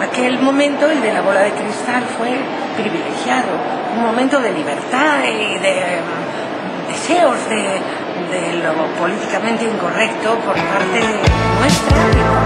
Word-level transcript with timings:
aquel 0.00 0.38
momento, 0.40 0.90
el 0.90 1.00
de 1.02 1.12
la 1.12 1.20
bola 1.20 1.40
de 1.40 1.52
cristal, 1.52 2.04
fue 2.16 2.30
privilegiado, 2.76 3.48
un 3.96 4.02
momento 4.02 4.40
de 4.40 4.52
libertad 4.52 5.24
y 5.24 5.58
de 5.58 6.00
mm, 6.00 6.88
deseos 6.88 7.36
de, 7.48 7.80
lo 8.62 8.74
políticamente 8.98 9.64
incorrecto 9.64 10.34
por 10.40 10.54
parte 10.54 11.00
nuestra 11.60 12.08
de 12.08 12.16
los 12.16 12.38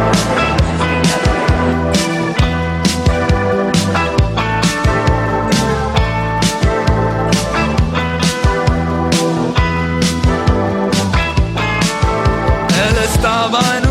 estaba 13.15 13.82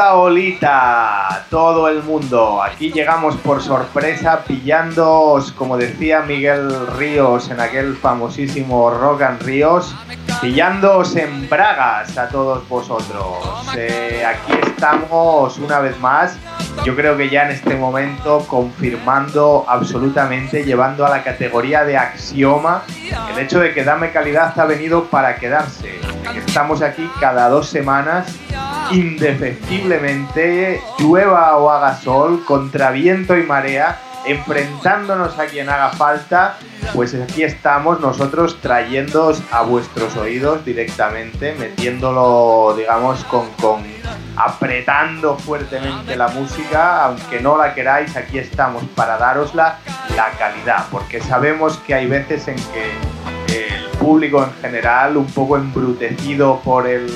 Hola, 0.00 0.14
Olita, 0.14 1.44
todo 1.50 1.86
el 1.86 2.02
mundo. 2.02 2.62
Aquí 2.62 2.90
llegamos 2.90 3.36
por 3.36 3.60
sorpresa 3.60 4.44
pillándoos, 4.46 5.52
como 5.52 5.76
decía 5.76 6.22
Miguel 6.22 6.86
Ríos 6.96 7.50
en 7.50 7.60
aquel 7.60 7.94
famosísimo 7.96 8.90
Rock 8.90 9.20
and 9.20 9.42
Ríos, 9.42 9.94
pillándoos 10.40 11.16
en 11.16 11.50
bragas 11.50 12.16
a 12.16 12.30
todos 12.30 12.66
vosotros. 12.66 13.44
Eh, 13.76 14.24
aquí 14.26 14.54
estamos 14.66 15.58
una 15.58 15.80
vez 15.80 16.00
más, 16.00 16.38
yo 16.82 16.96
creo 16.96 17.18
que 17.18 17.28
ya 17.28 17.42
en 17.42 17.50
este 17.50 17.76
momento 17.76 18.46
confirmando 18.48 19.66
absolutamente, 19.68 20.64
llevando 20.64 21.04
a 21.04 21.10
la 21.10 21.22
categoría 21.22 21.84
de 21.84 21.98
axioma 21.98 22.84
el 23.30 23.38
hecho 23.38 23.60
de 23.60 23.74
que 23.74 23.84
Dame 23.84 24.12
Calidad 24.12 24.58
ha 24.58 24.64
venido 24.64 25.04
para 25.10 25.36
quedarse. 25.36 26.00
Estamos 26.34 26.80
aquí 26.80 27.06
cada 27.20 27.50
dos 27.50 27.68
semanas 27.68 28.34
indefectiblemente, 29.90 30.82
llueva 30.98 31.56
o 31.56 31.70
haga 31.70 31.96
sol, 31.96 32.44
contra 32.44 32.90
viento 32.90 33.36
y 33.36 33.42
marea, 33.42 33.98
enfrentándonos 34.26 35.38
a 35.38 35.46
quien 35.46 35.68
haga 35.68 35.90
falta, 35.90 36.56
pues 36.94 37.14
aquí 37.14 37.42
estamos 37.42 38.00
nosotros 38.00 38.60
trayéndoos 38.60 39.42
a 39.50 39.62
vuestros 39.62 40.16
oídos 40.16 40.64
directamente, 40.64 41.54
metiéndolo, 41.58 42.74
digamos, 42.76 43.24
con, 43.24 43.48
con 43.60 43.82
apretando 44.36 45.36
fuertemente 45.36 46.16
la 46.16 46.28
música, 46.28 47.04
aunque 47.04 47.40
no 47.40 47.56
la 47.56 47.74
queráis, 47.74 48.16
aquí 48.16 48.38
estamos 48.38 48.84
para 48.94 49.16
darosla 49.18 49.78
la 50.16 50.30
calidad, 50.38 50.86
porque 50.90 51.20
sabemos 51.20 51.78
que 51.78 51.94
hay 51.94 52.06
veces 52.06 52.46
en 52.48 52.56
que 52.56 52.90
el 53.48 53.98
público 53.98 54.42
en 54.42 54.52
general, 54.62 55.16
un 55.16 55.26
poco 55.26 55.56
embrutecido 55.56 56.60
por 56.62 56.86
el 56.86 57.06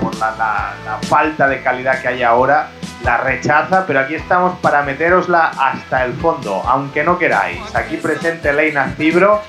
por 0.00 0.16
la, 0.16 0.74
falta 1.02 1.48
de 1.48 1.62
calidad 1.62 2.00
que 2.00 2.08
hay 2.08 2.22
ahora, 2.22 2.68
la 3.02 3.18
rechaza, 3.18 3.84
pero 3.86 4.00
aquí 4.00 4.14
estamos 4.14 4.58
para 4.60 4.82
meterosla 4.82 5.52
hasta 5.58 6.04
el 6.04 6.14
fondo, 6.14 6.62
aunque 6.66 7.04
no 7.04 7.18
queráis. 7.18 7.60
Aquí 7.74 7.96
presente 7.96 8.52
Leina 8.52 8.94
Cibro 8.96 9.40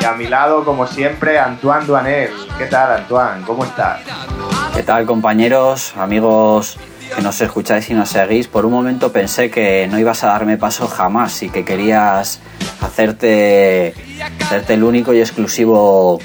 y 0.00 0.04
a 0.04 0.12
mi 0.12 0.26
lado, 0.26 0.64
como 0.64 0.86
siempre, 0.86 1.38
Antoine 1.38 1.86
Duanel. 1.86 2.30
¿Qué 2.58 2.66
tal, 2.66 2.92
Antoine? 2.92 3.42
¿Cómo 3.46 3.64
estás? 3.64 4.00
¿Qué 4.74 4.82
tal 4.82 5.06
compañeros, 5.06 5.94
amigos 5.96 6.76
que 7.14 7.22
nos 7.22 7.40
escucháis 7.40 7.88
y 7.90 7.94
nos 7.94 8.10
seguís? 8.10 8.48
Por 8.48 8.66
un 8.66 8.72
momento 8.72 9.12
pensé 9.12 9.50
que 9.50 9.86
no 9.90 9.98
ibas 9.98 10.24
a 10.24 10.28
darme 10.28 10.58
paso 10.58 10.88
jamás 10.88 11.42
y 11.42 11.48
que 11.48 11.64
querías 11.64 12.40
hacerte, 12.80 13.94
hacerte 14.40 14.74
el 14.74 14.84
único 14.84 15.14
y 15.14 15.20
exclusivo 15.20 16.18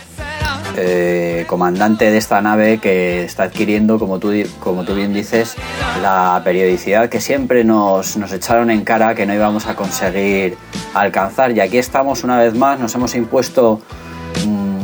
eh, 0.77 1.45
comandante 1.47 2.11
de 2.11 2.17
esta 2.17 2.41
nave 2.41 2.80
que 2.80 3.23
está 3.23 3.44
adquiriendo, 3.44 4.00
como 4.00 4.19
tú, 4.19 4.31
como 4.59 4.83
tú 4.83 4.95
bien 4.95 5.14
dices, 5.14 5.55
la 6.02 6.42
periodicidad 6.43 7.09
que 7.09 7.21
siempre 7.21 7.64
nos, 7.64 8.17
nos 8.17 8.32
echaron 8.32 8.71
en 8.71 8.83
cara 8.83 9.15
que 9.15 9.26
no 9.26 9.33
íbamos 9.33 9.67
a 9.67 9.76
conseguir 9.76 10.58
alcanzar. 10.93 11.52
Y 11.52 11.60
aquí 11.60 11.77
estamos 11.77 12.23
una 12.23 12.37
vez 12.37 12.54
más, 12.54 12.80
nos 12.80 12.93
hemos 12.95 13.15
impuesto 13.15 13.81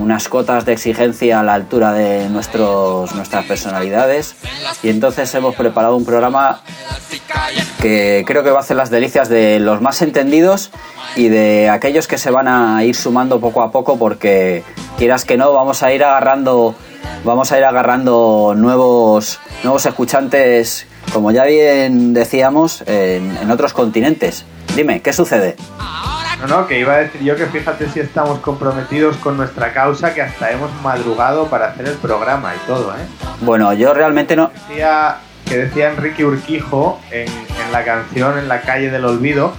unas 0.08 0.30
cotas 0.30 0.64
de 0.64 0.72
exigencia 0.72 1.42
a 1.42 1.44
la 1.44 1.54
altura 1.54 1.92
de 1.92 2.30
nuestros, 2.30 3.14
nuestras 3.14 3.44
personalidades. 3.44 4.38
Y 4.82 4.88
entonces 4.88 5.36
hemos 5.36 5.54
preparado 5.54 5.98
un 5.98 6.06
programa 6.06 6.62
que 7.82 8.24
creo 8.26 8.42
que 8.42 8.50
va 8.50 8.60
a 8.60 8.62
hacer 8.62 8.78
las 8.78 8.90
delicias 8.90 9.28
de 9.28 9.60
los 9.60 9.82
más 9.82 10.02
entendidos 10.02 10.72
y 11.18 11.28
de 11.28 11.70
aquellos 11.70 12.08
que 12.08 12.18
se 12.18 12.32
van 12.32 12.48
a 12.48 12.86
ir 12.86 12.96
sumando 12.96 13.42
poco 13.42 13.62
a 13.62 13.70
poco 13.70 14.00
porque 14.00 14.64
quieras 14.98 15.26
que 15.26 15.36
no 15.36 15.52
vamos 15.52 15.84
a 15.84 15.92
ir 15.92 16.06
agarrando 16.06 16.74
vamos 17.26 17.52
a 17.52 17.58
ir 17.58 17.66
agarrando 17.66 18.54
nuevos 18.56 19.40
nuevos 19.64 19.86
escuchantes 19.86 20.88
como 21.12 21.32
ya 21.32 21.44
bien 21.44 22.14
decíamos 22.14 22.82
en, 22.86 23.36
en 23.42 23.52
otros 23.52 23.74
continentes. 23.74 24.46
Dime 24.74 25.02
qué 25.02 25.12
sucede 25.12 25.58
No, 26.42 26.48
no, 26.48 26.68
que 26.68 26.80
iba 26.80 26.94
a 26.94 26.98
decir 26.98 27.22
yo 27.24 27.36
que 27.36 27.48
fíjate 27.48 27.90
si 27.90 28.00
estamos 28.00 28.40
comprometidos 28.40 29.18
con 29.18 29.38
nuestra 29.38 29.74
causa, 29.74 30.14
que 30.14 30.22
hasta 30.22 30.52
hemos 30.52 30.70
madrugado 30.84 31.48
para 31.48 31.70
hacer 31.70 31.88
el 31.88 31.96
programa 31.96 32.54
y 32.54 32.68
todo, 32.68 32.92
¿eh? 32.92 33.06
bueno 33.42 33.74
yo 33.74 33.94
realmente 33.94 34.36
no 34.36 34.52
decía, 34.54 35.18
que 35.46 35.58
decía 35.58 35.90
Enrique 35.90 36.26
Urquijo 36.26 37.00
en, 37.10 37.28
en 37.28 37.72
la 37.72 37.84
canción 37.84 38.38
En 38.38 38.48
la 38.48 38.62
calle 38.62 38.92
del 38.92 39.06
olvido, 39.06 39.54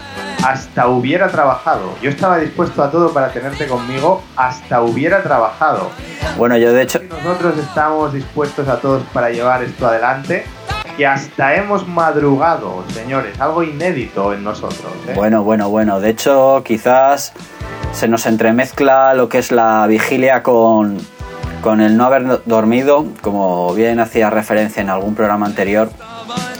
hasta 0.44 0.88
hubiera 0.88 1.28
trabajado. 1.28 1.94
Yo 2.00 2.10
estaba 2.10 2.38
dispuesto 2.38 2.82
a 2.82 2.90
todo 2.90 3.12
para 3.12 3.30
tenerte 3.32 3.66
conmigo, 3.66 4.22
hasta 4.36 4.82
hubiera 4.82 5.22
trabajado. 5.22 5.90
bueno 6.36 6.56
yo 6.56 6.72
de 6.72 6.82
hecho 6.82 7.00
nosotros 7.08 7.58
estamos 7.58 8.12
dispuestos 8.12 8.68
a 8.68 8.80
todos 8.80 9.02
para 9.12 9.30
llevar 9.30 9.62
esto 9.62 9.88
adelante, 9.88 10.46
que 10.98 11.06
hasta 11.06 11.54
hemos 11.54 11.86
madrugado, 11.86 12.82
señores, 12.92 13.40
algo 13.40 13.62
inédito 13.62 14.34
en 14.34 14.42
nosotros. 14.42 14.92
¿eh? 15.06 15.12
Bueno, 15.14 15.44
bueno, 15.44 15.70
bueno. 15.70 16.00
De 16.00 16.10
hecho, 16.10 16.62
quizás 16.64 17.32
se 17.92 18.08
nos 18.08 18.26
entremezcla 18.26 19.14
lo 19.14 19.28
que 19.28 19.38
es 19.38 19.52
la 19.52 19.86
vigilia 19.86 20.42
con, 20.42 20.98
con 21.62 21.80
el 21.80 21.96
no 21.96 22.06
haber 22.06 22.42
dormido. 22.46 23.06
Como 23.22 23.72
bien 23.74 24.00
hacía 24.00 24.28
referencia 24.28 24.80
en 24.80 24.90
algún 24.90 25.14
programa 25.14 25.46
anterior, 25.46 25.88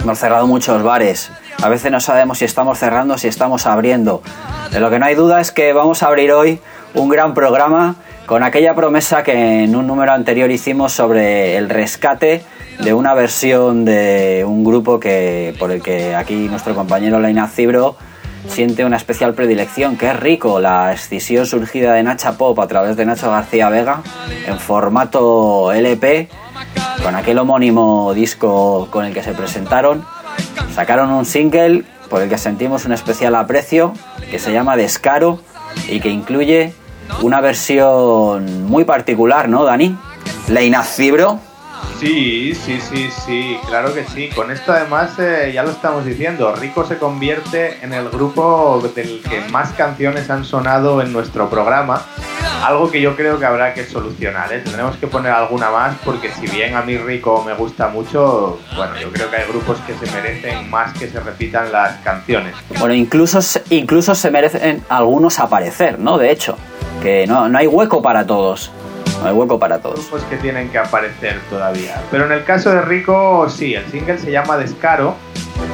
hemos 0.00 0.18
cerrado 0.20 0.46
muchos 0.46 0.84
bares. 0.84 1.32
A 1.60 1.68
veces 1.68 1.90
no 1.90 1.98
sabemos 1.98 2.38
si 2.38 2.44
estamos 2.44 2.78
cerrando 2.78 3.18
si 3.18 3.26
estamos 3.26 3.66
abriendo. 3.66 4.22
De 4.70 4.78
lo 4.78 4.88
que 4.88 5.00
no 5.00 5.06
hay 5.06 5.16
duda 5.16 5.40
es 5.40 5.50
que 5.50 5.72
vamos 5.72 6.04
a 6.04 6.06
abrir 6.06 6.30
hoy 6.30 6.60
un 6.94 7.08
gran 7.08 7.34
programa 7.34 7.96
con 8.26 8.44
aquella 8.44 8.76
promesa 8.76 9.24
que 9.24 9.64
en 9.64 9.74
un 9.74 9.88
número 9.88 10.12
anterior 10.12 10.48
hicimos 10.48 10.92
sobre 10.92 11.56
el 11.56 11.68
rescate 11.68 12.44
de 12.80 12.94
una 12.94 13.14
versión 13.14 13.84
de 13.84 14.44
un 14.46 14.64
grupo 14.64 15.00
que 15.00 15.54
por 15.58 15.70
el 15.70 15.82
que 15.82 16.14
aquí 16.14 16.48
nuestro 16.48 16.74
compañero 16.74 17.18
Leina 17.20 17.48
Cibro 17.48 17.96
siente 18.46 18.84
una 18.84 18.96
especial 18.96 19.34
predilección, 19.34 19.96
que 19.96 20.08
es 20.08 20.18
Rico, 20.18 20.60
la 20.60 20.92
escisión 20.92 21.46
surgida 21.46 21.94
de 21.94 22.02
Nacha 22.02 22.32
Pop 22.38 22.58
a 22.60 22.66
través 22.66 22.96
de 22.96 23.04
Nacho 23.04 23.30
García 23.30 23.68
Vega 23.68 24.02
en 24.46 24.58
formato 24.58 25.72
LP, 25.72 26.28
con 27.02 27.14
aquel 27.14 27.38
homónimo 27.38 28.14
disco 28.14 28.88
con 28.90 29.04
el 29.04 29.12
que 29.12 29.22
se 29.22 29.32
presentaron. 29.32 30.04
Sacaron 30.74 31.10
un 31.10 31.24
single 31.24 31.84
por 32.08 32.22
el 32.22 32.28
que 32.28 32.38
sentimos 32.38 32.84
un 32.84 32.92
especial 32.92 33.34
aprecio, 33.34 33.92
que 34.30 34.38
se 34.38 34.52
llama 34.52 34.76
Descaro 34.76 35.40
y 35.88 36.00
que 36.00 36.08
incluye 36.08 36.72
una 37.22 37.40
versión 37.40 38.64
muy 38.66 38.84
particular, 38.84 39.48
¿no, 39.48 39.64
Dani? 39.64 39.96
Leina 40.48 40.82
Cibro. 40.84 41.40
Sí, 41.98 42.54
sí, 42.54 42.80
sí, 42.80 43.08
sí, 43.10 43.58
claro 43.66 43.92
que 43.92 44.04
sí. 44.04 44.28
Con 44.28 44.52
esto 44.52 44.72
además 44.72 45.18
eh, 45.18 45.50
ya 45.52 45.64
lo 45.64 45.70
estamos 45.70 46.04
diciendo, 46.04 46.54
Rico 46.54 46.86
se 46.86 46.96
convierte 46.96 47.78
en 47.82 47.92
el 47.92 48.08
grupo 48.08 48.80
del 48.94 49.20
que 49.20 49.40
más 49.50 49.72
canciones 49.72 50.30
han 50.30 50.44
sonado 50.44 51.02
en 51.02 51.12
nuestro 51.12 51.50
programa, 51.50 52.00
algo 52.64 52.88
que 52.88 53.00
yo 53.00 53.16
creo 53.16 53.40
que 53.40 53.46
habrá 53.46 53.74
que 53.74 53.84
solucionar. 53.84 54.52
¿eh? 54.52 54.60
Tendremos 54.60 54.96
que 54.96 55.08
poner 55.08 55.32
alguna 55.32 55.70
más 55.70 55.96
porque 56.04 56.30
si 56.30 56.46
bien 56.46 56.76
a 56.76 56.82
mí 56.82 56.96
Rico 56.96 57.42
me 57.44 57.54
gusta 57.54 57.88
mucho, 57.88 58.60
bueno, 58.76 58.92
yo 59.00 59.10
creo 59.10 59.28
que 59.28 59.36
hay 59.36 59.48
grupos 59.48 59.78
que 59.80 59.94
se 59.94 60.12
merecen 60.12 60.70
más 60.70 60.96
que 60.96 61.08
se 61.08 61.18
repitan 61.18 61.72
las 61.72 61.96
canciones. 62.02 62.54
Bueno, 62.78 62.94
incluso, 62.94 63.40
incluso 63.70 64.14
se 64.14 64.30
merecen 64.30 64.84
algunos 64.88 65.40
aparecer, 65.40 65.98
¿no? 65.98 66.16
De 66.16 66.30
hecho, 66.30 66.56
que 67.02 67.26
no, 67.26 67.48
no 67.48 67.58
hay 67.58 67.66
hueco 67.66 68.00
para 68.02 68.24
todos. 68.24 68.70
Hay 69.24 69.32
hueco 69.32 69.58
para 69.58 69.80
todos. 69.80 70.00
grupos 70.00 70.22
que 70.24 70.36
tienen 70.36 70.68
que 70.70 70.78
aparecer 70.78 71.40
todavía. 71.50 72.00
Pero 72.10 72.26
en 72.26 72.32
el 72.32 72.44
caso 72.44 72.70
de 72.70 72.82
Rico, 72.82 73.48
sí, 73.48 73.74
el 73.74 73.84
single 73.90 74.18
se 74.18 74.30
llama 74.30 74.56
Descaro. 74.56 75.14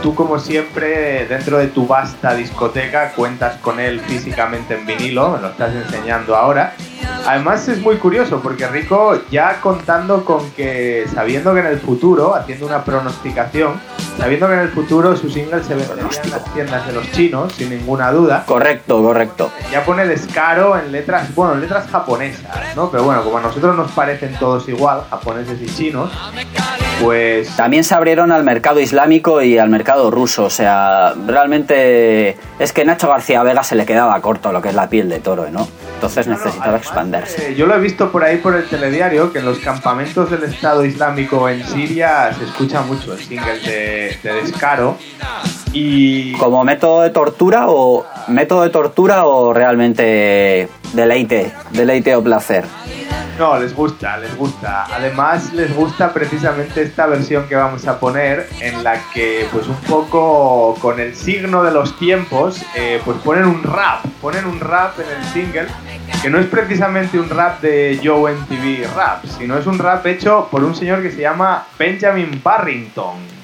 Tú, 0.02 0.14
como 0.14 0.38
siempre, 0.38 1.26
dentro 1.26 1.56
de 1.56 1.68
tu 1.68 1.86
vasta 1.86 2.34
discoteca, 2.34 3.12
cuentas 3.12 3.56
con 3.62 3.80
él 3.80 4.00
físicamente 4.00 4.74
en 4.74 4.84
vinilo, 4.84 5.30
me 5.30 5.40
lo 5.40 5.48
estás 5.48 5.74
enseñando 5.74 6.36
ahora. 6.36 6.74
Además, 7.26 7.66
es 7.68 7.80
muy 7.80 7.96
curioso 7.96 8.40
porque 8.42 8.66
Rico, 8.66 9.18
ya 9.30 9.60
contando 9.62 10.24
con 10.26 10.50
que, 10.50 11.06
sabiendo 11.14 11.54
que 11.54 11.60
en 11.60 11.66
el 11.66 11.78
futuro, 11.78 12.34
haciendo 12.34 12.66
una 12.66 12.84
pronosticación, 12.84 13.80
sabiendo 14.18 14.46
que 14.46 14.54
en 14.54 14.60
el 14.60 14.68
futuro 14.68 15.16
su 15.16 15.30
single 15.30 15.62
se 15.64 15.74
vendería 15.74 16.22
en 16.22 16.30
las 16.30 16.44
tiendas 16.52 16.86
de 16.86 16.92
los 16.92 17.10
chinos, 17.12 17.52
sin 17.54 17.70
ninguna 17.70 18.12
duda. 18.12 18.44
Correcto, 18.46 19.02
correcto. 19.02 19.50
Ya 19.72 19.84
pone 19.84 20.06
descaro 20.06 20.78
en 20.78 20.92
letras, 20.92 21.34
bueno, 21.34 21.54
en 21.54 21.62
letras 21.62 21.86
japonesas, 21.90 22.76
¿no? 22.76 22.90
Pero 22.90 23.04
bueno, 23.04 23.24
como 23.24 23.38
a 23.38 23.40
nosotros 23.40 23.74
nos 23.74 23.90
parecen 23.92 24.34
todos 24.38 24.68
igual, 24.68 25.02
japoneses 25.08 25.60
y 25.62 25.66
chinos, 25.66 26.12
pues 27.04 27.56
También 27.56 27.84
se 27.84 27.94
abrieron 27.94 28.32
al 28.32 28.44
mercado 28.44 28.80
islámico 28.80 29.42
y 29.42 29.58
al 29.58 29.68
mercado 29.68 30.10
ruso. 30.10 30.44
O 30.44 30.50
sea, 30.50 31.14
realmente 31.26 32.36
es 32.58 32.72
que 32.72 32.84
Nacho 32.84 33.08
García 33.08 33.42
Vega 33.42 33.62
se 33.62 33.74
le 33.74 33.86
quedaba 33.86 34.20
corto 34.20 34.52
lo 34.52 34.62
que 34.62 34.70
es 34.70 34.74
la 34.74 34.88
piel 34.88 35.08
de 35.08 35.20
toro, 35.20 35.48
¿no? 35.50 35.68
Entonces 35.94 36.26
necesitaba 36.26 36.76
expandirse. 36.76 37.50
Eh, 37.50 37.54
yo 37.54 37.66
lo 37.66 37.74
he 37.76 37.80
visto 37.80 38.10
por 38.10 38.24
ahí 38.24 38.38
por 38.38 38.54
el 38.56 38.64
telediario 38.66 39.32
que 39.32 39.38
en 39.38 39.44
los 39.44 39.58
campamentos 39.58 40.30
del 40.30 40.44
Estado 40.44 40.84
Islámico 40.84 41.48
en 41.48 41.64
Siria 41.64 42.32
se 42.32 42.44
escucha 42.44 42.82
mucho 42.82 43.12
el 43.12 43.18
single 43.18 43.58
de, 43.60 44.18
de 44.22 44.32
Descaro. 44.42 44.96
Y 45.72 46.32
¿Como 46.34 46.62
método 46.64 47.02
de 47.02 47.10
tortura 47.10 47.64
o 47.68 48.06
método 48.28 48.62
de 48.62 48.70
tortura 48.70 49.26
o 49.26 49.52
realmente 49.52 50.68
deleite, 50.92 51.52
deleite 51.72 52.14
o 52.14 52.22
placer? 52.22 52.64
No, 53.38 53.58
les 53.58 53.74
gusta, 53.74 54.16
les 54.18 54.36
gusta. 54.36 54.84
Además, 54.94 55.52
les 55.52 55.74
gusta 55.74 56.12
precisamente 56.12 56.82
esta 56.82 57.06
versión 57.06 57.46
que 57.48 57.56
vamos 57.56 57.86
a 57.86 57.98
poner 57.98 58.48
en 58.60 58.84
la 58.84 59.00
que, 59.12 59.46
pues 59.52 59.66
un 59.66 59.76
poco 59.88 60.76
con 60.80 61.00
el 61.00 61.14
signo 61.14 61.62
de 61.62 61.72
los 61.72 61.98
tiempos, 61.98 62.62
eh, 62.74 63.00
pues 63.04 63.18
ponen 63.18 63.44
un 63.44 63.62
rap, 63.62 64.04
ponen 64.20 64.46
un 64.46 64.60
rap 64.60 64.98
en 65.00 65.08
el 65.18 65.24
single 65.32 65.68
que 66.22 66.30
no 66.30 66.38
es 66.38 66.46
precisamente 66.46 67.18
un 67.18 67.28
rap 67.28 67.60
de 67.60 68.00
Joe 68.02 68.32
MTV 68.32 68.94
Rap, 68.94 69.26
sino 69.26 69.58
es 69.58 69.66
un 69.66 69.78
rap 69.78 70.06
hecho 70.06 70.48
por 70.50 70.64
un 70.64 70.74
señor 70.74 71.02
que 71.02 71.10
se 71.10 71.20
llama 71.20 71.66
Benjamin 71.78 72.40
Barrington. 72.42 73.43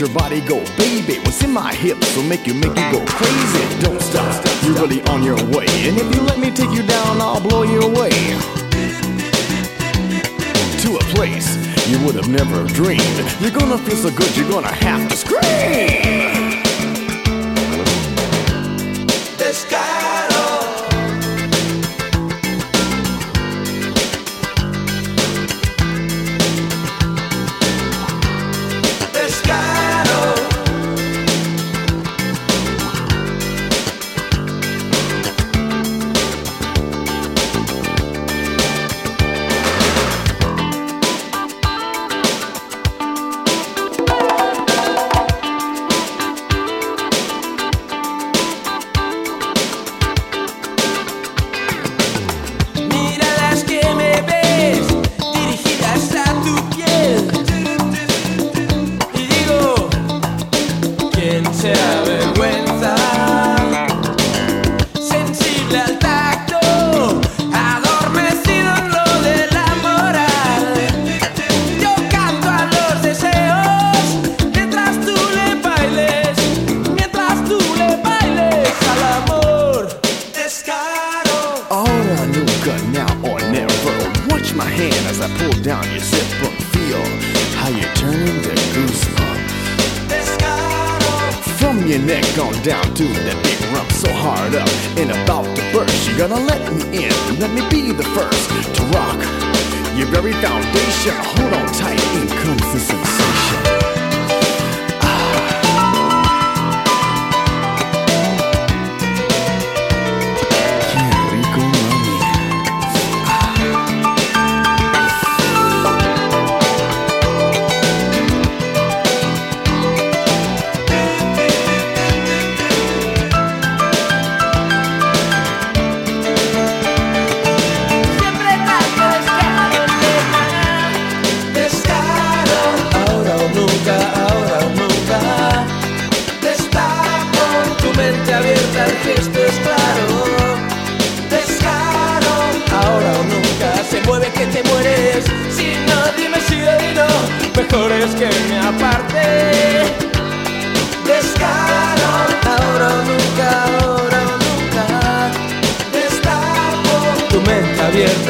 Your 0.00 0.08
body 0.10 0.40
go. 0.40 0.64
Baby, 0.76 1.18
what's 1.20 1.42
in 1.42 1.50
my 1.50 1.74
hips 1.74 2.16
will 2.16 2.22
make 2.22 2.46
you, 2.46 2.54
make 2.54 2.76
you 2.76 2.92
go 2.92 3.04
crazy. 3.06 3.80
Don't 3.80 4.00
stop, 4.00 4.44
you're 4.62 4.74
really 4.74 5.02
on 5.04 5.22
your 5.22 5.36
way. 5.46 5.66
And 5.88 5.98
if 5.98 6.14
you 6.14 6.20
let 6.22 6.38
me 6.38 6.50
take 6.50 6.70
you 6.70 6.82
down, 6.82 7.20
I'll 7.20 7.40
blow 7.40 7.62
you 7.62 7.80
away. 7.80 8.10
To 10.82 10.96
a 10.96 11.04
place 11.14 11.56
you 11.88 11.98
would 12.04 12.14
have 12.14 12.28
never 12.28 12.64
dreamed. 12.74 13.02
You're 13.40 13.50
gonna 13.50 13.78
feel 13.78 13.96
so 13.96 14.10
good, 14.10 14.36
you're 14.36 14.48
gonna 14.48 14.72
have 14.72 15.08
to 15.08 15.16
scream. 15.16 16.47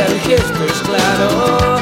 El 0.06 0.20
gesto 0.20 0.64
es 0.64 0.80
claro 0.82 1.76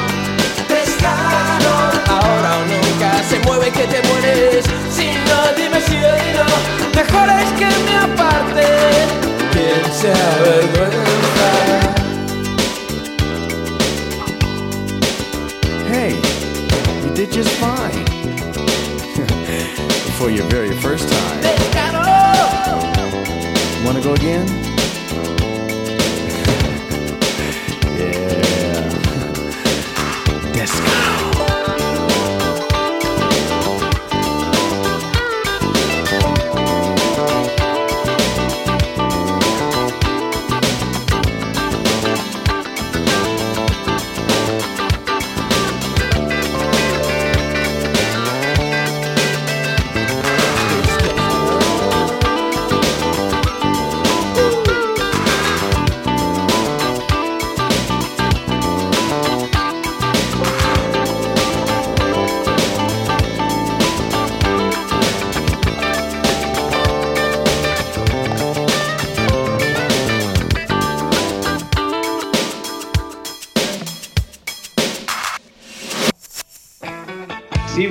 Descaro 0.68 1.92
Ahora 2.08 2.58
o 2.58 2.64
nunca 2.64 3.22
Se 3.28 3.38
mueve 3.40 3.70
que 3.70 3.86
te 3.86 4.00
mueres 4.08 4.64
Si 4.90 5.06
no, 5.06 5.52
dime 5.56 5.80
si 5.82 5.96
no 6.36 6.44
Mejor 6.94 7.28
es 7.28 7.52
que 7.58 7.66
me 7.84 7.96
aparte 7.96 8.66
Quien 9.52 9.92
se 9.92 10.10
avergüenza 10.10 11.50
Hey, 15.88 16.14
you 17.02 17.10
did 17.14 17.30
just 17.32 17.50
fine. 17.58 18.04
For 20.18 20.30
your 20.30 20.46
very 20.48 20.72
first 20.72 21.08
time. 21.08 21.40
Descaro 21.42 22.02
Wanna 23.84 24.00
go 24.00 24.14
again? 24.14 24.65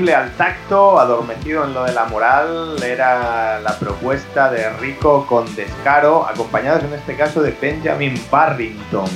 Sensible 0.05 0.13
al 0.13 0.31
tacto, 0.37 0.99
adormecido 0.99 1.63
en 1.63 1.73
lo 1.73 1.83
de 1.83 1.93
la 1.93 2.05
moral, 2.05 2.75
era 2.83 3.59
la 3.59 3.79
propuesta 3.79 4.51
de 4.51 4.69
Rico 4.73 5.25
con 5.25 5.55
Descaro, 5.55 6.27
acompañados 6.27 6.83
en 6.83 6.93
este 6.93 7.15
caso 7.15 7.41
de 7.41 7.55
Benjamin 7.59 8.13
Barrington. 8.29 9.09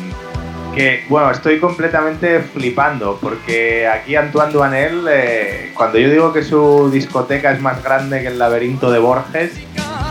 Que, 0.73 1.05
bueno, 1.07 1.29
estoy 1.29 1.59
completamente 1.59 2.39
flipando, 2.39 3.19
porque 3.21 3.87
aquí 3.87 4.15
Antoine 4.15 4.51
Duanel, 4.51 5.05
eh, 5.11 5.71
cuando 5.75 5.99
yo 5.99 6.09
digo 6.09 6.33
que 6.33 6.43
su 6.43 6.89
discoteca 6.91 7.51
es 7.51 7.61
más 7.61 7.83
grande 7.83 8.21
que 8.21 8.27
el 8.27 8.39
laberinto 8.39 8.89
de 8.89 8.97
Borges, 8.97 9.51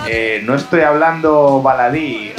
eh, 0.06 0.42
no 0.44 0.54
estoy 0.54 0.82
hablando 0.82 1.60
baladí. 1.60 2.32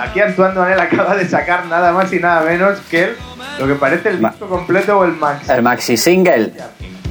Aquí 0.00 0.20
Antoine 0.20 0.54
Duanel 0.54 0.80
acaba 0.80 1.14
de 1.14 1.28
sacar 1.28 1.66
nada 1.66 1.92
más 1.92 2.12
y 2.12 2.18
nada 2.18 2.40
menos 2.40 2.80
que 2.90 3.04
el, 3.04 3.16
lo 3.60 3.68
que 3.68 3.74
parece 3.74 4.08
el 4.08 4.18
disco 4.18 4.48
completo 4.48 4.98
o 4.98 5.04
el 5.04 5.12
maxi. 5.12 5.52
El 5.52 5.62
maxi 5.62 5.96
single. 5.96 6.52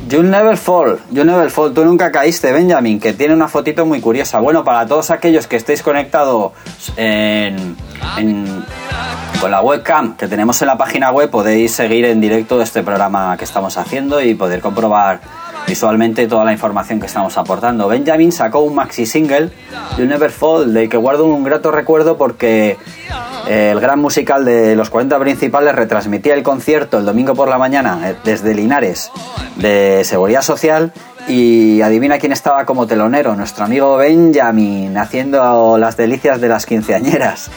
You'll 0.09 0.29
Never 0.29 0.55
Fall, 0.57 0.99
You'll 1.11 1.25
Never 1.25 1.49
Fall, 1.49 1.73
tú 1.73 1.83
nunca 1.83 2.11
caíste, 2.11 2.53
Benjamin, 2.53 2.99
que 2.99 3.13
tiene 3.13 3.33
una 3.33 3.47
fotito 3.47 3.85
muy 3.85 3.99
curiosa. 3.99 4.39
Bueno, 4.39 4.63
para 4.63 4.85
todos 4.85 5.11
aquellos 5.11 5.47
que 5.47 5.57
estéis 5.57 5.83
conectados 5.83 6.53
en, 6.95 7.75
en- 8.17 8.63
con 9.41 9.51
la 9.51 9.61
webcam 9.61 10.15
que 10.15 10.27
tenemos 10.27 10.61
en 10.61 10.67
la 10.67 10.77
página 10.77 11.11
web, 11.11 11.29
podéis 11.29 11.73
seguir 11.73 12.05
en 12.05 12.21
directo 12.21 12.61
este 12.61 12.83
programa 12.83 13.35
que 13.37 13.43
estamos 13.43 13.77
haciendo 13.77 14.21
y 14.21 14.33
poder 14.33 14.61
comprobar 14.61 15.19
visualmente 15.67 16.25
toda 16.27 16.45
la 16.45 16.53
información 16.53 16.99
que 16.99 17.05
estamos 17.07 17.37
aportando. 17.37 17.87
Benjamin 17.89 18.31
sacó 18.31 18.59
un 18.61 18.73
maxi 18.75 19.05
single, 19.05 19.51
You'll 19.97 20.07
Never 20.07 20.31
Fall, 20.31 20.73
del 20.73 20.87
que 20.89 20.95
guardo 20.97 21.25
un 21.25 21.43
grato 21.43 21.69
recuerdo 21.71 22.17
porque 22.17 22.77
el 23.47 23.79
gran 23.79 23.99
musical 23.99 24.43
de 24.43 24.75
los 24.75 24.89
40 24.89 25.19
principales 25.19 25.73
retransmitía 25.73 26.33
el 26.33 26.43
concierto 26.43 26.97
el 26.97 27.05
domingo 27.05 27.33
por 27.33 27.47
la 27.47 27.57
mañana 27.57 28.09
eh, 28.09 28.15
desde 28.23 28.53
Linares 28.53 29.11
de 29.55 30.03
Seguridad 30.03 30.41
Social 30.41 30.91
y 31.27 31.81
adivina 31.81 32.19
quién 32.19 32.31
estaba 32.31 32.65
como 32.65 32.87
telonero, 32.87 33.35
nuestro 33.35 33.65
amigo 33.65 33.97
Benjamin 33.97 34.97
haciendo 34.97 35.77
las 35.77 35.97
delicias 35.97 36.39
de 36.41 36.47
las 36.47 36.65
quinceañeras. 36.65 37.49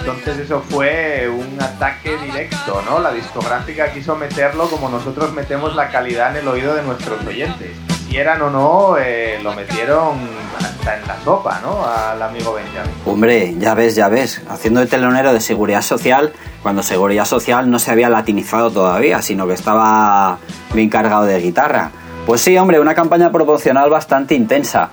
Entonces 0.00 0.38
eso 0.38 0.62
fue 0.68 1.28
un 1.28 1.60
ataque 1.62 2.16
directo, 2.16 2.82
¿no? 2.88 2.98
La 2.98 3.12
discográfica 3.12 3.92
quiso 3.92 4.16
meterlo 4.16 4.68
como 4.68 4.88
nosotros 4.88 5.32
metemos 5.32 5.76
la 5.76 5.90
calidad 5.90 6.32
en 6.32 6.42
el 6.42 6.48
oído 6.48 6.74
de 6.74 6.82
nuestros 6.82 7.24
oyentes. 7.24 7.70
Quieran 8.12 8.42
o 8.42 8.50
no, 8.50 8.98
eh, 8.98 9.38
lo 9.42 9.54
metieron 9.54 10.18
hasta 10.58 10.98
en 10.98 11.08
la 11.08 11.18
sopa, 11.24 11.60
¿no? 11.62 11.82
Al 11.82 12.20
amigo 12.20 12.52
Benjamin. 12.52 12.92
Hombre, 13.06 13.54
ya 13.58 13.72
ves, 13.72 13.94
ya 13.94 14.08
ves, 14.08 14.42
haciendo 14.50 14.80
de 14.80 14.86
telonero 14.86 15.32
de 15.32 15.40
Seguridad 15.40 15.80
Social, 15.80 16.30
cuando 16.62 16.82
Seguridad 16.82 17.24
Social 17.24 17.70
no 17.70 17.78
se 17.78 17.90
había 17.90 18.10
latinizado 18.10 18.70
todavía, 18.70 19.22
sino 19.22 19.46
que 19.46 19.54
estaba 19.54 20.36
bien 20.74 20.90
cargado 20.90 21.24
de 21.24 21.40
guitarra. 21.40 21.90
Pues 22.26 22.42
sí, 22.42 22.58
hombre, 22.58 22.80
una 22.80 22.94
campaña 22.94 23.32
promocional 23.32 23.88
bastante 23.88 24.34
intensa. 24.34 24.90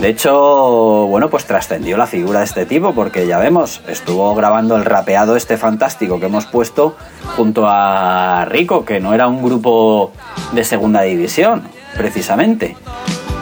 De 0.00 0.08
hecho, 0.08 1.06
bueno, 1.08 1.28
pues 1.28 1.44
trascendió 1.44 1.98
la 1.98 2.06
figura 2.06 2.38
de 2.38 2.46
este 2.46 2.64
tipo, 2.64 2.94
porque 2.94 3.26
ya 3.26 3.38
vemos, 3.38 3.82
estuvo 3.86 4.34
grabando 4.34 4.76
el 4.76 4.86
rapeado 4.86 5.36
este 5.36 5.58
fantástico 5.58 6.18
que 6.18 6.26
hemos 6.26 6.46
puesto 6.46 6.96
junto 7.36 7.66
a 7.68 8.46
Rico, 8.46 8.86
que 8.86 8.98
no 8.98 9.12
era 9.12 9.26
un 9.26 9.42
grupo 9.42 10.12
de 10.52 10.64
segunda 10.64 11.02
división, 11.02 11.64
precisamente. 11.96 12.76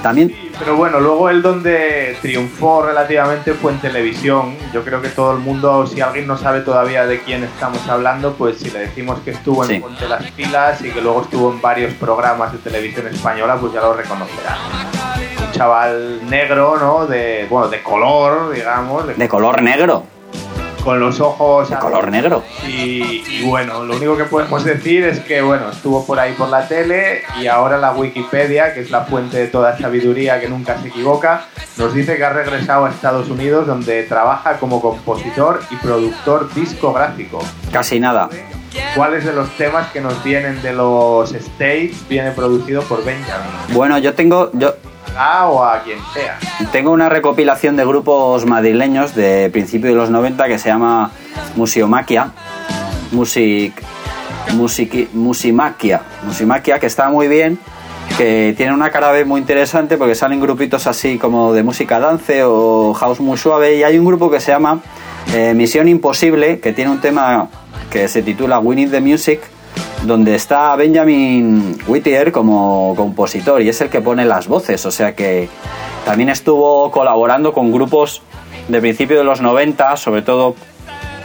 También 0.02 0.34
Pero 0.58 0.76
bueno, 0.76 0.98
luego 0.98 1.28
él 1.28 1.42
donde 1.42 2.16
triunfó 2.22 2.82
relativamente 2.82 3.52
fue 3.52 3.72
en 3.72 3.80
televisión. 3.80 4.56
Yo 4.72 4.82
creo 4.82 5.02
que 5.02 5.08
todo 5.10 5.32
el 5.32 5.38
mundo, 5.40 5.86
si 5.86 6.00
alguien 6.00 6.26
no 6.26 6.38
sabe 6.38 6.60
todavía 6.60 7.06
de 7.06 7.20
quién 7.20 7.44
estamos 7.44 7.86
hablando, 7.86 8.32
pues 8.34 8.58
si 8.58 8.70
le 8.70 8.78
decimos 8.80 9.20
que 9.20 9.32
estuvo 9.32 9.62
en 9.64 9.68
Sí. 9.70 9.78
Ponte 9.78 10.08
las 10.08 10.24
Pilas 10.30 10.80
y 10.82 10.90
que 10.90 11.02
luego 11.02 11.20
estuvo 11.22 11.50
en 11.52 11.60
varios 11.60 11.92
programas 11.94 12.50
de 12.52 12.58
televisión 12.58 13.06
española, 13.08 13.56
pues 13.60 13.74
ya 13.74 13.80
lo 13.82 13.92
reconocerá. 13.92 14.56
Un 15.46 15.52
chaval 15.52 16.20
negro, 16.30 16.78
¿no? 16.78 17.06
De, 17.06 17.46
bueno, 17.50 17.68
de 17.68 17.82
color, 17.82 18.52
digamos, 18.54 19.06
de- 19.06 19.14
de 19.14 19.28
color 19.28 19.60
negro, 19.60 20.04
con 20.82 21.00
los 21.00 21.20
ojos... 21.20 21.70
de 21.70 21.76
color 21.76 22.10
negro. 22.10 22.42
Y, 22.66 23.22
y 23.28 23.44
bueno, 23.46 23.84
lo 23.84 23.96
único 23.96 24.16
que 24.16 24.24
podemos 24.24 24.64
decir 24.64 25.04
es 25.04 25.20
que 25.20 25.42
bueno, 25.42 25.70
estuvo 25.70 26.06
por 26.06 26.18
ahí 26.18 26.32
por 26.32 26.48
la 26.48 26.66
tele 26.66 27.22
y 27.40 27.46
ahora 27.46 27.78
la 27.78 27.92
Wikipedia, 27.92 28.74
que 28.74 28.80
es 28.80 28.90
la 28.90 29.02
fuente 29.02 29.38
de 29.38 29.46
toda 29.48 29.78
sabiduría 29.78 30.40
que 30.40 30.48
nunca 30.48 30.80
se 30.80 30.88
equivoca, 30.88 31.44
nos 31.76 31.94
dice 31.94 32.16
que 32.16 32.24
ha 32.24 32.30
regresado 32.30 32.86
a 32.86 32.90
Estados 32.90 33.28
Unidos 33.28 33.66
donde 33.66 34.02
trabaja 34.04 34.58
como 34.58 34.80
compositor 34.80 35.60
y 35.70 35.76
productor 35.76 36.52
discográfico. 36.54 37.40
Casi 37.72 38.00
nada. 38.00 38.28
¿Cuáles 38.94 39.24
de 39.24 39.32
los 39.32 39.50
temas 39.56 39.90
que 39.90 40.00
nos 40.00 40.22
vienen 40.22 40.62
de 40.62 40.72
los 40.72 41.32
States 41.32 42.06
viene 42.08 42.30
producido 42.30 42.82
por 42.82 43.04
Benjamin? 43.04 43.50
Bueno, 43.70 43.98
yo 43.98 44.14
tengo, 44.14 44.50
yo, 44.52 44.74
O 45.16 45.64
a 45.64 45.82
quien 45.82 45.98
sea. 46.14 46.38
Tengo 46.72 46.92
una 46.92 47.08
recopilación 47.08 47.76
de 47.76 47.84
grupos 47.84 48.46
madrileños 48.46 49.14
de 49.14 49.50
principios 49.50 49.92
de 49.92 49.96
los 49.98 50.10
90 50.10 50.46
que 50.48 50.58
se 50.58 50.68
llama 50.68 51.10
Museomaquia. 51.56 52.30
Music, 53.12 53.74
music, 54.54 55.08
Musimaquia. 55.12 56.02
Musimaquia, 56.24 56.78
que 56.78 56.86
está 56.86 57.08
muy 57.10 57.28
bien. 57.28 57.58
Que 58.16 58.54
tiene 58.56 58.72
una 58.72 58.90
cara 58.90 59.10
B 59.12 59.24
muy 59.24 59.40
interesante 59.40 59.96
porque 59.96 60.14
salen 60.14 60.40
grupitos 60.40 60.86
así 60.86 61.18
como 61.18 61.52
de 61.52 61.62
música 61.62 61.98
dance 61.98 62.42
o 62.44 62.94
house 62.94 63.20
muy 63.20 63.36
suave. 63.36 63.76
Y 63.76 63.82
hay 63.82 63.98
un 63.98 64.04
grupo 64.04 64.30
que 64.30 64.40
se 64.40 64.52
llama 64.52 64.80
eh, 65.34 65.54
Misión 65.54 65.88
Imposible, 65.88 66.60
que 66.60 66.72
tiene 66.72 66.90
un 66.90 67.00
tema 67.00 67.48
que 67.90 68.08
se 68.08 68.22
titula 68.22 68.60
Need 68.60 68.90
the 68.90 69.00
Music 69.00 69.40
donde 70.04 70.34
está 70.34 70.74
Benjamin 70.76 71.78
Whittier 71.86 72.32
como 72.32 72.94
compositor 72.96 73.62
y 73.62 73.68
es 73.68 73.80
el 73.80 73.90
que 73.90 74.00
pone 74.00 74.24
las 74.24 74.48
voces, 74.48 74.84
o 74.86 74.90
sea 74.90 75.14
que 75.14 75.48
también 76.04 76.30
estuvo 76.30 76.90
colaborando 76.90 77.52
con 77.52 77.70
grupos 77.70 78.22
de 78.68 78.80
principio 78.80 79.18
de 79.18 79.24
los 79.24 79.40
90, 79.40 79.96
sobre 79.96 80.22
todo 80.22 80.54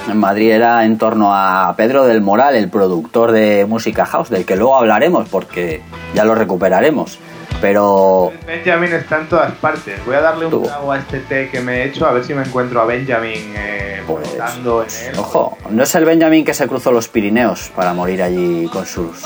en 0.10 0.18
Madrid 0.18 0.52
era 0.52 0.86
en 0.86 0.98
torno 0.98 1.34
a 1.34 1.74
Pedro 1.78 2.06
del 2.06 2.22
Moral, 2.22 2.56
el 2.56 2.70
productor 2.70 3.32
de 3.32 3.66
música 3.66 4.06
house, 4.06 4.30
del 4.30 4.46
que 4.46 4.56
luego 4.56 4.76
hablaremos 4.76 5.28
porque 5.30 5.82
ya 6.14 6.26
lo 6.26 6.36
recuperaremos. 6.36 7.18
Pero 7.62 8.32
Benjamin 8.46 8.94
está 8.94 9.22
en 9.22 9.28
todas 9.28 9.52
partes. 9.54 10.04
Voy 10.06 10.16
a 10.16 10.22
darle 10.22 10.46
un 10.46 10.52
Tú. 10.52 10.62
trago 10.64 10.92
a 10.92 10.98
este 11.00 11.20
té 11.20 11.50
que 11.50 11.62
me 11.62 11.78
he 11.82 11.86
hecho 11.86 12.06
a 12.06 12.12
ver 12.12 12.24
si 12.24 12.34
me 12.34 12.44
encuentro 12.44 12.82
a 12.82 12.86
Benjamin 12.86 13.54
eh, 13.56 14.04
Pues, 14.06 14.28
en 15.04 15.14
él. 15.14 15.20
Ojo, 15.20 15.58
no 15.70 15.84
es 15.84 15.96
el 15.96 16.06
Benjamin 16.06 16.46
que 16.46 16.54
se 16.54 16.68
cruzó 16.68 16.92
los 16.92 17.08
Pirineos 17.08 17.72
para 17.76 17.94
morir 17.94 18.22
allí 18.22 18.68
con 18.72 18.86
sus 18.86 19.24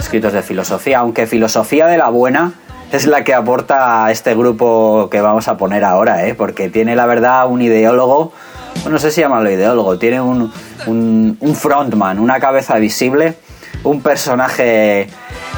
escritos 0.00 0.32
de 0.32 0.42
filosofía, 0.42 1.00
aunque 1.00 1.26
filosofía 1.26 1.86
de 1.86 1.98
la 1.98 2.08
buena 2.08 2.52
es 2.90 3.06
la 3.06 3.22
que 3.22 3.34
aporta 3.34 4.06
a 4.06 4.10
este 4.10 4.34
grupo 4.34 5.08
que 5.10 5.20
vamos 5.20 5.46
a 5.48 5.56
poner 5.58 5.84
ahora, 5.84 6.26
¿eh? 6.26 6.34
porque 6.34 6.70
tiene 6.70 6.96
la 6.96 7.04
verdad 7.04 7.46
un 7.48 7.60
ideólogo, 7.60 8.32
no 8.88 8.98
sé 8.98 9.10
si 9.10 9.20
llamarlo 9.20 9.50
ideólogo, 9.50 9.98
tiene 9.98 10.20
un, 10.22 10.50
un, 10.86 11.36
un 11.38 11.54
frontman, 11.54 12.18
una 12.18 12.40
cabeza 12.40 12.76
visible, 12.78 13.34
un 13.84 14.00
personaje 14.00 15.08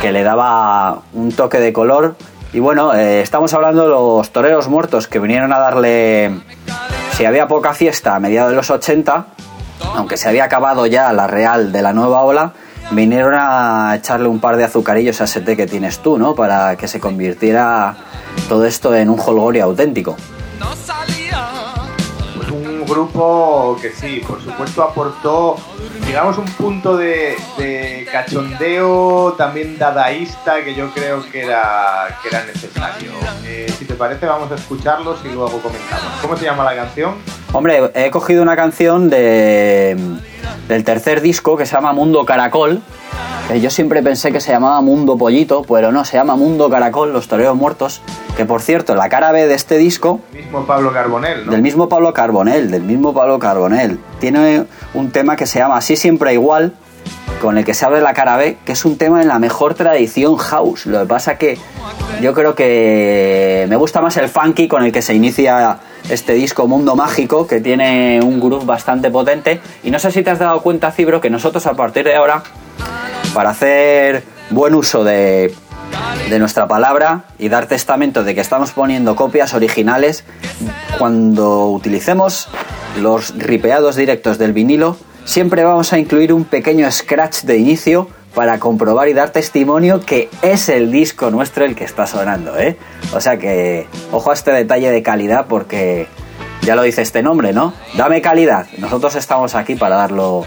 que 0.01 0.13
le 0.13 0.23
daba 0.23 1.03
un 1.13 1.33
toque 1.33 1.59
de 1.61 1.73
color. 1.73 2.17
Y 2.53 2.59
bueno, 2.59 2.95
eh, 2.95 3.21
estamos 3.21 3.55
hablando 3.55 3.83
de 3.83 3.89
los 3.89 4.31
toreros 4.31 4.69
muertos 4.69 5.07
que 5.07 5.19
vinieron 5.19 5.53
a 5.53 5.59
darle 5.59 6.33
si 7.13 7.25
había 7.25 7.47
poca 7.47 7.75
fiesta 7.75 8.17
a 8.17 8.21
mediados 8.21 8.51
de 8.51 8.57
los 8.57 8.71
80, 8.71 9.27
aunque 9.95 10.17
se 10.17 10.29
había 10.29 10.45
acabado 10.45 10.87
ya 10.87 11.13
la 11.13 11.27
real 11.27 11.71
de 11.71 11.83
la 11.83 11.93
nueva 11.93 12.23
ola, 12.23 12.53
vinieron 12.91 13.35
a 13.37 13.95
echarle 13.97 14.29
un 14.29 14.41
par 14.41 14.57
de 14.57 14.65
azucarillos 14.65 15.21
a 15.21 15.25
ese 15.25 15.41
té 15.41 15.57
que 15.57 15.67
tienes 15.67 15.99
tú, 15.99 16.19
¿no? 16.19 16.35
Para 16.35 16.77
que 16.77 16.89
se 16.89 16.99
convirtiera 16.99 17.95
todo 18.49 18.65
esto 18.65 18.95
en 18.95 19.11
un 19.11 19.21
holgorio 19.21 19.65
auténtico. 19.65 20.17
No 20.59 20.75
salía. 20.75 21.70
Grupo 22.91 23.79
que 23.81 23.93
sí, 23.93 24.21
por 24.27 24.43
supuesto 24.43 24.83
aportó, 24.83 25.57
digamos, 26.09 26.39
un 26.39 26.47
punto 26.47 26.97
de, 26.97 27.37
de 27.57 28.05
cachondeo 28.11 29.35
también 29.39 29.79
dadaísta 29.79 30.65
que 30.65 30.75
yo 30.75 30.91
creo 30.91 31.23
que 31.31 31.43
era, 31.43 32.19
que 32.21 32.29
era 32.29 32.45
necesario. 32.45 33.13
Eh, 33.45 33.73
si 33.79 33.85
te 33.85 33.95
parece, 33.95 34.27
vamos 34.27 34.51
a 34.51 34.57
escucharlos 34.57 35.21
y 35.25 35.29
luego 35.29 35.61
comentamos. 35.61 36.05
¿Cómo 36.21 36.37
se 36.37 36.45
llama 36.47 36.65
la 36.65 36.75
canción? 36.75 37.15
Hombre, 37.53 37.93
he 37.95 38.11
cogido 38.11 38.43
una 38.43 38.57
canción 38.57 39.09
de, 39.09 39.97
del 40.67 40.83
tercer 40.83 41.21
disco 41.21 41.57
que 41.57 41.67
se 41.67 41.75
llama 41.75 41.93
Mundo 41.93 42.27
Caracol. 42.27 42.83
Que 43.53 43.61
yo 43.61 43.69
siempre 43.69 44.01
pensé 44.01 44.31
que 44.31 44.41
se 44.41 44.53
llamaba 44.53 44.81
Mundo 44.81 45.19
Pollito, 45.19 45.65
pero 45.65 45.91
no, 45.91 46.05
se 46.05 46.17
llama 46.17 46.37
Mundo 46.37 46.71
Caracol, 46.71 47.13
Los 47.13 47.27
Toreros 47.27 47.57
Muertos. 47.57 48.01
Que 48.37 48.45
por 48.45 48.63
cierto, 48.63 48.95
la 48.95 49.09
cara 49.09 49.33
B 49.33 49.49
de 49.49 49.55
este 49.55 49.77
disco, 49.77 50.21
El 50.33 50.43
mismo 50.43 50.65
Pablo 50.67 50.93
Carbonell, 50.93 51.47
¿no? 51.47 51.53
del 51.53 51.61
mismo 51.61 51.89
Pablo 51.89 52.15
Carbonell, 52.15 52.71
del 52.71 52.83
mismo 52.83 53.13
Pablo 53.13 53.41
Carbonell, 53.41 53.99
tiene 54.21 54.67
un 54.95 55.11
tema 55.11 55.35
que 55.35 55.47
se 55.47 55.59
llama 55.59 55.77
Así 55.77 55.97
siempre 55.97 56.33
igual, 56.33 56.75
con 57.41 57.59
el 57.59 57.65
que 57.65 57.75
se 57.75 57.85
abre 57.85 58.01
la 58.01 58.15
cara 58.15 58.37
B, 58.37 58.57
que 58.65 58.73
es 58.73 58.85
un 58.85 58.97
tema 58.97 59.21
en 59.21 59.27
la 59.27 59.41
mejor 59.41 59.75
tradición 59.75 60.37
house. 60.37 60.87
Lo 60.87 61.01
que 61.01 61.07
pasa 61.07 61.37
que 61.37 61.59
yo 62.21 62.35
creo 62.35 62.55
que 62.55 63.67
me 63.69 63.77
gusta 63.77 64.01
más 64.01 64.17
el 64.17 64.29
funky 64.29 64.69
con 64.69 64.85
el 64.85 64.93
que 64.93 65.03
se 65.03 65.15
inicia 65.15 65.79
este 66.09 66.35
disco 66.35 66.69
Mundo 66.69 66.95
Mágico, 66.95 67.47
que 67.47 67.61
tiene 67.61 68.21
un 68.23 68.39
groove 68.39 68.65
bastante 68.65 69.11
potente. 69.11 69.61
Y 69.83 69.91
no 69.91 69.99
sé 69.99 70.13
si 70.13 70.23
te 70.23 70.31
has 70.31 70.39
dado 70.39 70.63
cuenta, 70.63 70.93
Cibro, 70.93 71.21
que 71.21 71.31
nosotros 71.31 71.67
a 71.67 71.75
partir 71.75 72.05
de 72.05 72.15
ahora, 72.15 72.43
para 73.35 73.51
hacer 73.51 74.25
buen 74.51 74.75
uso 74.75 75.05
de, 75.05 75.55
nuestra 76.39 76.69
palabra 76.69 77.25
y 77.39 77.49
dar 77.49 77.67
testamento 77.67 78.23
de 78.23 78.35
que 78.35 78.41
estamos 78.41 78.71
poniendo 78.71 79.17
copias 79.17 79.53
originales, 79.55 80.25
cuando 80.99 81.69
utilicemos 81.71 82.49
los 83.01 83.37
ripeados 83.37 83.97
directos 83.97 84.39
del 84.39 84.53
vinilo, 84.53 84.97
siempre 85.25 85.65
vamos 85.65 85.93
a 85.93 85.99
incluir 85.99 86.33
un 86.33 86.45
pequeño 86.45 86.91
scratch 86.91 87.43
de 87.43 87.59
inicio 87.59 88.09
para 88.35 88.61
comprobar 88.61 89.09
y 89.09 89.13
dar 89.13 89.31
testimonio 89.31 90.01
que 90.01 90.29
es 90.43 90.69
el 90.69 90.93
disco 90.93 91.31
nuestro 91.31 91.65
el 91.65 91.75
que 91.75 91.85
está 91.85 92.07
sonando, 92.07 92.57
¿eh? 92.57 92.77
O 93.13 93.21
sea 93.21 93.39
que, 93.39 93.89
ojo 94.13 94.31
a 94.31 94.35
este 94.35 94.53
detalle 94.53 94.91
de 94.91 95.03
calidad 95.03 95.47
porque 95.49 96.07
ya 96.63 96.77
lo 96.77 96.83
dice 96.83 97.03
este 97.03 97.25
nombre, 97.25 97.53
¿no? 97.53 97.75
Dame 97.97 98.23
calidad. 98.23 98.67
Nosotros 98.79 99.17
estamos 99.17 99.57
aquí 99.57 99.75
para 99.75 99.97
darlo, 99.97 100.45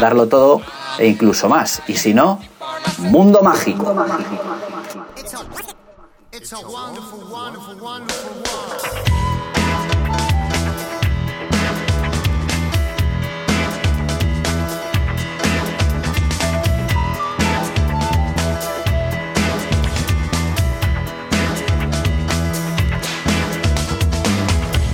darlo 0.00 0.28
todo 0.28 0.62
e 0.98 1.06
incluso 1.06 1.48
más. 1.48 1.82
Y 1.86 1.96
si 1.96 2.14
no, 2.14 2.40
mundo 2.98 3.42
mágico. 3.42 3.94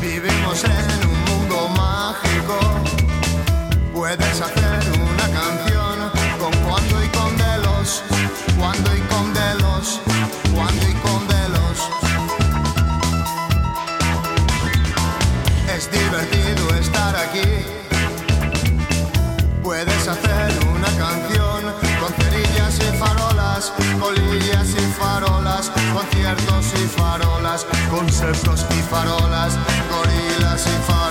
Vivimos 0.00 0.64
en 0.64 1.08
un 1.08 1.24
mundo 1.24 1.68
mágico. 1.68 2.58
Puedes 3.94 4.40
hacer 4.40 4.61
divertido 15.92 16.74
estar 16.76 17.14
aquí. 17.16 17.48
Puedes 19.62 20.08
hacer 20.08 20.50
una 20.74 20.88
canción 20.98 21.60
con 22.00 22.12
cerillas 22.14 22.78
y 22.78 22.96
farolas, 22.96 23.72
colillas 24.00 24.68
y 24.70 24.86
farolas, 24.98 25.70
conciertos 25.92 26.66
y 26.74 26.88
farolas, 26.88 27.66
conceptos 27.90 28.66
y 28.70 28.82
farolas, 28.90 29.58
gorilas 29.90 30.66
y 30.66 30.76
farolas, 30.86 31.01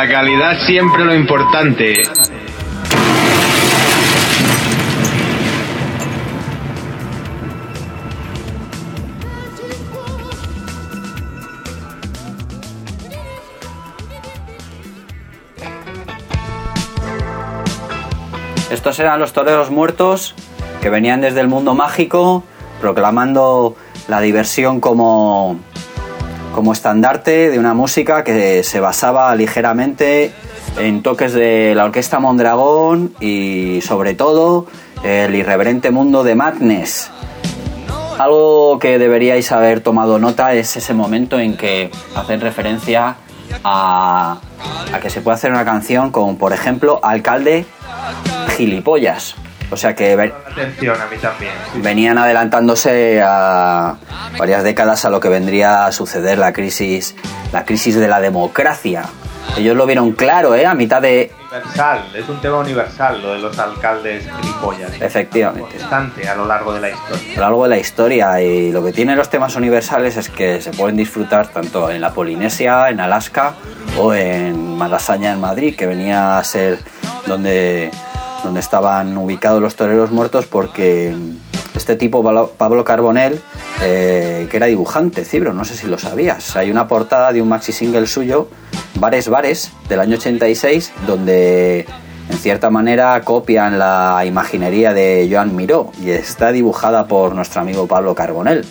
la 0.00 0.08
calidad 0.08 0.58
siempre 0.60 1.04
lo 1.04 1.14
importante. 1.14 2.04
Estos 18.70 18.98
eran 19.00 19.20
los 19.20 19.34
toreros 19.34 19.70
muertos 19.70 20.34
que 20.80 20.88
venían 20.88 21.20
desde 21.20 21.42
el 21.42 21.48
mundo 21.48 21.74
mágico 21.74 22.42
proclamando 22.80 23.76
la 24.08 24.22
diversión 24.22 24.80
como, 24.80 25.60
como 26.54 26.72
estandarte 26.72 27.50
de 27.50 27.58
una 27.58 27.74
música 27.74 28.24
que 28.24 28.62
se 28.62 28.80
basaba 28.80 29.34
ligeramente 29.34 30.32
en 30.78 31.02
toques 31.02 31.32
de 31.32 31.74
la 31.74 31.84
orquesta 31.84 32.20
Mondragón 32.20 33.14
y 33.20 33.80
sobre 33.82 34.14
todo 34.14 34.66
el 35.02 35.34
irreverente 35.34 35.90
mundo 35.90 36.24
de 36.24 36.34
Madness. 36.34 37.10
Algo 38.18 38.78
que 38.78 38.98
deberíais 38.98 39.50
haber 39.52 39.80
tomado 39.80 40.18
nota 40.18 40.52
es 40.54 40.76
ese 40.76 40.92
momento 40.92 41.38
en 41.38 41.56
que 41.56 41.90
hacen 42.14 42.40
referencia 42.40 43.16
a, 43.64 44.40
a 44.92 45.00
que 45.00 45.10
se 45.10 45.22
puede 45.22 45.36
hacer 45.36 45.50
una 45.50 45.64
canción 45.64 46.10
con, 46.10 46.36
por 46.36 46.52
ejemplo, 46.52 47.00
Alcalde 47.02 47.64
Gilipollas. 48.56 49.36
O 49.70 49.76
sea 49.76 49.94
que 49.94 50.16
ven- 50.16 50.32
Atención, 50.50 51.00
a 51.00 51.06
mí 51.06 51.16
también. 51.16 51.52
sí. 51.72 51.80
venían 51.80 52.18
adelantándose 52.18 53.22
a 53.24 53.94
varias 54.38 54.64
décadas 54.64 55.04
a 55.04 55.10
lo 55.10 55.20
que 55.20 55.28
vendría 55.28 55.86
a 55.86 55.92
suceder 55.92 56.38
la 56.38 56.52
crisis, 56.52 57.14
la 57.52 57.64
crisis 57.64 57.94
de 57.96 58.08
la 58.08 58.20
democracia. 58.20 59.04
Ellos 59.56 59.76
lo 59.76 59.84
vieron 59.86 60.12
claro, 60.12 60.54
¿eh? 60.54 60.64
A 60.66 60.74
mitad 60.74 61.02
de... 61.02 61.32
Universal, 61.50 62.04
es 62.14 62.28
un 62.28 62.40
tema 62.40 62.58
universal 62.58 63.20
lo 63.20 63.32
de 63.32 63.38
los 63.40 63.58
alcaldes 63.58 64.24
gilipollas. 64.40 64.92
Efectivamente. 65.00 65.76
Constante 65.78 66.28
a 66.28 66.36
lo 66.36 66.46
largo 66.46 66.72
de 66.72 66.80
la 66.80 66.90
historia. 66.90 67.32
a 67.32 67.34
lo 67.36 67.40
largo 67.40 67.62
de 67.64 67.68
la 67.70 67.78
historia 67.78 68.40
y 68.40 68.70
lo 68.70 68.84
que 68.84 68.92
tienen 68.92 69.16
los 69.16 69.28
temas 69.28 69.56
universales 69.56 70.16
es 70.16 70.28
que 70.28 70.60
se 70.60 70.70
pueden 70.70 70.96
disfrutar 70.96 71.48
tanto 71.48 71.90
en 71.90 72.00
la 72.00 72.12
Polinesia, 72.12 72.88
en 72.90 73.00
Alaska 73.00 73.54
o 73.98 74.14
en 74.14 74.76
Malasaña 74.78 75.32
en 75.32 75.40
Madrid, 75.40 75.74
que 75.76 75.86
venía 75.86 76.38
a 76.38 76.44
ser 76.44 76.78
donde, 77.26 77.90
donde 78.42 78.60
estaban 78.60 79.16
ubicados 79.16 79.60
los 79.60 79.76
toreros 79.76 80.10
muertos 80.10 80.46
porque 80.46 81.14
este 81.74 81.96
tipo, 81.96 82.22
Pablo- 82.56 82.84
Carbonell, 82.84 83.40
eh, 83.82 84.46
que 84.50 84.56
era 84.56 84.66
dibujante, 84.66 85.24
Cibro, 85.24 85.52
no 85.52 85.64
sé 85.64 85.74
si 85.76 85.86
lo 85.86 85.98
sabías, 85.98 86.56
hay 86.56 86.70
una 86.70 86.88
portada 86.88 87.32
de 87.32 87.40
un 87.42 87.48
maxi 87.48 87.72
single 87.72 88.06
suyo, 88.06 88.48
Bares 88.96 89.28
Bares, 89.28 89.70
del 89.88 90.00
año 90.00 90.16
86, 90.16 90.92
donde 91.06 91.86
en 92.28 92.38
cierta 92.38 92.70
manera 92.70 93.20
copian 93.22 93.78
la 93.78 94.22
imaginería 94.26 94.92
de 94.92 95.28
Joan 95.30 95.54
Miró 95.56 95.90
y 96.00 96.10
está 96.10 96.52
dibujada 96.52 97.06
por 97.06 97.34
nuestro 97.34 97.60
amigo 97.62 97.86
Pablo 97.86 98.14
Carbonell. 98.14 98.64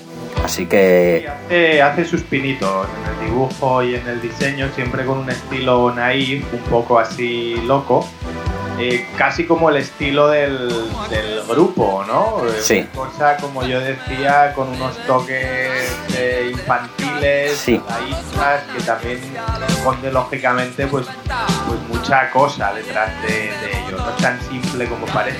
Así 0.43 0.67
que 0.67 1.27
Hace, 1.45 1.81
hace 1.81 2.05
sus 2.05 2.21
pinitos 2.21 2.87
en 2.87 3.13
el 3.25 3.29
dibujo 3.31 3.83
y 3.83 3.95
en 3.95 4.07
el 4.07 4.21
diseño, 4.21 4.69
siempre 4.73 5.03
con 5.05 5.17
un 5.19 5.29
estilo 5.29 5.91
naif, 5.93 6.45
un 6.53 6.59
poco 6.71 6.97
así 6.99 7.55
loco. 7.65 8.07
Eh, 8.79 9.05
casi 9.17 9.45
como 9.45 9.69
el 9.69 9.77
estilo 9.77 10.27
del, 10.29 10.69
del 11.09 11.43
grupo, 11.47 12.03
¿no? 12.07 12.41
Eh, 12.47 12.59
Sí. 12.61 12.87
Una 12.93 13.09
cosa, 13.09 13.37
como 13.37 13.63
yo 13.63 13.79
decía, 13.79 14.53
con 14.55 14.69
unos 14.69 14.97
toques 15.05 15.95
eh, 16.15 16.49
infantiles, 16.51 17.57
Sí. 17.57 17.81
que 18.75 18.83
también 18.83 19.19
esconde 19.67 20.11
lógicamente 20.11 20.87
pues, 20.87 21.07
pues 21.67 21.79
mucha 21.89 22.29
cosa 22.31 22.73
detrás 22.73 23.09
de, 23.23 23.27
de 23.27 23.79
ello. 23.85 23.97
No 23.97 24.09
es 24.09 24.17
tan 24.17 24.39
simple 24.49 24.87
como 24.87 25.05
parece. 25.07 25.37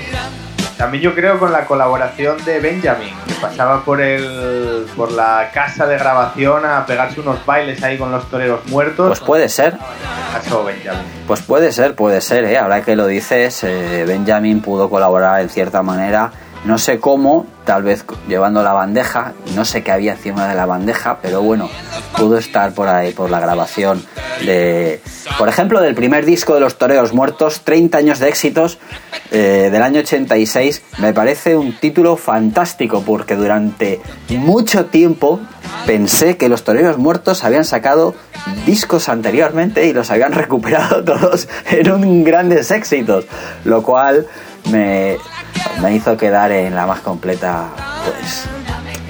También 0.80 1.04
yo 1.04 1.14
creo 1.14 1.38
con 1.38 1.52
la 1.52 1.66
colaboración 1.66 2.38
de 2.46 2.62
Benjamin, 2.62 3.14
que 3.28 3.34
pasaba 3.34 3.84
por 3.84 4.00
el 4.00 4.86
por 4.96 5.12
la 5.12 5.52
casa 5.54 5.86
de 5.86 5.98
grabación 5.98 6.66
a 6.66 6.86
pegarse 6.86 7.20
unos 7.20 7.46
bailes 7.46 7.84
ahí 7.84 7.98
con 7.98 8.14
los 8.14 8.30
toreros 8.30 8.66
muertos. 8.68 9.10
pues 9.10 9.20
puede 9.20 9.50
ser, 9.50 9.76
Caso 10.32 10.64
Benjamin. 10.64 11.04
Pues 11.28 11.42
puede 11.42 11.74
ser, 11.74 11.96
puede 11.96 12.22
ser, 12.22 12.46
¿eh? 12.46 12.58
ahora 12.58 12.82
que 12.82 12.96
lo 12.96 13.08
dices, 13.08 13.62
eh, 13.66 14.06
Benjamin 14.08 14.62
pudo 14.62 14.90
colaborar 14.90 15.42
en 15.42 15.50
cierta 15.50 15.84
manera, 15.84 16.32
no 16.66 16.78
sé 16.78 17.00
cómo, 17.00 17.46
tal 17.66 17.84
vez 17.84 18.06
llevando 18.28 18.64
la 18.64 18.74
bandeja, 18.74 19.34
no 19.56 19.66
sé 19.66 19.84
qué 19.84 19.92
había 19.92 20.14
encima 20.14 20.48
de 20.48 20.56
la 20.56 20.66
bandeja, 20.66 21.20
pero 21.22 21.42
bueno, 21.42 21.70
pudo 22.18 22.38
estar 22.38 22.74
por 22.74 22.88
ahí, 22.88 23.12
por 23.12 23.30
la 23.30 23.40
grabación 23.40 24.04
de, 24.46 25.02
por 25.38 25.50
ejemplo, 25.50 25.82
del 25.82 25.96
primer 25.96 26.26
disco 26.26 26.54
de 26.54 26.60
Los 26.60 26.78
Toreros 26.78 27.14
Muertos, 27.14 27.62
30 27.62 27.98
años 27.98 28.20
de 28.20 28.30
éxitos 28.30 28.78
eh, 29.32 29.70
del 29.72 29.82
año 29.82 30.00
86, 30.00 30.82
me 30.98 31.14
parece 31.14 31.56
un 31.56 31.78
título 31.78 32.18
fantástico 32.18 33.04
porque 33.06 33.36
durante 33.36 34.02
mucho 34.30 34.86
tiempo 34.86 35.40
pensé 35.86 36.38
que 36.38 36.50
los 36.50 36.64
toreros 36.64 36.98
muertos 36.98 37.44
habían 37.44 37.66
sacado 37.66 38.16
discos 38.66 39.08
anteriormente 39.08 39.88
y 39.88 39.94
los 39.94 40.10
habían 40.10 40.32
recuperado 40.34 41.04
todos 41.04 41.48
en 41.70 41.92
un 41.92 42.24
grandes 42.24 42.72
éxitos, 42.72 43.26
lo 43.66 43.84
cual 43.84 44.28
me, 44.72 45.18
me 45.82 45.94
hizo 45.94 46.18
quedar 46.18 46.52
en 46.52 46.76
la 46.76 46.86
más 46.86 47.00
completa 47.00 47.68
pues 48.06 48.46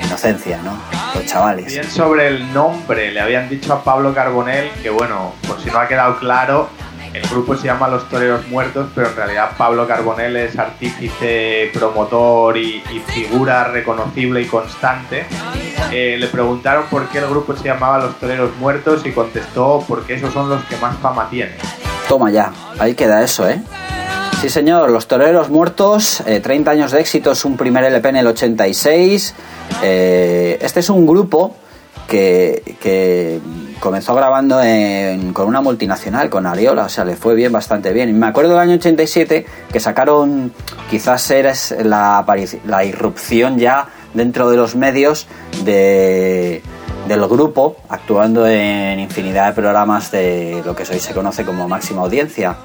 inocencia, 0.03 0.59
¿no? 0.63 0.77
Los 1.15 1.25
chavales. 1.25 1.67
Bien 1.67 1.89
sobre 1.89 2.27
el 2.27 2.53
nombre, 2.53 3.11
le 3.11 3.19
habían 3.19 3.49
dicho 3.49 3.73
a 3.73 3.83
Pablo 3.83 4.13
Carbonell 4.13 4.69
que 4.81 4.89
bueno, 4.89 5.33
por 5.47 5.59
si 5.61 5.69
no 5.69 5.79
ha 5.79 5.87
quedado 5.87 6.17
claro, 6.17 6.69
el 7.13 7.27
grupo 7.27 7.55
se 7.55 7.65
llama 7.65 7.87
Los 7.87 8.07
Toreros 8.07 8.47
Muertos, 8.47 8.89
pero 8.93 9.09
en 9.09 9.15
realidad 9.15 9.51
Pablo 9.57 9.87
Carbonell 9.87 10.35
es 10.35 10.59
artífice, 10.59 11.71
promotor 11.73 12.55
y, 12.57 12.83
y 12.91 12.99
figura 13.07 13.63
reconocible 13.65 14.41
y 14.41 14.45
constante. 14.45 15.25
Eh, 15.91 16.17
le 16.19 16.27
preguntaron 16.27 16.85
por 16.85 17.07
qué 17.09 17.17
el 17.17 17.27
grupo 17.27 17.55
se 17.55 17.63
llamaba 17.63 17.97
Los 17.97 18.19
Toreros 18.19 18.55
Muertos 18.57 19.05
y 19.05 19.11
contestó 19.11 19.83
porque 19.87 20.15
esos 20.15 20.31
son 20.33 20.49
los 20.49 20.63
que 20.65 20.77
más 20.77 20.95
fama 20.97 21.27
tienen. 21.29 21.55
Toma 22.07 22.29
ya, 22.29 22.51
ahí 22.77 22.93
queda 22.93 23.23
eso, 23.23 23.49
¿eh? 23.49 23.59
Sí, 24.41 24.47
señor, 24.47 24.89
Los 24.89 25.09
Toreros 25.09 25.49
Muertos, 25.49 26.21
eh, 26.25 26.39
30 26.39 26.71
años 26.71 26.91
de 26.93 27.01
éxitos, 27.01 27.43
un 27.43 27.57
primer 27.57 27.83
LP 27.83 28.07
en 28.07 28.15
el 28.15 28.27
86. 28.27 29.33
Eh, 29.83 30.57
este 30.61 30.79
es 30.79 30.89
un 30.89 31.05
grupo 31.05 31.57
que, 32.07 32.77
que 32.79 33.41
comenzó 33.81 34.15
grabando 34.15 34.61
con 35.33 35.45
una 35.45 35.59
multinacional, 35.59 36.29
con 36.29 36.45
Ariola, 36.45 36.85
o 36.85 36.89
sea, 36.89 37.03
le 37.03 37.17
fue 37.17 37.35
bien, 37.35 37.51
bastante 37.51 37.91
bien. 37.91 38.07
Y 38.07 38.13
me 38.13 38.27
acuerdo 38.27 38.51
del 38.51 38.59
año 38.59 38.75
87 38.75 39.45
que 39.73 39.79
sacaron, 39.81 40.53
quizás 40.89 41.29
era 41.31 41.51
es 41.51 41.75
la, 41.83 42.25
la 42.65 42.85
irrupción 42.85 43.59
ya 43.59 43.89
dentro 44.13 44.49
de 44.49 44.55
los 44.55 44.73
medios 44.73 45.27
de, 45.65 46.61
del 47.09 47.27
grupo, 47.27 47.75
actuando 47.89 48.47
en 48.47 49.01
infinidad 49.01 49.47
de 49.47 49.53
programas 49.53 50.11
de 50.11 50.61
lo 50.65 50.77
que 50.77 50.83
hoy 50.83 50.99
se 50.99 51.13
conoce 51.13 51.43
como 51.43 51.67
máxima 51.67 52.03
audiencia, 52.03 52.55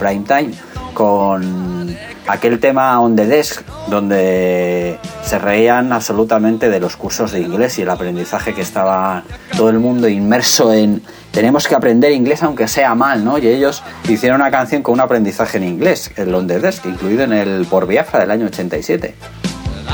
prime 0.00 0.24
time, 0.26 0.50
con 0.94 1.94
aquel 2.26 2.58
tema 2.58 3.00
on 3.00 3.14
the 3.14 3.26
desk, 3.26 3.62
donde 3.88 4.98
se 5.22 5.38
reían 5.38 5.92
absolutamente 5.92 6.68
de 6.70 6.80
los 6.80 6.96
cursos 6.96 7.32
de 7.32 7.40
inglés 7.40 7.78
y 7.78 7.82
el 7.82 7.90
aprendizaje 7.90 8.54
que 8.54 8.62
estaba 8.62 9.22
todo 9.56 9.68
el 9.68 9.78
mundo 9.78 10.08
inmerso 10.08 10.72
en 10.72 11.02
tenemos 11.30 11.68
que 11.68 11.74
aprender 11.74 12.10
inglés 12.12 12.42
aunque 12.42 12.66
sea 12.66 12.94
mal, 12.94 13.24
¿no? 13.24 13.38
Y 13.38 13.46
ellos 13.46 13.82
hicieron 14.08 14.40
una 14.40 14.50
canción 14.50 14.82
con 14.82 14.94
un 14.94 15.00
aprendizaje 15.00 15.58
en 15.58 15.64
inglés, 15.64 16.10
el 16.16 16.34
on 16.34 16.46
desk, 16.46 16.86
incluido 16.86 17.22
en 17.22 17.32
el 17.32 17.66
Por 17.66 17.86
Biafra 17.86 18.20
del 18.20 18.30
año 18.32 18.46
87. 18.46 19.14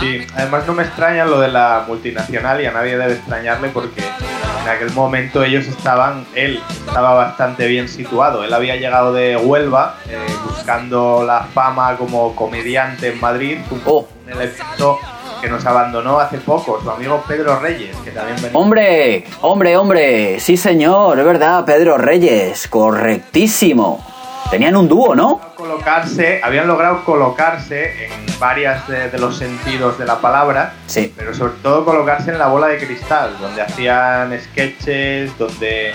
Sí, 0.01 0.27
además 0.35 0.67
no 0.67 0.75
me 0.75 0.83
extraña 0.83 1.25
lo 1.25 1.41
de 1.41 1.49
la 1.49 1.85
multinacional 1.87 2.61
y 2.61 2.67
a 2.67 2.73
nadie 2.73 2.97
debe 2.97 3.15
extrañarle 3.15 3.69
porque 3.69 4.01
en 4.01 4.69
aquel 4.69 4.91
momento 4.93 5.43
ellos 5.45 5.67
estaban, 5.67 6.27
él 6.35 6.61
estaba 6.87 7.15
bastante 7.15 7.67
bien 7.67 7.89
situado. 7.89 8.45
Él 8.45 8.53
había 8.53 8.77
llegado 8.77 9.13
de 9.13 9.37
Huelva 9.37 9.97
eh, 10.09 10.19
buscando 10.49 11.25
la 11.27 11.43
fama 11.43 11.97
como 11.97 12.35
comediante 12.35 13.09
en 13.13 13.21
Madrid, 13.21 13.59
un, 13.71 13.81
Oh. 13.87 14.07
un 14.27 14.33
elemento 14.33 14.99
que 15.41 15.49
nos 15.49 15.65
abandonó 15.67 16.19
hace 16.19 16.39
poco, 16.39 16.81
su 16.83 16.91
amigo 16.91 17.23
Pedro 17.29 17.59
Reyes, 17.61 17.95
que 17.99 18.11
también 18.11 18.37
venía. 18.37 18.59
Hombre, 18.59 19.25
hombre, 19.43 19.77
hombre, 19.77 20.41
sí 20.41 20.57
señor, 20.57 21.19
es 21.19 21.25
verdad, 21.25 21.65
Pedro 21.65 21.99
Reyes, 21.99 22.67
correctísimo. 22.69 24.05
Tenían 24.51 24.77
un 24.77 24.89
dúo, 24.89 25.15
¿no? 25.15 25.41
colocarse, 25.57 26.41
habían 26.45 26.67
logrado 26.69 27.05
colocarse 27.05 28.07
en 28.07 28.27
varias 28.39 28.87
de, 28.87 29.11
de 29.11 29.19
los 29.19 29.37
sentidos 29.37 29.99
de 29.99 30.05
la 30.05 30.21
palabra, 30.21 30.75
Sí. 30.87 31.13
pero 31.17 31.35
sobre 31.35 31.55
todo 31.63 31.85
colocarse 31.85 32.31
en 32.31 32.39
la 32.39 32.47
bola 32.47 32.69
de 32.69 32.79
cristal, 32.79 33.37
donde 33.41 33.63
hacían 33.63 34.39
sketches, 34.41 35.37
donde 35.39 35.93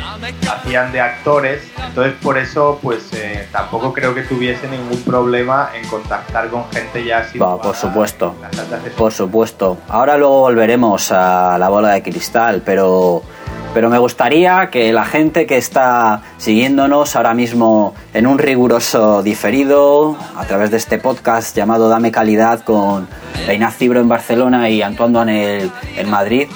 hacían 0.51 0.91
de 0.91 0.99
actores, 0.99 1.61
entonces 1.87 2.13
por 2.21 2.37
eso 2.37 2.79
pues 2.81 3.13
eh, 3.13 3.47
tampoco 3.51 3.93
creo 3.93 4.13
que 4.13 4.23
tuviese 4.23 4.67
ningún 4.67 5.01
problema 5.03 5.69
en 5.73 5.87
contactar 5.87 6.49
con 6.49 6.69
gente 6.71 7.03
ya 7.05 7.19
así. 7.19 7.37
Por 7.39 7.75
supuesto. 7.75 8.35
Por 8.97 9.11
supuesto. 9.13 9.77
Ahora 9.87 10.17
luego 10.17 10.39
volveremos 10.41 11.11
a 11.11 11.57
la 11.57 11.69
bola 11.69 11.89
de 11.91 12.03
cristal, 12.03 12.61
pero, 12.65 13.21
pero 13.73 13.89
me 13.89 13.97
gustaría 13.97 14.69
que 14.69 14.91
la 14.91 15.05
gente 15.05 15.45
que 15.45 15.57
está 15.57 16.21
siguiéndonos 16.37 17.15
ahora 17.15 17.33
mismo 17.33 17.93
en 18.13 18.27
un 18.27 18.37
riguroso 18.37 19.23
diferido, 19.23 20.17
a 20.35 20.45
través 20.45 20.71
de 20.71 20.77
este 20.77 20.97
podcast 20.97 21.55
llamado 21.55 21.87
Dame 21.87 22.11
Calidad 22.11 22.61
con 22.61 23.07
Inaz 23.53 23.77
Cibro 23.77 23.99
en 23.99 24.09
Barcelona 24.09 24.69
y 24.69 24.81
Antoine 24.81 25.13
Duanel 25.13 25.71
en 25.95 26.09
Madrid, 26.09 26.47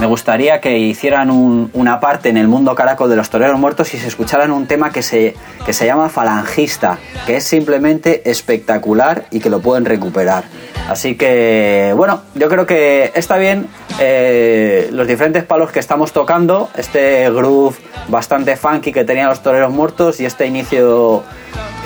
me 0.00 0.06
gustaría 0.06 0.60
que 0.60 0.78
hicieran 0.78 1.30
un- 1.30 1.70
una 1.74 2.00
parte 2.00 2.28
en 2.28 2.36
el 2.36 2.48
mundo 2.48 2.74
caracol 2.74 3.08
de 3.10 3.16
los 3.16 3.30
toreros 3.30 3.58
muertos 3.58 3.94
y 3.94 3.98
se 3.98 4.08
escucharan 4.08 4.50
un 4.50 4.66
tema 4.66 4.90
que 4.90 5.02
se, 5.02 5.34
que 5.64 5.72
se 5.72 5.86
llama 5.86 6.08
Falangista, 6.08 6.98
que 7.26 7.36
es 7.36 7.44
simplemente 7.44 8.28
espectacular 8.28 9.26
y 9.30 9.38
que 9.40 9.48
lo 9.50 9.60
pueden 9.60 9.84
recuperar. 9.84 10.44
Así 10.88 11.14
que, 11.14 11.92
bueno, 11.96 12.22
yo 12.34 12.48
creo 12.48 12.66
que 12.66 13.12
está 13.14 13.36
bien 13.36 13.68
eh, 14.00 14.88
los 14.92 15.06
diferentes 15.06 15.44
palos 15.44 15.70
que 15.70 15.78
estamos 15.78 16.12
tocando, 16.12 16.68
este 16.76 17.30
groove 17.30 17.76
bastante 18.08 18.56
funky 18.56 18.92
que 18.92 19.04
tenían 19.04 19.28
los 19.28 19.42
toreros 19.42 19.70
muertos 19.72 20.18
y 20.20 20.24
este 20.24 20.46
inicio 20.46 21.22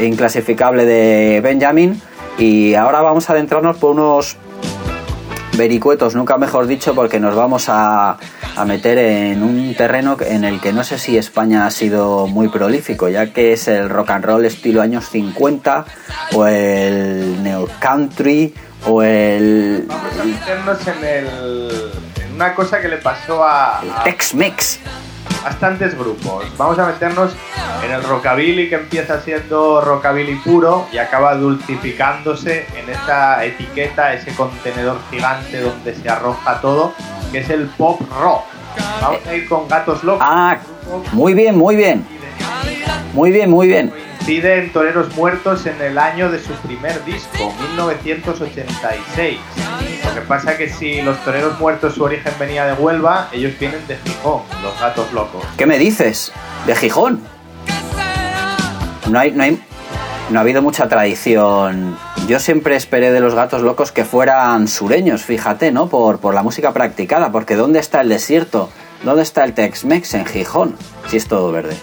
inclasificable 0.00 0.86
de 0.86 1.40
Benjamin. 1.42 2.00
Y 2.38 2.74
ahora 2.74 3.00
vamos 3.02 3.28
a 3.28 3.32
adentrarnos 3.34 3.76
por 3.76 3.90
unos 3.92 4.36
vericuetos, 5.56 6.14
nunca 6.14 6.36
mejor 6.38 6.66
dicho, 6.66 6.94
porque 6.94 7.20
nos 7.20 7.34
vamos 7.34 7.68
a, 7.68 8.18
a 8.56 8.64
meter 8.64 8.98
en 8.98 9.42
un 9.42 9.74
terreno 9.74 10.16
en 10.20 10.44
el 10.44 10.60
que 10.60 10.72
no 10.72 10.84
sé 10.84 10.98
si 10.98 11.16
España 11.16 11.66
ha 11.66 11.70
sido 11.70 12.26
muy 12.26 12.48
prolífico, 12.48 13.08
ya 13.08 13.32
que 13.32 13.52
es 13.52 13.68
el 13.68 13.88
rock 13.88 14.10
and 14.10 14.24
roll 14.24 14.44
estilo 14.44 14.82
años 14.82 15.08
50 15.10 15.84
o 16.34 16.46
el 16.46 17.42
neo 17.42 17.68
country 17.80 18.54
o 18.86 19.02
el, 19.02 19.84
Vamos 19.88 20.20
a 20.20 20.24
meternos 20.24 20.86
en, 20.86 21.04
el, 21.04 21.92
en 22.22 22.34
una 22.34 22.54
cosa 22.54 22.80
que 22.80 22.88
le 22.88 22.98
pasó 22.98 23.44
a, 23.44 23.80
el 23.82 23.90
Tex-Mex. 24.04 24.78
Bastantes 25.46 25.96
grupos. 25.96 26.44
Vamos 26.59 26.76
a 26.80 26.87
meternos 26.87 27.37
en 27.85 27.92
el 27.92 28.02
rockabilly 28.02 28.68
que 28.68 28.74
empieza 28.74 29.20
siendo 29.20 29.80
rockabilly 29.80 30.35
puro 30.37 30.88
y 30.92 30.98
acaba 30.98 31.37
dulcificándose 31.37 32.66
en 32.76 32.90
esa 32.90 33.44
etiqueta, 33.44 34.12
ese 34.12 34.35
contenedor 34.35 34.98
gigante 35.09 35.61
donde 35.61 35.94
se 35.94 36.09
arroja 36.09 36.61
todo, 36.61 36.94
que 37.30 37.38
es 37.38 37.50
el 37.50 37.66
pop 37.66 38.00
rock. 38.20 38.42
Vamos 39.00 39.20
a 39.24 39.35
ir 39.35 39.48
con 39.48 39.68
Gatos 39.68 40.02
Locos. 40.02 40.26
Ah, 40.28 40.59
muy 41.12 41.35
bien, 41.35 41.56
muy 41.56 41.76
bien. 41.76 42.04
Muy 43.12 43.30
bien, 43.30 43.48
muy 43.48 43.68
bien. 43.68 43.92
Coincide 44.26 44.58
en 44.58 44.72
Toreros 44.72 45.14
Muertos 45.14 45.66
en 45.66 45.80
el 45.80 45.96
año 45.98 46.28
de 46.32 46.40
su 46.40 46.52
primer 46.54 47.04
disco, 47.04 47.54
1986. 47.68 49.38
Lo 50.04 50.14
que 50.14 50.20
pasa 50.22 50.50
es 50.50 50.58
que 50.58 50.68
si 50.68 51.00
los 51.00 51.16
Toreros 51.24 51.60
Muertos 51.60 51.94
su 51.94 52.02
origen 52.02 52.32
venía 52.36 52.66
de 52.66 52.72
Huelva, 52.72 53.28
ellos 53.32 53.52
vienen 53.60 53.86
de 53.86 53.96
Gijón, 53.98 54.42
los 54.64 54.80
Gatos 54.80 55.12
Locos. 55.12 55.44
¿Qué 55.56 55.64
me 55.64 55.78
dices? 55.78 56.32
De 56.66 56.74
Gijón. 56.74 57.20
No 59.08 59.20
hay, 59.20 59.30
no 59.30 59.44
hay, 59.44 59.62
no 60.30 60.40
ha 60.40 60.42
habido 60.42 60.60
mucha 60.60 60.88
tradición. 60.88 61.96
Yo 62.26 62.40
siempre 62.40 62.74
esperé 62.74 63.12
de 63.12 63.20
los 63.20 63.36
gatos 63.36 63.62
locos 63.62 63.92
que 63.92 64.04
fueran 64.04 64.66
sureños, 64.66 65.22
fíjate, 65.22 65.70
¿no? 65.70 65.88
Por, 65.88 66.18
por 66.18 66.34
la 66.34 66.42
música 66.42 66.72
practicada, 66.72 67.30
porque 67.30 67.54
¿dónde 67.54 67.78
está 67.78 68.00
el 68.00 68.08
desierto? 68.08 68.70
¿Dónde 69.04 69.22
está 69.22 69.44
el 69.44 69.54
Tex-Mex 69.54 70.14
en 70.14 70.26
Gijón? 70.26 70.74
Si 71.08 71.16
es 71.16 71.28
todo 71.28 71.52
verde. 71.52 71.76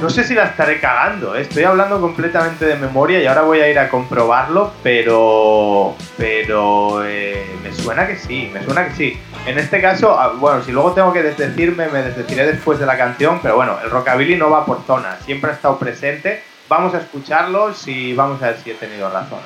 No 0.00 0.10
sé 0.10 0.24
si 0.24 0.34
la 0.34 0.44
estaré 0.44 0.78
cagando, 0.78 1.34
¿eh? 1.34 1.40
estoy 1.40 1.64
hablando 1.64 1.98
completamente 2.00 2.66
de 2.66 2.76
memoria 2.76 3.22
y 3.22 3.26
ahora 3.26 3.42
voy 3.42 3.60
a 3.60 3.70
ir 3.70 3.78
a 3.78 3.88
comprobarlo, 3.88 4.72
pero. 4.82 5.94
Pero. 6.18 7.02
eh, 7.04 7.46
me 7.62 7.72
suena 7.72 8.06
que 8.06 8.16
sí, 8.16 8.50
me 8.52 8.62
suena 8.62 8.86
que 8.88 8.94
sí. 8.94 9.18
En 9.46 9.58
este 9.58 9.80
caso, 9.80 10.18
ah, 10.18 10.34
bueno, 10.38 10.62
si 10.62 10.70
luego 10.70 10.92
tengo 10.92 11.14
que 11.14 11.22
desdecirme, 11.22 11.88
me 11.88 12.02
desdeciré 12.02 12.46
después 12.46 12.78
de 12.78 12.84
la 12.84 12.98
canción, 12.98 13.40
pero 13.42 13.56
bueno, 13.56 13.78
el 13.82 13.90
rockabilly 13.90 14.36
no 14.36 14.50
va 14.50 14.66
por 14.66 14.82
zonas, 14.86 15.18
siempre 15.24 15.50
ha 15.50 15.54
estado 15.54 15.78
presente. 15.78 16.42
Vamos 16.68 16.94
a 16.94 16.98
escucharlos 16.98 17.88
y 17.88 18.12
vamos 18.14 18.42
a 18.42 18.48
ver 18.48 18.58
si 18.58 18.72
he 18.72 18.74
tenido 18.74 19.08
razón. 19.08 19.38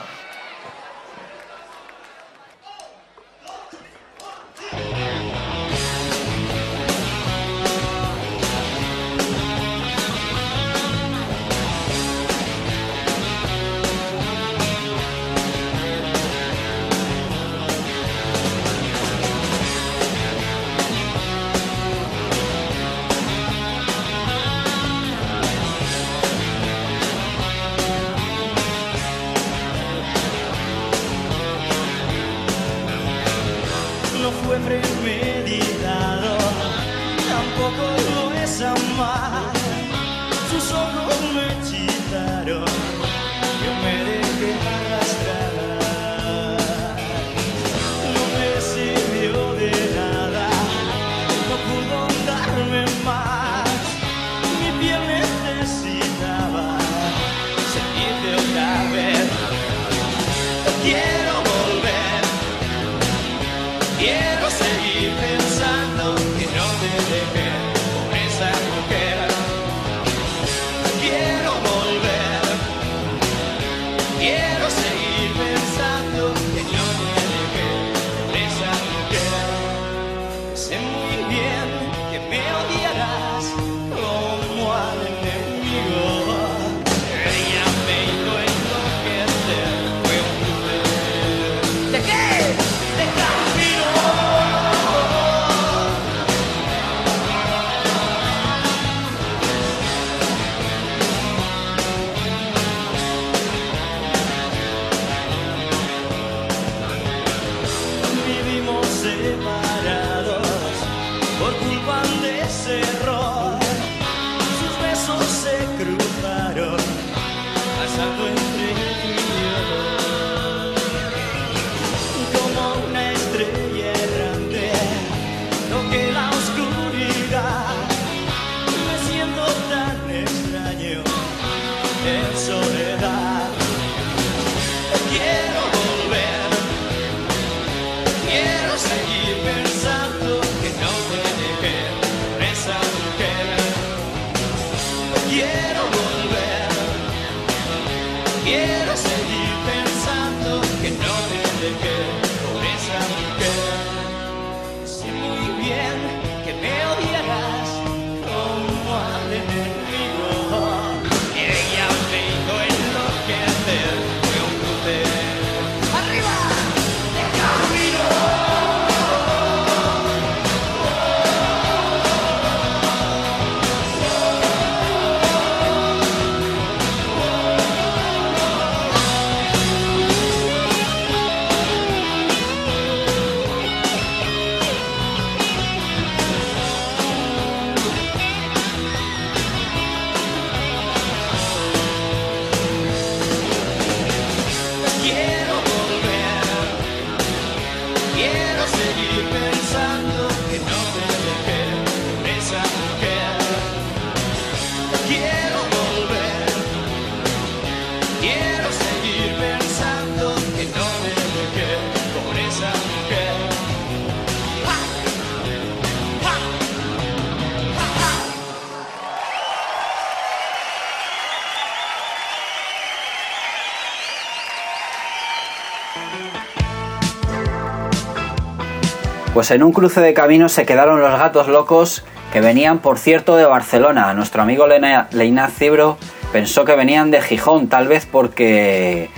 Pues 229.51 229.59
en 229.59 229.65
un 229.65 229.73
cruce 229.73 230.01
de 230.01 230.15
caminos 230.15 230.53
se 230.53 230.65
quedaron 230.65 231.01
los 231.01 231.11
gatos 231.19 231.49
locos 231.49 232.05
que 232.33 232.41
venían, 232.41 232.79
por 232.79 233.01
cierto, 233.01 233.35
de 233.35 233.45
Barcelona. 233.47 234.15
Nuestro 234.15 234.43
amigo 234.43 234.69
Leinaz 234.69 235.53
Cibro 235.53 235.99
pensó 236.33 236.65
que 236.65 236.77
venían 236.77 237.11
de 237.11 237.21
Gijón, 237.21 237.67
tal 237.67 237.89
vez 237.89 238.07
porque 238.07 239.11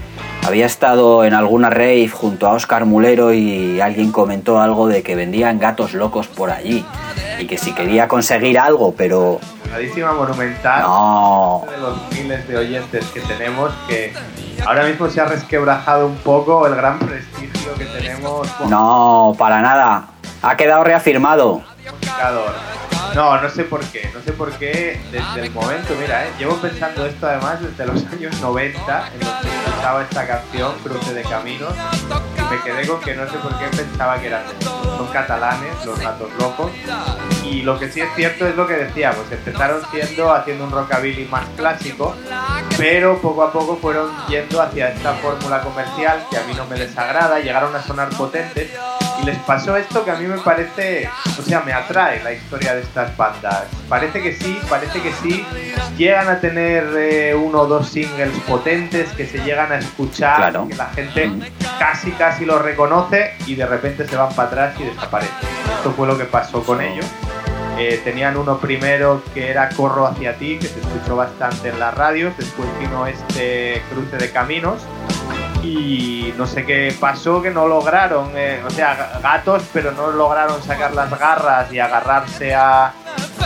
había 0.47 0.65
estado 0.65 1.27
en 1.27 1.35
alguna 1.35 1.69
rave 1.69 2.09
junto 2.09 2.47
a 2.47 2.53
Oscar 2.53 2.87
Mulero 2.87 3.35
y 3.35 3.79
alguien 3.83 4.11
comentó 4.11 4.59
algo 4.59 4.89
de 4.89 5.03
que 5.03 5.17
vendían 5.17 5.59
gatos 5.59 5.93
locos 5.93 6.29
por 6.29 6.51
allí 6.51 6.83
y 7.39 7.47
que 7.47 7.59
si 7.59 7.75
quería 7.75 8.09
conseguir 8.09 8.59
algo, 8.59 8.95
pero 8.97 9.39
monumental. 10.17 10.81
no. 10.81 11.67
de 11.71 11.77
los 11.77 11.99
miles 12.13 12.49
de 12.49 12.57
oyentes 12.57 13.05
que 13.07 13.21
tenemos 13.21 13.71
que 13.87 14.15
ahora 14.65 14.85
mismo 14.85 15.11
se 15.11 15.21
ha 15.21 15.27
resquebrajado 15.27 16.07
un 16.07 16.17
poco 16.17 16.67
el 16.67 16.75
gran 16.75 16.99
prestigio 16.99 17.75
que 17.75 17.85
tenemos 17.85 18.49
No, 18.67 19.35
para 19.39 19.61
nada. 19.61 20.09
Ha 20.43 20.57
quedado 20.57 20.85
reafirmado. 20.85 21.63
No, 23.15 23.41
no 23.41 23.51
sé 23.51 23.65
por 23.65 23.81
qué, 23.87 24.11
no 24.15 24.23
sé 24.23 24.33
por 24.33 24.51
qué 24.53 24.99
desde 25.11 25.47
el 25.47 25.51
momento, 25.51 25.95
mira, 26.01 26.27
eh, 26.27 26.31
llevo 26.39 26.57
pensando 26.57 27.05
esto 27.05 27.27
además 27.27 27.61
desde 27.61 27.87
los 27.87 28.05
años 28.13 28.41
90 28.41 29.09
en 29.13 29.21
los 29.21 29.35
que 29.35 29.49
escuchaba 29.49 30.03
esta 30.03 30.27
canción, 30.27 30.73
Cruce 30.83 31.13
de 31.13 31.23
Caminos, 31.23 31.75
y 32.39 32.55
me 32.55 32.63
quedé 32.63 32.87
con 32.87 33.01
que 33.01 33.15
no 33.15 33.29
sé 33.29 33.37
por 33.37 33.59
qué 33.59 33.67
pensaba 33.77 34.19
que 34.19 34.29
eran 34.29 34.43
son 34.97 35.07
catalanes, 35.09 35.85
los 35.85 36.01
gatos 36.01 36.31
locos, 36.39 36.73
y 37.45 37.61
lo 37.63 37.79
que 37.79 37.91
sí 37.91 38.01
es 38.01 38.09
cierto 38.17 38.47
es 38.47 38.57
lo 38.57 38.67
que 38.67 38.75
decíamos, 38.75 39.31
empezaron 39.31 39.83
siendo 39.91 40.33
haciendo 40.33 40.65
un 40.65 40.71
rockabilly 40.71 41.27
más 41.27 41.45
clásico, 41.55 42.17
pero 42.79 43.21
poco 43.21 43.43
a 43.43 43.53
poco 43.53 43.77
fueron 43.77 44.11
yendo 44.27 44.63
hacia 44.63 44.89
esta 44.89 45.13
fórmula 45.15 45.61
comercial 45.61 46.25
que 46.31 46.39
a 46.39 46.45
mí 46.45 46.55
no 46.55 46.65
me 46.65 46.79
desagrada, 46.79 47.41
llegaron 47.41 47.77
a 47.77 47.83
sonar 47.83 48.09
potentes 48.17 48.71
y 49.23 49.27
les 49.27 49.39
pasó 49.39 49.77
esto 49.77 50.05
que 50.05 50.11
a 50.11 50.17
mí 50.17 50.27
me 50.27 50.39
parece, 50.39 51.09
o 51.39 51.43
sea, 51.43 51.61
me 51.61 51.73
atrae 51.73 52.23
la 52.23 52.33
historia 52.33 52.75
de 52.75 52.83
estas 52.83 53.17
bandas. 53.17 53.65
Parece 53.89 54.21
que 54.23 54.33
sí, 54.35 54.59
parece 54.69 55.01
que 55.01 55.13
sí, 55.23 55.45
llegan 55.97 56.29
a 56.29 56.41
tener 56.41 56.85
eh, 56.97 57.35
uno 57.35 57.61
o 57.61 57.67
dos 57.67 57.89
singles 57.89 58.31
potentes 58.49 59.11
que 59.13 59.27
se 59.27 59.39
llegan 59.39 59.71
a 59.73 59.79
escuchar, 59.79 60.37
Claro. 60.37 60.69
que 60.69 60.75
la 60.75 60.87
gente 60.91 61.27
Mm. 61.29 61.43
casi 61.79 62.11
casi 62.13 62.45
los 62.45 62.61
reconoce 62.63 63.33
y 63.47 63.55
de 63.55 63.67
repente 63.67 64.07
se 64.09 64.17
van 64.17 64.35
para 64.35 64.49
atrás 64.49 64.75
y 64.81 64.85
desaparecen. 64.85 65.35
Esto 65.77 65.93
fue 65.93 66.07
lo 66.07 66.19
que 66.19 66.25
pasó 66.25 66.63
con 66.63 66.81
ellos. 66.81 67.07
Eh, 67.79 68.01
tenían 68.05 68.37
uno 68.37 68.59
primero 68.59 69.23
que 69.33 69.51
era 69.51 69.69
Corro 69.71 70.07
hacia 70.07 70.35
ti, 70.37 70.59
que 70.59 70.67
se 70.67 70.79
escuchó 70.79 71.17
bastante 71.17 71.71
en 71.71 71.81
las 71.81 71.95
radios. 71.95 72.37
Después 72.37 72.69
vino 72.79 73.07
este 73.07 73.83
cruce 73.91 74.19
de 74.19 74.31
caminos. 74.31 74.83
Y 75.63 76.35
no 76.37 76.47
sé 76.47 76.65
qué 76.65 76.95
pasó, 76.99 77.41
que 77.41 77.51
no 77.51 77.69
lograron, 77.69 78.31
eh, 78.35 78.63
o 78.67 78.71
sea, 78.71 79.21
gatos, 79.23 79.63
pero 79.73 79.93
no 79.93 80.11
lograron 80.11 80.63
sacar 80.63 80.93
las 80.93 81.11
garras 81.19 81.73
y 81.73 81.79
agarrarse 81.79 82.55
a, 82.55 82.93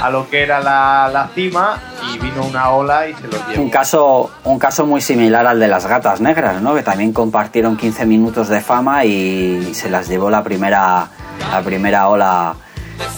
a 0.02 0.10
lo 0.10 0.28
que 0.28 0.42
era 0.42 0.60
la, 0.60 1.10
la 1.12 1.28
cima. 1.34 1.78
Y 2.14 2.18
vino 2.18 2.44
una 2.44 2.70
ola 2.70 3.08
y 3.08 3.14
se 3.14 3.28
los 3.28 3.48
llevó. 3.48 3.62
Un 3.62 3.70
caso, 3.70 4.30
un 4.44 4.58
caso 4.58 4.86
muy 4.86 5.00
similar 5.00 5.46
al 5.46 5.60
de 5.60 5.68
las 5.68 5.86
gatas 5.86 6.20
negras, 6.20 6.62
¿no? 6.62 6.74
Que 6.74 6.82
también 6.82 7.12
compartieron 7.12 7.76
15 7.76 8.06
minutos 8.06 8.48
de 8.48 8.60
fama 8.60 9.04
y 9.04 9.74
se 9.74 9.90
las 9.90 10.08
llevó 10.08 10.30
la 10.30 10.42
primera, 10.42 11.08
la 11.50 11.62
primera 11.62 12.08
ola. 12.08 12.54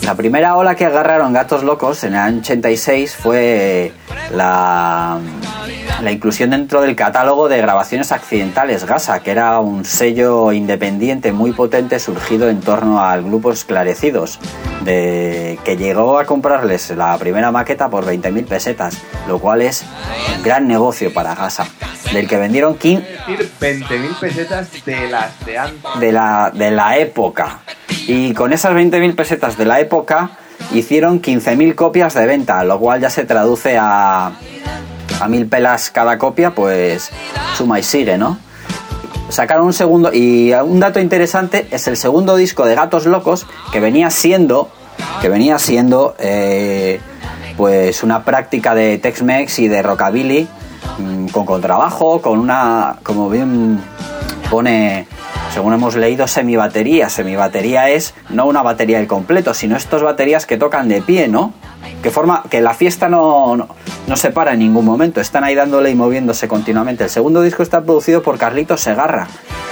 La 0.03 0.15
primera 0.15 0.57
ola 0.57 0.75
que 0.75 0.85
agarraron 0.87 1.33
Gatos 1.33 1.63
Locos 1.63 2.03
en 2.03 2.15
el 2.15 2.19
año 2.19 2.41
86 2.41 3.15
fue 3.15 3.93
la, 4.33 5.19
la 6.03 6.13
inclusión 6.13 6.51
dentro 6.51 6.81
del 6.81 6.95
catálogo 6.95 7.49
de 7.49 7.59
grabaciones 7.59 8.13
accidentales 8.13 8.85
Gasa, 8.85 9.21
que 9.21 9.31
era 9.33 9.59
un 9.61 9.85
sello 9.85 10.53
independiente 10.53 11.33
muy 11.33 11.53
potente 11.53 11.99
surgido 11.99 12.49
en 12.49 12.61
torno 12.61 13.03
al 13.03 13.25
grupo 13.25 13.51
Esclarecidos, 13.51 14.39
de, 14.83 15.59
que 15.65 15.77
llegó 15.77 16.19
a 16.19 16.25
comprarles 16.25 16.91
la 16.91 17.17
primera 17.19 17.51
maqueta 17.51 17.91
por 17.91 18.05
20.000 18.05 18.47
pesetas, 18.47 18.99
lo 19.27 19.39
cual 19.39 19.63
es 19.63 19.85
un 20.37 20.43
gran 20.43 20.69
negocio 20.69 21.13
para 21.13 21.35
Gasa, 21.35 21.67
del 22.13 22.29
que 22.29 22.37
vendieron 22.37 22.77
15 22.77 23.05
Es 23.29 23.39
decir, 23.39 23.87
20.000 23.89 24.21
pesetas 24.21 24.85
de 24.85 25.09
las 25.09 25.45
de 25.45 25.59
antes. 25.59 26.01
de 26.01 26.13
la, 26.13 26.53
de 26.55 26.71
la 26.71 26.99
época. 26.99 27.61
Y 28.07 28.33
con 28.35 28.53
esas 28.53 28.73
20.000 28.73 29.15
pesetas 29.17 29.59
de 29.59 29.65
la 29.65 29.81
época 29.81 30.31
hicieron 30.73 31.21
15.000 31.21 31.75
copias 31.75 32.15
de 32.15 32.27
venta, 32.27 32.63
lo 32.65 32.79
cual 32.79 33.01
ya 33.01 33.11
se 33.11 33.25
traduce 33.25 33.77
a, 33.79 34.33
a 35.21 35.29
mil 35.29 35.47
pelas 35.47 35.91
cada 35.91 36.19
copia, 36.19 36.55
pues 36.55 37.11
suma 37.57 37.79
y 37.79 37.83
sigue, 37.83 38.19
¿no? 38.19 38.39
Sacaron 39.29 39.67
un 39.67 39.73
segundo, 39.73 40.11
y 40.13 40.53
un 40.53 40.81
dato 40.81 41.01
interesante 41.01 41.69
es 41.71 41.87
el 41.87 41.97
segundo 41.97 42.37
disco 42.37 42.65
de 42.65 42.75
Gatos 42.75 43.07
Locos, 43.07 43.47
que 43.73 43.81
venía 43.81 44.11
siendo, 44.11 44.71
que 45.21 45.29
venía 45.29 45.59
siendo, 45.59 46.15
eh, 46.19 47.01
pues 47.57 48.03
una 48.03 48.25
práctica 48.25 48.75
de 48.75 48.99
Tex-Mex 48.99 49.59
y 49.59 49.69
de 49.69 49.83
Rockabilly, 49.83 50.49
mm, 50.99 51.29
con 51.29 51.45
contrabajo, 51.45 52.23
con 52.23 52.39
una, 52.39 52.97
como 53.03 53.29
bien 53.29 53.81
pone, 54.51 55.07
según 55.53 55.73
hemos 55.75 55.95
leído, 55.97 56.27
semibatería. 56.27 57.09
Semibatería 57.09 57.89
es 57.91 58.15
no 58.31 58.47
una 58.47 58.63
batería 58.63 58.99
al 58.99 59.07
completo, 59.07 59.55
sino 59.55 59.77
estas 59.77 60.03
baterías 60.03 60.47
que 60.47 60.57
tocan 60.57 60.89
de 60.89 61.03
pie, 61.03 61.29
¿no? 61.29 61.53
Que 62.03 62.11
forma 62.11 62.45
que 62.49 62.61
la 62.61 62.75
fiesta 62.75 63.09
no, 63.09 63.57
no, 63.57 63.69
no 64.07 64.17
se 64.17 64.31
para 64.31 64.53
en 64.53 64.61
ningún 64.61 64.85
momento, 64.85 65.21
están 65.21 65.45
ahí 65.45 65.55
dándole 65.55 65.91
y 65.91 65.95
moviéndose 65.95 66.49
continuamente. 66.49 67.05
El 67.05 67.11
segundo 67.11 67.43
disco 67.43 67.63
está 67.63 67.83
producido 67.83 68.23
por 68.23 68.39
Carlitos 68.39 68.81
Segarra, 68.81 69.27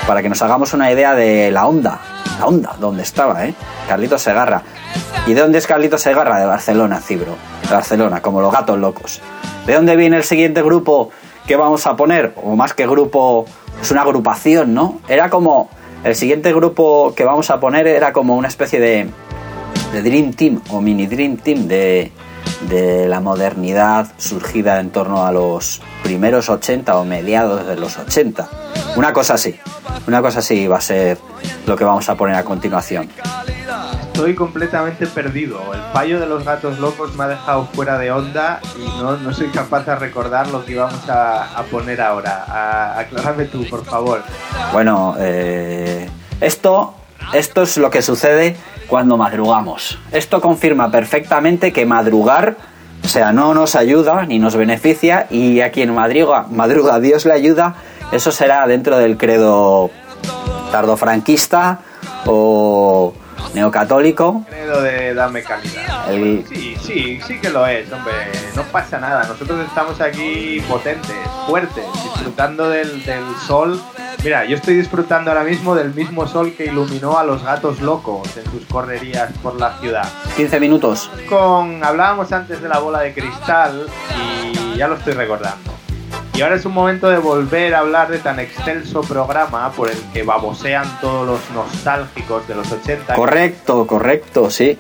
para 0.06 0.22
que 0.22 0.28
nos 0.28 0.42
hagamos 0.42 0.72
una 0.72 0.90
idea 0.90 1.14
de 1.14 1.50
la 1.50 1.66
onda, 1.66 2.00
la 2.38 2.46
onda, 2.46 2.76
donde 2.78 3.02
estaba, 3.02 3.46
¿eh? 3.46 3.54
Carlitos 3.88 4.22
Segarra. 4.22 4.62
¿Y 5.26 5.34
de 5.34 5.40
dónde 5.40 5.58
es 5.58 5.66
Carlitos 5.66 6.02
Segarra? 6.02 6.38
De 6.38 6.46
Barcelona, 6.46 7.00
Cibro. 7.00 7.36
De 7.68 7.74
Barcelona, 7.74 8.20
como 8.22 8.40
los 8.40 8.52
gatos 8.52 8.78
locos. 8.78 9.20
¿De 9.66 9.74
dónde 9.74 9.96
viene 9.96 10.16
el 10.16 10.24
siguiente 10.24 10.62
grupo 10.62 11.10
que 11.46 11.56
vamos 11.56 11.86
a 11.86 11.96
poner? 11.96 12.32
O 12.36 12.54
más 12.54 12.74
que 12.74 12.86
grupo, 12.86 13.46
es 13.80 13.90
una 13.90 14.02
agrupación, 14.02 14.74
¿no? 14.74 15.00
Era 15.08 15.30
como. 15.30 15.70
El 16.04 16.14
siguiente 16.14 16.52
grupo 16.52 17.14
que 17.16 17.24
vamos 17.24 17.50
a 17.50 17.58
poner 17.58 17.88
era 17.88 18.12
como 18.12 18.36
una 18.36 18.46
especie 18.46 18.78
de, 18.78 19.08
Dream 19.92 20.34
Team 20.34 20.60
o 20.70 20.80
mini 20.80 21.06
Dream 21.06 21.36
Team 21.36 21.66
de, 21.66 22.12
de 22.68 23.06
la 23.08 23.20
modernidad 23.20 24.08
surgida 24.18 24.80
en 24.80 24.90
torno 24.90 25.26
a 25.26 25.32
los 25.32 25.80
primeros 26.02 26.48
80 26.48 26.96
o 26.96 27.04
mediados 27.04 27.66
de 27.66 27.76
los 27.76 27.98
80. 27.98 28.48
Una 28.96 29.12
cosa 29.12 29.34
así. 29.34 29.58
Una 30.06 30.22
cosa 30.22 30.38
así 30.38 30.66
va 30.66 30.78
a 30.78 30.80
ser 30.80 31.18
lo 31.66 31.76
que 31.76 31.84
vamos 31.84 32.08
a 32.08 32.14
poner 32.14 32.36
a 32.36 32.44
continuación. 32.44 33.08
Estoy 34.12 34.34
completamente 34.34 35.06
perdido. 35.06 35.60
El 35.74 35.80
fallo 35.92 36.18
de 36.18 36.26
los 36.26 36.42
gatos 36.44 36.78
locos 36.78 37.14
me 37.16 37.24
ha 37.24 37.28
dejado 37.28 37.66
fuera 37.74 37.98
de 37.98 38.10
onda 38.10 38.60
y 38.78 38.86
no, 39.02 39.16
no 39.18 39.34
soy 39.34 39.48
capaz 39.48 39.84
de 39.84 39.94
recordar 39.94 40.48
lo 40.48 40.64
que 40.64 40.72
íbamos 40.72 41.06
a, 41.10 41.58
a 41.58 41.62
poner 41.64 42.00
ahora. 42.00 42.44
A- 42.48 42.98
aclárame 43.00 43.44
tú, 43.44 43.68
por 43.68 43.84
favor. 43.84 44.22
Bueno, 44.72 45.16
eh, 45.18 46.08
esto, 46.40 46.94
esto 47.32 47.62
es 47.62 47.76
lo 47.76 47.90
que 47.90 48.02
sucede 48.02 48.56
cuando 48.88 49.16
madrugamos. 49.16 49.98
Esto 50.12 50.40
confirma 50.40 50.90
perfectamente 50.90 51.72
que 51.72 51.86
madrugar, 51.86 52.56
o 53.04 53.08
sea, 53.08 53.32
no 53.32 53.54
nos 53.54 53.74
ayuda 53.74 54.26
ni 54.26 54.38
nos 54.38 54.56
beneficia 54.56 55.26
y 55.30 55.60
a 55.60 55.70
quien 55.70 55.94
madruga, 55.94 56.46
madruga 56.50 57.00
Dios 57.00 57.26
le 57.26 57.34
ayuda, 57.34 57.74
eso 58.12 58.30
será 58.32 58.66
dentro 58.66 58.98
del 58.98 59.16
credo 59.16 59.90
tardofranquista 60.70 61.80
o 62.26 63.14
neocatólico. 63.56 64.44
Credo 64.48 64.82
de 64.82 65.14
dame 65.14 65.42
calidad. 65.42 66.12
El- 66.12 66.44
Sí, 66.48 66.76
sí, 66.80 67.20
sí 67.26 67.40
que 67.40 67.50
lo 67.50 67.66
es, 67.66 67.90
hombre. 67.92 68.12
No 68.54 68.62
pasa 68.64 68.98
nada. 69.00 69.26
Nosotros 69.26 69.58
estamos 69.66 70.00
aquí 70.00 70.62
potentes, 70.68 71.16
fuertes, 71.48 71.84
disfrutando 72.04 72.68
del, 72.68 73.04
del 73.04 73.24
sol. 73.46 73.80
Mira, 74.22 74.44
yo 74.44 74.56
estoy 74.56 74.74
disfrutando 74.74 75.30
ahora 75.30 75.44
mismo 75.44 75.74
del 75.74 75.92
mismo 75.94 76.26
sol 76.26 76.52
que 76.56 76.66
iluminó 76.66 77.18
a 77.18 77.24
los 77.24 77.42
gatos 77.42 77.80
locos 77.80 78.36
en 78.36 78.44
sus 78.50 78.64
correrías 78.66 79.30
por 79.42 79.58
la 79.60 79.78
ciudad. 79.78 80.06
15 80.36 80.60
minutos. 80.60 81.10
Con, 81.28 81.82
hablábamos 81.84 82.32
antes 82.32 82.60
de 82.62 82.68
la 82.68 82.78
bola 82.78 83.00
de 83.00 83.12
cristal 83.14 83.86
y 84.74 84.76
ya 84.78 84.88
lo 84.88 84.96
estoy 84.96 85.14
recordando. 85.14 85.72
Y 86.36 86.42
ahora 86.42 86.56
es 86.56 86.66
un 86.66 86.74
momento 86.74 87.08
de 87.08 87.16
volver 87.16 87.74
a 87.74 87.78
hablar 87.78 88.10
de 88.10 88.18
tan 88.18 88.38
excelso 88.38 89.00
programa 89.00 89.70
por 89.72 89.90
el 89.90 89.96
que 90.12 90.22
babosean 90.22 91.00
todos 91.00 91.26
los 91.26 91.40
nostálgicos 91.54 92.46
de 92.46 92.54
los 92.56 92.70
80. 92.70 93.14
Correcto, 93.14 93.86
correcto, 93.86 94.50
sí. 94.50 94.78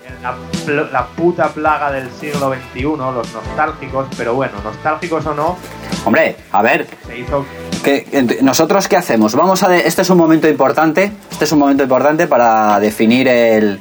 La, 0.92 1.06
puta 1.06 1.48
plaga 1.48 1.90
del 1.90 2.10
siglo 2.10 2.52
XXI, 2.52 2.82
los 2.82 3.32
nostálgicos, 3.32 4.06
pero 4.18 4.34
bueno, 4.34 4.52
nostálgicos 4.62 5.24
o 5.26 5.34
no, 5.34 5.56
Hombre, 6.04 6.36
a 6.52 6.62
ver, 6.62 6.86
se 7.06 7.18
hizo 7.18 7.44
¿Qué- 7.82 8.06
ent- 8.12 8.40
¿Nosotros 8.40 8.86
qué 8.86 8.96
hacemos? 8.96 9.34
Vamos 9.34 9.62
a 9.64 9.68
de- 9.68 9.86
este 9.88 10.02
es 10.02 10.10
un 10.10 10.18
momento 10.18 10.48
importante. 10.48 11.10
Este 11.32 11.46
es 11.46 11.52
un 11.52 11.58
momento 11.58 11.82
importante 11.82 12.26
para 12.28 12.78
definir 12.80 13.26
el, 13.28 13.80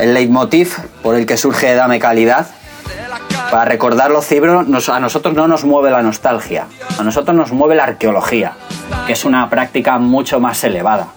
el 0.00 0.14
leitmotiv 0.14 0.74
por 1.02 1.16
el 1.16 1.26
que 1.26 1.36
surge 1.36 1.74
Dame 1.74 1.98
Calidad. 1.98 2.46
Para 3.50 3.64
recordarlo, 3.64 4.22
Cibro, 4.22 4.62
nos- 4.62 4.88
a 4.88 4.98
nosotros 5.00 5.34
no 5.34 5.46
nos 5.48 5.64
mueve 5.64 5.90
la 5.90 6.02
nostalgia. 6.02 6.66
A 6.98 7.02
nosotros 7.02 7.36
nos 7.36 7.52
mueve 7.52 7.74
la 7.76 7.84
arqueología, 7.84 8.52
que 9.06 9.12
es 9.12 9.24
una 9.24 9.48
práctica 9.48 9.98
mucho 9.98 10.40
más 10.40 10.62
elevada. 10.64 11.08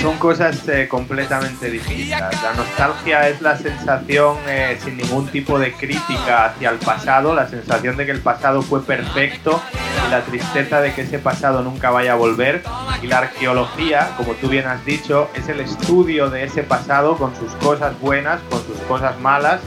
Son 0.00 0.16
cosas 0.18 0.66
eh, 0.68 0.86
completamente 0.88 1.68
distintas. 1.70 2.40
La 2.42 2.52
nostalgia 2.54 3.28
es 3.28 3.40
la 3.42 3.56
sensación 3.56 4.36
eh, 4.46 4.78
sin 4.82 4.96
ningún 4.96 5.26
tipo 5.26 5.58
de 5.58 5.72
crítica 5.72 6.46
hacia 6.46 6.70
el 6.70 6.78
pasado, 6.78 7.34
la 7.34 7.48
sensación 7.48 7.96
de 7.96 8.06
que 8.06 8.12
el 8.12 8.20
pasado 8.20 8.62
fue 8.62 8.82
perfecto 8.84 9.60
y 10.06 10.10
la 10.12 10.20
tristeza 10.22 10.80
de 10.80 10.94
que 10.94 11.02
ese 11.02 11.18
pasado 11.18 11.62
nunca 11.62 11.90
vaya 11.90 12.12
a 12.12 12.14
volver. 12.16 12.62
Y 13.02 13.08
la 13.08 13.18
arqueología, 13.18 14.10
como 14.16 14.32
tú 14.34 14.48
bien 14.48 14.66
has 14.68 14.84
dicho, 14.84 15.28
es 15.34 15.48
el 15.48 15.58
estudio 15.60 16.30
de 16.30 16.44
ese 16.44 16.62
pasado 16.62 17.16
con 17.16 17.34
sus 17.34 17.52
cosas 17.56 17.98
buenas, 18.00 18.40
con 18.48 18.60
sus 18.64 18.78
cosas 18.86 19.18
malas, 19.20 19.60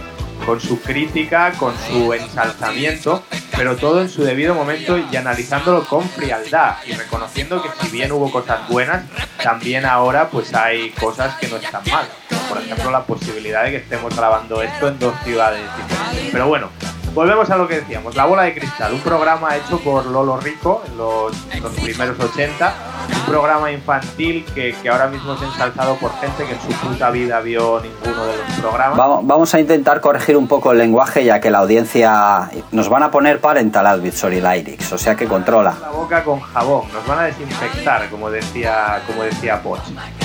con 0.46 0.60
su 0.60 0.82
crítica, 0.82 1.54
con 1.54 1.74
su 1.88 2.14
ensalzamiento, 2.14 3.24
pero 3.56 3.76
todo 3.76 4.02
en 4.02 4.10
su 4.10 4.24
debido 4.24 4.54
momento 4.54 4.98
y 4.98 5.16
analizándolo 5.16 5.84
con 5.86 6.08
frialdad 6.10 6.78
y 6.86 6.94
reconociendo 6.94 7.62
que 7.62 7.70
si 7.82 7.92
bien 7.92 8.12
hubo 8.12 8.32
cosas 8.32 8.68
buenas, 8.68 9.04
también 9.44 9.86
ahora 9.86 10.30
pues 10.30 10.54
hay 10.54 10.92
cosas 10.92 11.36
que 11.36 11.48
no 11.48 11.58
están 11.58 11.84
mal. 11.92 12.06
Por 12.50 12.58
ejemplo, 12.60 12.92
la 12.92 13.04
posibilidad 13.04 13.64
de 13.64 13.72
que 13.72 13.78
estemos 13.78 14.16
grabando 14.16 14.62
esto 14.62 14.88
en 14.88 15.00
dos 15.00 15.14
ciudades 15.24 15.62
diferentes. 15.78 16.32
Pero 16.32 16.48
bueno, 16.48 16.70
volvemos 17.14 17.50
a 17.50 17.58
lo 17.58 17.68
que 17.68 17.82
decíamos, 17.82 18.16
La 18.16 18.26
Bola 18.26 18.44
de 18.44 18.54
Cristal, 18.54 18.94
un 18.94 19.02
programa 19.02 19.56
hecho 19.56 19.80
por 19.80 20.06
Lolo 20.06 20.38
Rico 20.38 20.84
en 20.88 20.98
los, 20.98 21.34
en 21.52 21.64
los 21.64 21.74
primeros 21.74 22.20
80, 22.20 23.01
un 23.08 23.26
programa 23.26 23.72
infantil 23.72 24.46
que, 24.54 24.76
que 24.82 24.90
ahora 24.90 25.08
mismo 25.08 25.34
es 25.34 25.42
ensalzado 25.42 25.96
por 25.96 26.12
gente 26.20 26.46
que 26.46 26.54
en 26.54 26.62
su 26.62 26.68
puta 26.80 27.10
vida 27.10 27.40
vio 27.42 27.82
ninguno 27.82 28.26
de 28.26 28.38
los 28.38 28.60
programas. 28.60 28.98
Vamos, 28.98 29.28
vamos 29.28 29.54
a 29.54 29.60
intentar 29.60 30.02
corregir 30.02 30.38
un 30.38 30.48
poco 30.48 30.72
el 30.72 30.78
lenguaje 30.78 31.24
ya 31.24 31.40
que 31.40 31.50
la 31.50 31.60
audiencia 31.60 32.50
nos 32.72 32.90
van 32.90 33.04
a 33.04 33.12
poner 33.12 33.40
parental 33.40 33.88
advisory 33.88 34.42
lyrics, 34.42 34.92
o 34.92 34.98
sea 34.98 35.16
que 35.16 35.28
controla. 35.28 35.76
la 35.82 35.92
boca 35.92 36.24
con 36.24 36.40
jabón, 36.40 36.84
nos 36.94 37.06
van 37.08 37.20
a 37.20 37.24
desinfectar, 37.24 38.10
como 38.10 38.30
decía, 38.30 39.02
como 39.08 39.24
decía 39.24 39.62
Poch. 39.62 39.82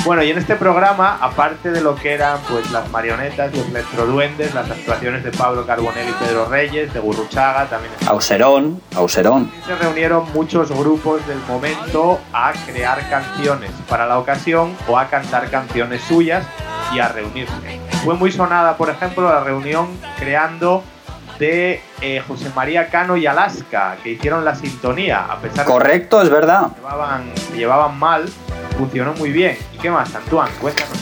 Bueno, 0.06 0.22
y 0.22 0.30
en 0.30 0.38
este 0.38 0.54
programa, 0.54 1.18
aparte 1.20 1.72
de 1.72 1.80
lo 1.80 1.96
que 1.96 2.14
eran 2.14 2.38
pues 2.48 2.70
las 2.70 2.88
marionetas, 2.92 3.52
los 3.52 3.66
electroduendes, 3.66 4.54
las 4.54 4.70
actuaciones 4.70 5.24
de 5.24 5.32
Pablo 5.32 5.66
Carbonell 5.66 6.08
y 6.08 6.12
Pedro 6.12 6.46
Reyes, 6.46 6.94
de 6.94 7.00
Gurruchaga, 7.00 7.66
también 7.66 7.92
Auserón, 8.06 8.80
Auserón. 8.94 9.50
se 9.66 9.74
reunieron 9.74 10.32
muchos 10.32 10.70
grupos 10.70 11.26
del 11.26 11.38
momento 11.48 12.20
a 12.32 12.52
crear 12.66 13.00
canciones 13.10 13.72
para 13.88 14.06
la 14.06 14.20
ocasión 14.20 14.76
o 14.86 14.96
a 14.96 15.08
cantar 15.08 15.50
canciones 15.50 16.02
suyas 16.02 16.46
y 16.94 17.00
a 17.00 17.08
reunirse. 17.08 17.80
Fue 18.04 18.14
muy 18.14 18.30
sonada, 18.30 18.76
por 18.76 18.90
ejemplo, 18.90 19.28
la 19.28 19.42
reunión 19.42 19.88
creando 20.20 20.84
de 21.40 21.82
eh, 22.00 22.22
José 22.28 22.48
María 22.54 22.90
Cano 22.90 23.16
y 23.16 23.26
Alaska, 23.26 23.96
que 24.04 24.10
hicieron 24.10 24.44
la 24.44 24.54
sintonía, 24.54 25.26
a 25.28 25.38
pesar 25.38 25.58
de 25.58 25.64
que 25.64 25.70
Correcto, 25.72 26.22
es 26.22 26.30
verdad. 26.30 26.68
se 26.68 26.80
llevaban, 26.80 27.32
se 27.34 27.56
llevaban 27.56 27.98
mal, 27.98 28.24
funcionó 28.76 29.14
muy 29.14 29.30
bien. 29.30 29.56
¿Y 29.74 29.78
qué 29.78 29.90
más, 29.90 30.14
Antoine? 30.14 30.50
Cuéntanos. 30.60 30.98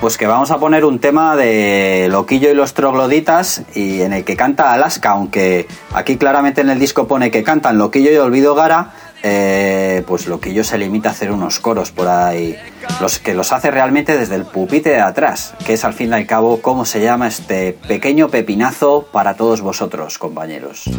Pues 0.00 0.18
que 0.18 0.26
vamos 0.26 0.50
a 0.50 0.58
poner 0.58 0.84
un 0.84 0.98
tema 0.98 1.36
de 1.36 2.08
Loquillo 2.10 2.50
y 2.50 2.54
los 2.54 2.74
trogloditas 2.74 3.62
y 3.74 4.02
en 4.02 4.12
el 4.12 4.24
que 4.24 4.34
canta 4.34 4.72
Alaska, 4.72 5.10
aunque 5.10 5.68
aquí 5.94 6.16
claramente 6.16 6.60
en 6.60 6.70
el 6.70 6.80
disco 6.80 7.06
pone 7.06 7.30
que 7.30 7.44
cantan 7.44 7.78
Loquillo 7.78 8.10
y 8.10 8.16
Olvido 8.16 8.56
Gara, 8.56 8.90
eh, 9.22 10.02
pues 10.08 10.26
Loquillo 10.26 10.64
se 10.64 10.76
limita 10.76 11.10
a 11.10 11.12
hacer 11.12 11.30
unos 11.30 11.60
coros 11.60 11.92
por 11.92 12.08
ahí, 12.08 12.56
los 13.00 13.20
que 13.20 13.34
los 13.34 13.52
hace 13.52 13.70
realmente 13.70 14.18
desde 14.18 14.34
el 14.34 14.44
pupite 14.44 14.90
de 14.90 15.00
atrás, 15.00 15.54
que 15.64 15.74
es 15.74 15.84
al 15.84 15.94
fin 15.94 16.10
y 16.10 16.14
al 16.14 16.26
cabo 16.26 16.60
cómo 16.60 16.84
se 16.84 17.00
llama 17.00 17.28
este 17.28 17.78
pequeño 17.86 18.28
pepinazo 18.28 19.06
para 19.12 19.36
todos 19.36 19.60
vosotros, 19.60 20.18
compañeros. 20.18 20.90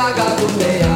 Es, 0.00 0.80
es 0.80 0.89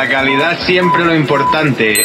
la 0.00 0.08
calidad 0.08 0.58
siempre 0.64 1.04
lo 1.04 1.14
importante. 1.14 2.04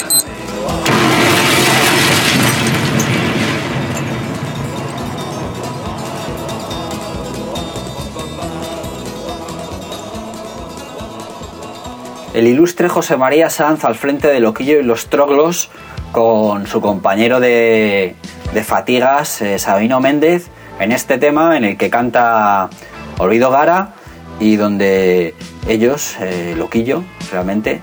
El 12.33 12.47
ilustre 12.47 12.89
José 12.89 13.15
María 13.15 13.49
Sanz 13.49 13.85
al 13.85 13.95
frente 13.95 14.27
de 14.27 14.41
Loquillo 14.41 14.77
y 14.77 14.83
los 14.83 15.07
Troglos 15.07 15.69
con 16.11 16.67
su 16.67 16.81
compañero 16.81 17.39
de, 17.39 18.13
fatigas, 18.65 19.41
eh, 19.41 19.57
Sabino 19.57 20.01
Méndez, 20.01 20.49
en 20.81 20.91
este 20.91 21.17
tema 21.17 21.55
en 21.55 21.63
el 21.63 21.77
que 21.77 21.89
canta 21.89 22.69
Olvido 23.19 23.51
Gara 23.51 23.93
y 24.41 24.57
donde 24.57 25.33
ellos, 25.69 26.17
eh, 26.19 26.55
Loquillo, 26.57 27.05
realmente, 27.35 27.81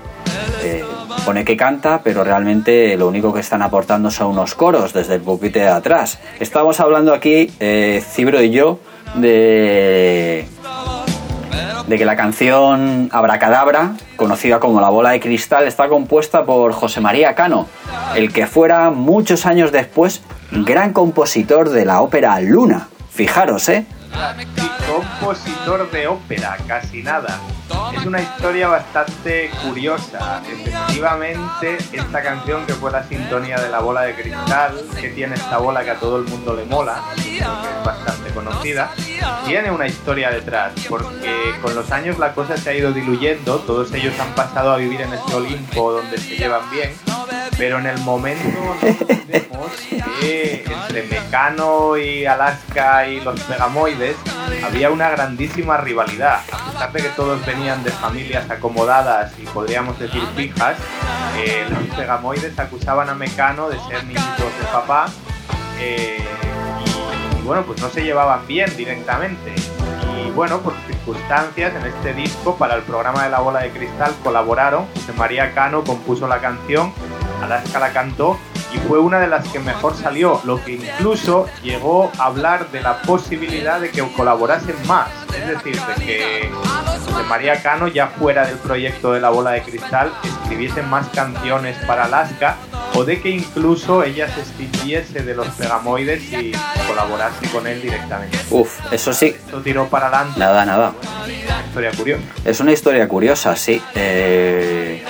eh, 0.63 0.83
pone 1.25 1.45
que 1.45 1.55
canta, 1.55 2.01
pero 2.03 2.23
realmente 2.23 2.97
lo 2.97 3.07
único 3.07 3.31
que 3.31 3.39
están 3.39 3.61
aportando 3.61 4.09
son 4.09 4.31
unos 4.31 4.55
coros 4.55 4.93
desde 4.93 5.15
el 5.15 5.21
pupitre 5.21 5.61
de 5.61 5.67
atrás. 5.67 6.17
Estamos 6.39 6.79
hablando 6.79 7.13
aquí, 7.13 7.51
eh, 7.59 8.03
Cibro 8.03 8.41
y 8.41 8.49
yo, 8.49 8.79
de, 9.13 10.47
de 11.85 11.97
que 11.99 12.05
la 12.05 12.15
canción 12.15 13.09
Abracadabra, 13.11 13.93
conocida 14.15 14.59
como 14.59 14.81
La 14.81 14.89
Bola 14.89 15.11
de 15.11 15.19
Cristal, 15.19 15.67
está 15.67 15.87
compuesta 15.87 16.45
por 16.45 16.73
José 16.73 16.99
María 16.99 17.35
Cano, 17.35 17.67
el 18.15 18.33
que 18.33 18.47
fuera 18.47 18.89
muchos 18.89 19.45
años 19.45 19.71
después 19.71 20.23
gran 20.51 20.93
compositor 20.93 21.69
de 21.69 21.85
la 21.85 22.01
ópera 22.01 22.39
Luna. 22.41 22.87
Fijaros, 23.11 23.69
¿eh? 23.69 23.85
Y 24.57 24.91
compositor 24.91 25.89
de 25.91 26.07
ópera, 26.07 26.57
casi 26.67 27.01
nada. 27.03 27.39
Es 27.95 28.05
una 28.05 28.21
historia 28.21 28.67
bastante 28.67 29.49
curiosa. 29.63 30.41
Efectivamente, 30.47 31.77
esta 31.91 32.21
canción 32.21 32.65
que 32.65 32.73
fue 32.73 32.91
la 32.91 33.03
sintonía 33.03 33.57
de 33.59 33.69
la 33.69 33.79
bola 33.79 34.01
de 34.01 34.13
cristal, 34.15 34.79
que 34.99 35.09
tiene 35.09 35.35
esta 35.35 35.57
bola 35.57 35.83
que 35.83 35.91
a 35.91 35.99
todo 35.99 36.17
el 36.17 36.25
mundo 36.25 36.53
le 36.53 36.65
mola, 36.65 37.01
que 37.15 37.39
es 37.39 37.45
bastante 37.85 38.29
conocida, 38.31 38.91
tiene 39.45 39.71
una 39.71 39.87
historia 39.87 40.29
detrás, 40.29 40.73
porque 40.89 41.55
con 41.61 41.73
los 41.75 41.91
años 41.91 42.19
la 42.19 42.33
cosa 42.33 42.57
se 42.57 42.69
ha 42.69 42.73
ido 42.73 42.91
diluyendo, 42.91 43.59
todos 43.59 43.91
ellos 43.93 44.13
han 44.19 44.33
pasado 44.35 44.73
a 44.73 44.77
vivir 44.77 45.01
en 45.01 45.13
este 45.13 45.33
Olimpo 45.33 45.93
donde 45.93 46.17
se 46.17 46.35
llevan 46.37 46.69
bien, 46.71 46.93
pero 47.57 47.79
en 47.79 47.87
el 47.87 47.99
momento 47.99 48.75
entre 50.21 51.03
Mecano 51.03 51.97
y 51.97 52.25
Alaska 52.25 53.07
y 53.07 53.19
los 53.21 53.39
Pegamoides 53.41 54.15
había 54.63 54.89
una 54.89 55.09
grandísima 55.09 55.77
rivalidad. 55.77 56.41
A 56.51 56.71
pesar 56.71 56.91
de 56.91 57.01
que 57.01 57.09
todos 57.09 57.45
venían 57.45 57.83
de 57.83 57.91
familias 57.91 58.49
acomodadas 58.49 59.33
y 59.39 59.45
podríamos 59.45 59.99
decir 59.99 60.23
fijas, 60.35 60.77
eh, 61.37 61.65
los 61.69 61.97
Pegamoides 61.97 62.57
acusaban 62.57 63.09
a 63.09 63.15
Mecano 63.15 63.69
de 63.69 63.79
ser 63.87 64.03
niñitos 64.05 64.57
de 64.59 64.65
papá 64.71 65.07
eh, 65.79 66.23
y, 66.85 67.39
y 67.39 67.41
bueno, 67.43 67.63
pues 67.63 67.81
no 67.81 67.89
se 67.89 68.03
llevaban 68.03 68.45
bien 68.47 68.75
directamente. 68.77 69.53
Y 70.25 70.31
bueno, 70.31 70.59
por 70.59 70.73
circunstancias 70.87 71.73
en 71.75 71.85
este 71.85 72.13
disco 72.13 72.55
para 72.55 72.75
el 72.75 72.83
programa 72.83 73.23
de 73.23 73.29
la 73.29 73.39
bola 73.39 73.61
de 73.61 73.71
cristal 73.71 74.13
colaboraron. 74.23 74.85
José 74.95 75.13
María 75.13 75.53
Cano 75.53 75.83
compuso 75.83 76.27
la 76.27 76.39
canción, 76.39 76.93
Alaska 77.43 77.79
la 77.79 77.91
cantó 77.91 78.37
y 78.73 78.77
fue 78.87 78.99
una 78.99 79.19
de 79.19 79.27
las 79.27 79.47
que 79.49 79.59
mejor 79.59 79.95
salió, 79.95 80.41
lo 80.45 80.63
que 80.63 80.73
incluso 80.73 81.47
llegó 81.61 82.11
a 82.17 82.25
hablar 82.25 82.71
de 82.71 82.81
la 82.81 83.01
posibilidad 83.03 83.79
de 83.79 83.91
que 83.91 84.01
colaborasen 84.13 84.75
más. 84.87 85.09
Es 85.37 85.47
decir, 85.47 85.79
de 85.79 86.05
que 86.05 86.49
María 87.29 87.61
Cano, 87.61 87.87
ya 87.87 88.07
fuera 88.07 88.45
del 88.45 88.57
proyecto 88.57 89.13
de 89.13 89.21
la 89.21 89.29
bola 89.29 89.51
de 89.51 89.61
cristal, 89.61 90.11
escribiese 90.23 90.81
más 90.81 91.07
canciones 91.09 91.77
para 91.85 92.05
Alaska 92.05 92.55
o 92.95 93.03
de 93.03 93.19
que 93.21 93.29
incluso 93.29 94.03
ella 94.03 94.27
se 94.27 94.41
extinguiese 94.41 95.23
de 95.23 95.33
los 95.33 95.47
pegamoides 95.49 96.21
y 96.31 96.51
colaborase 96.87 97.49
con 97.51 97.65
él 97.67 97.81
directamente. 97.81 98.37
Uf, 98.51 98.79
eso 98.91 99.13
sí, 99.13 99.27
Esto 99.27 99.61
tiró 99.61 99.87
para 99.87 100.07
adelante, 100.07 100.39
nada, 100.39 100.65
nada. 100.65 100.93
una 101.23 101.65
historia 101.65 101.91
curiosa. 101.91 102.23
Es 102.45 102.59
una 102.59 102.71
historia 102.71 103.07
curiosa, 103.07 103.55
sí. 103.55 103.81
Eh, 103.95 105.03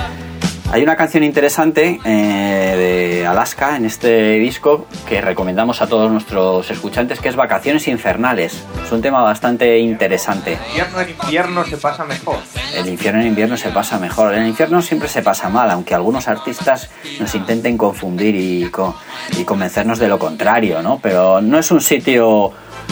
hay 0.74 0.82
una 0.82 0.96
canción 0.96 1.24
interesante 1.24 2.00
eh, 2.04 3.20
de 3.22 3.28
Alaska 3.28 3.76
en 3.78 3.86
este 3.86 4.40
disco 4.40 4.88
que 5.08 5.22
recomendamos 5.22 5.84
a 5.84 5.88
todos 5.88 6.12
nuestros 6.12 6.68
escuchantes 6.72 7.20
que 7.20 7.30
es 7.30 7.36
Vacaciones 7.36 7.88
Infernales. 7.88 8.64
Es 8.84 8.92
un 8.92 9.00
tema 9.00 9.22
bastante 9.22 9.78
interesante. 9.78 10.58
Invierno 10.70 11.00
en 11.02 11.10
invierno 11.12 11.64
se 11.64 11.78
pasa 11.78 12.06
mejor. 12.06 12.38
El 12.76 12.90
infierno 12.90 13.22
en 13.22 13.28
invierno 13.28 13.56
se 13.56 13.70
pasa 13.70 14.00
mejor. 14.00 14.34
En 14.34 14.42
el 14.42 14.48
infierno 14.48 14.82
siempre 14.82 15.08
se 15.10 15.22
pasa 15.22 15.48
mal, 15.48 15.70
aunque 15.70 15.94
algunos 15.94 16.28
artistas 16.28 16.90
nos 17.20 17.36
intenten 17.36 17.78
confundir 17.78 18.36
y, 18.36 18.68
co- 18.72 18.96
y 19.38 19.44
convencernos 19.44 20.00
de 20.00 20.08
lo 20.08 20.18
contrario, 20.18 20.82
¿no? 20.82 20.98
Pero 21.04 21.40
no 21.40 21.60
es 21.60 21.70
un 21.70 21.82
sitio, 21.82 22.52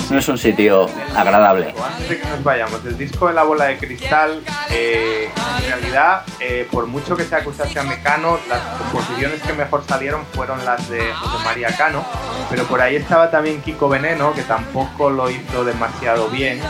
no 0.09 0.19
es 0.19 0.27
un 0.27 0.37
sitio 0.37 0.87
agradable. 1.15 1.73
Antes 1.83 2.09
de 2.09 2.19
que 2.19 2.27
nos 2.27 2.43
vayamos, 2.43 2.83
el 2.85 2.97
disco 2.97 3.27
de 3.27 3.33
la 3.33 3.43
bola 3.43 3.65
de 3.65 3.77
cristal, 3.77 4.41
eh, 4.71 5.29
en 5.63 5.69
realidad, 5.69 6.23
eh, 6.39 6.67
por 6.71 6.87
mucho 6.87 7.15
que 7.15 7.23
se 7.23 7.35
acusase 7.35 7.79
a 7.79 7.83
Mecano, 7.83 8.39
las 8.49 8.61
composiciones 8.77 9.41
que 9.41 9.53
mejor 9.53 9.83
salieron 9.87 10.25
fueron 10.33 10.63
las 10.65 10.89
de 10.89 11.13
José 11.13 11.43
María 11.43 11.75
Cano, 11.77 12.03
pero 12.49 12.63
por 12.65 12.81
ahí 12.81 12.95
estaba 12.95 13.29
también 13.29 13.61
Kiko 13.61 13.89
Veneno, 13.89 14.33
que 14.33 14.43
tampoco 14.43 15.09
lo 15.09 15.29
hizo 15.29 15.63
demasiado 15.63 16.29
bien. 16.29 16.61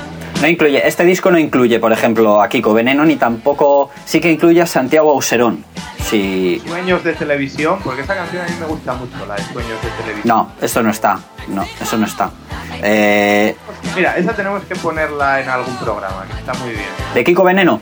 No 0.42 0.48
incluye, 0.48 0.86
este 0.88 1.04
disco 1.06 1.30
no 1.30 1.38
incluye, 1.38 1.80
por 1.80 1.92
ejemplo, 1.94 2.42
a 2.42 2.50
Kiko 2.50 2.74
Veneno 2.74 3.06
ni 3.06 3.16
tampoco, 3.16 3.92
sí 4.06 4.20
que 4.20 4.32
incluye 4.32 4.62
a 4.62 4.66
Santiago 4.66 5.12
Auserón. 5.12 5.64
Sí, 6.04 6.62
Sueños 6.68 7.04
de 7.04 7.14
televisión, 7.14 7.80
porque 7.84 8.02
esa 8.02 8.16
canción 8.16 8.44
a 8.44 8.50
mí 8.50 8.56
me 8.60 8.66
gusta 8.66 8.94
mucho, 8.94 9.24
la 9.28 9.36
de 9.36 9.44
Sueños 9.44 9.82
de 9.82 9.89
televisión. 10.04 10.22
no, 10.26 10.52
esto 10.62 10.82
no 10.84 10.89
está, 10.89 11.20
no, 11.48 11.64
eso 11.80 11.98
no 11.98 12.06
está. 12.08 12.32
Eh, 12.82 13.56
Mira, 13.96 14.18
esa 14.18 14.34
tenemos 14.34 14.64
que 14.64 14.76
ponerla 14.76 15.42
en 15.42 15.50
algún 15.50 15.76
programa, 15.78 16.26
que 16.28 16.34
está 16.39 16.54
muy 16.56 16.72
bien. 16.72 16.89
de 17.14 17.24
Kiko 17.24 17.44
Veneno, 17.44 17.80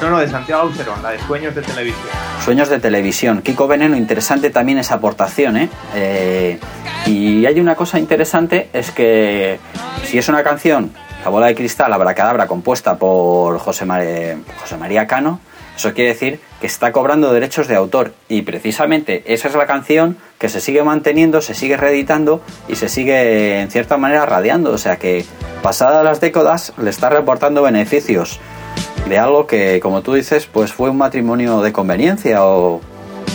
No, 0.00 0.10
no, 0.10 0.18
de 0.18 0.28
Santiago 0.28 0.62
Auserón, 0.62 1.02
la 1.02 1.10
de 1.10 1.18
Sueños 1.20 1.54
de 1.54 1.60
televisión. 1.62 2.08
Sueños 2.42 2.68
de 2.70 2.80
televisión. 2.80 3.42
Kiko 3.42 3.68
Veneno, 3.68 3.96
interesante 3.96 4.48
también 4.50 4.78
esa 4.78 4.94
aportación, 4.94 5.56
¿eh? 5.58 5.68
Eh, 5.94 6.58
y 7.06 7.44
hay 7.46 7.60
una 7.60 7.74
cosa 7.76 7.98
interesante, 7.98 8.70
es 8.72 8.90
que 8.90 9.58
si 10.04 10.18
es 10.18 10.28
una 10.28 10.42
canción, 10.42 10.92
La 11.24 11.30
bola 11.30 11.46
de 11.46 11.54
cristal, 11.54 11.92
Abracadabra, 11.92 12.46
compuesta 12.46 12.96
por 12.96 13.58
José, 13.58 13.84
Mar- 13.84 14.02
José 14.60 14.76
María 14.76 15.06
Cano, 15.06 15.38
eso 15.76 15.94
quiere 15.94 16.10
decir 16.10 16.40
que 16.60 16.66
está 16.66 16.92
cobrando 16.92 17.32
derechos 17.32 17.68
de 17.68 17.76
autor. 17.76 18.12
Y 18.28 18.42
precisamente 18.42 19.22
esa 19.26 19.48
es 19.48 19.54
la 19.54 19.66
canción 19.66 20.16
que 20.38 20.48
se 20.48 20.60
sigue 20.60 20.82
manteniendo, 20.82 21.40
se 21.40 21.54
sigue 21.54 21.76
reeditando 21.76 22.42
y 22.68 22.76
se 22.76 22.88
sigue 22.88 23.60
en 23.60 23.70
cierta 23.70 23.96
manera 23.96 24.26
radiando. 24.26 24.72
O 24.72 24.78
sea 24.78 24.96
que 24.96 25.24
pasadas 25.62 26.04
las 26.04 26.20
décadas 26.20 26.72
le 26.76 26.90
está 26.90 27.08
reportando 27.08 27.62
beneficios 27.62 28.40
de 29.08 29.18
algo 29.18 29.46
que, 29.46 29.80
como 29.80 30.02
tú 30.02 30.14
dices, 30.14 30.46
pues 30.46 30.72
fue 30.72 30.90
un 30.90 30.98
matrimonio 30.98 31.60
de 31.62 31.72
conveniencia 31.72 32.44
o, 32.44 32.80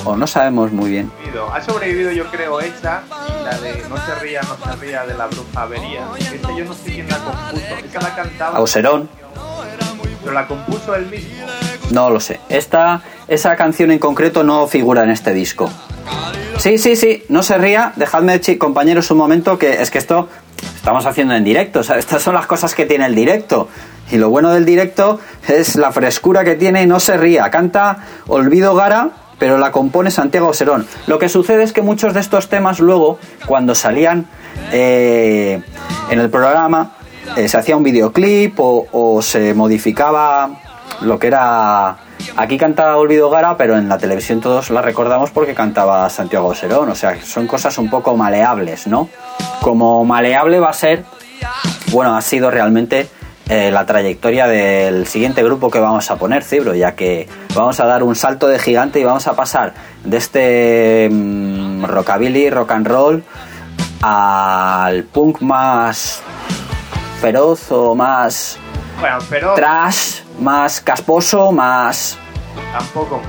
o 0.07 0.15
no 0.15 0.25
sabemos 0.25 0.71
muy 0.71 0.89
bien. 0.89 1.11
Ha 1.53 1.61
sobrevivido, 1.61 2.11
yo 2.11 2.25
creo, 2.31 2.59
esa 2.61 3.03
y 3.27 3.43
la 3.43 3.57
de 3.59 3.83
No 3.89 3.97
se 3.97 4.15
ría, 4.15 4.41
no 4.41 4.71
se 4.71 4.75
ría 4.79 5.05
de 5.05 5.13
la 5.13 5.27
bruja 5.27 5.61
avería. 5.61 6.07
Esta 6.17 6.55
yo 6.55 6.65
no 6.65 6.73
sé 6.73 6.91
quién 6.93 7.09
la 7.09 7.17
compuso. 7.17 7.65
Esa 7.85 8.01
la 8.01 8.15
cantaba, 8.15 8.57
Auserón, 8.57 9.09
pero 10.21 10.33
la 10.33 10.47
compuso 10.47 10.95
él 10.95 11.07
mismo. 11.07 11.45
no 11.91 12.09
lo 12.09 12.19
sé. 12.19 12.39
Esta, 12.49 13.01
esa 13.27 13.55
canción 13.55 13.91
en 13.91 13.99
concreto 13.99 14.43
no 14.43 14.67
figura 14.67 15.03
en 15.03 15.09
este 15.09 15.33
disco. 15.33 15.69
Sí, 16.57 16.77
sí, 16.77 16.95
sí, 16.95 17.23
no 17.29 17.43
se 17.43 17.57
ría. 17.57 17.93
Dejadme, 17.97 18.39
compañeros, 18.57 19.11
un 19.11 19.17
momento 19.17 19.57
que 19.59 19.81
es 19.81 19.91
que 19.91 19.97
esto 19.97 20.29
estamos 20.75 21.05
haciendo 21.05 21.35
en 21.35 21.43
directo. 21.43 21.81
O 21.81 21.83
sea, 21.83 21.97
estas 21.97 22.21
son 22.21 22.33
las 22.33 22.47
cosas 22.47 22.73
que 22.73 22.85
tiene 22.85 23.05
el 23.05 23.15
directo. 23.15 23.67
Y 24.09 24.17
lo 24.17 24.29
bueno 24.29 24.51
del 24.51 24.63
directo 24.63 25.19
es 25.47 25.75
la 25.75 25.91
frescura 25.91 26.45
que 26.45 26.55
tiene 26.55 26.81
y 26.83 26.87
no 26.87 26.99
se 27.01 27.17
ría. 27.17 27.51
Canta 27.51 28.05
Olvido 28.27 28.73
Gara, 28.73 29.09
pero 29.39 29.57
la 29.57 29.71
compone 29.71 30.11
Santiago 30.11 30.53
Serón. 30.53 30.87
Lo 31.07 31.19
que 31.19 31.29
sucede 31.29 31.63
es 31.63 31.73
que 31.73 31.81
muchos 31.81 32.13
de 32.13 32.19
estos 32.19 32.49
temas 32.49 32.79
luego, 32.79 33.19
cuando 33.45 33.75
salían 33.75 34.27
eh, 34.71 35.61
en 36.09 36.19
el 36.19 36.29
programa, 36.29 36.91
eh, 37.35 37.47
se 37.47 37.57
hacía 37.57 37.77
un 37.77 37.83
videoclip 37.83 38.59
o, 38.59 38.87
o 38.91 39.21
se 39.21 39.53
modificaba 39.53 40.49
lo 41.01 41.19
que 41.19 41.27
era... 41.27 41.97
Aquí 42.35 42.57
canta 42.57 42.97
Olvido 42.97 43.29
Gara, 43.29 43.57
pero 43.57 43.77
en 43.77 43.87
la 43.87 43.97
televisión 43.97 44.41
todos 44.41 44.71
la 44.71 44.81
recordamos 44.81 45.29
porque 45.29 45.53
cantaba 45.53 46.09
Santiago 46.09 46.53
Serón. 46.55 46.89
O 46.89 46.95
sea, 46.95 47.21
son 47.23 47.45
cosas 47.45 47.77
un 47.77 47.89
poco 47.89 48.17
maleables, 48.17 48.87
¿no? 48.87 49.07
Como 49.61 50.03
maleable 50.03 50.59
va 50.59 50.69
a 50.69 50.73
ser 50.73 51.03
bueno, 51.91 52.15
ha 52.15 52.21
sido 52.21 52.51
realmente 52.51 53.07
eh, 53.49 53.71
la 53.71 53.85
trayectoria 53.85 54.47
del 54.47 55.07
siguiente 55.07 55.41
grupo 55.43 55.71
que 55.71 55.79
vamos 55.79 56.11
a 56.11 56.17
poner, 56.17 56.43
Cibro, 56.43 56.75
ya 56.75 56.95
que 56.95 57.29
vamos 57.55 57.79
a 57.79 57.85
dar 57.85 58.03
un 58.03 58.15
salto 58.15 58.47
de 58.47 58.59
gigante 58.59 58.99
y 58.99 59.03
vamos 59.03 59.27
a 59.27 59.35
pasar 59.35 59.73
de 60.03 60.17
este 60.17 61.09
mm, 61.09 61.85
rockabilly, 61.85 62.49
rock 62.49 62.71
and 62.71 62.87
roll, 62.87 63.23
al 64.01 65.03
punk 65.05 65.41
más 65.41 66.21
feroz 67.21 67.71
o 67.71 67.95
más 67.95 68.57
Bueno, 68.99 69.17
pero 69.29 69.53
trash, 69.53 70.21
más 70.39 70.81
casposo, 70.81 71.51
más... 71.51 72.17
tampoco. 72.73 73.21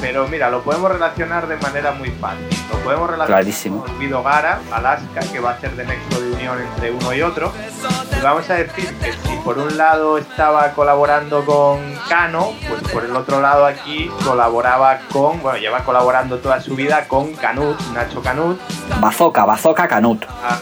Pero 0.00 0.26
mira, 0.28 0.48
lo 0.50 0.62
podemos 0.62 0.90
relacionar 0.90 1.46
de 1.46 1.56
manera 1.58 1.92
muy 1.92 2.10
fácil. 2.10 2.46
Lo 2.70 2.78
podemos 2.78 3.10
relacionar 3.10 3.42
Clarísimo. 3.42 3.82
con 3.84 3.94
Olvido 3.96 4.22
Gara, 4.22 4.60
Alaska, 4.72 5.20
que 5.30 5.40
va 5.40 5.50
a 5.50 5.60
ser 5.60 5.72
de 5.76 5.84
nexo 5.84 6.20
de 6.20 6.32
unión 6.32 6.58
entre 6.60 6.90
uno 6.90 7.12
y 7.12 7.22
otro. 7.22 7.52
Y 8.16 8.22
vamos 8.22 8.48
a 8.48 8.54
decir 8.54 8.90
que 8.94 9.12
si 9.12 9.36
por 9.44 9.58
un 9.58 9.76
lado 9.76 10.16
estaba 10.18 10.70
colaborando 10.72 11.44
con 11.44 11.80
Cano, 12.08 12.54
pues 12.68 12.82
por 12.92 13.04
el 13.04 13.14
otro 13.14 13.40
lado 13.40 13.66
aquí 13.66 14.10
colaboraba 14.24 15.00
con, 15.12 15.40
bueno, 15.42 15.58
lleva 15.58 15.84
colaborando 15.84 16.38
toda 16.38 16.60
su 16.60 16.74
vida 16.74 17.06
con 17.06 17.34
Canut, 17.34 17.78
Nacho 17.92 18.22
Canut, 18.22 18.58
Bazooka, 19.00 19.44
Bazooka 19.44 19.86
Canut. 19.86 20.24
Ah, 20.42 20.58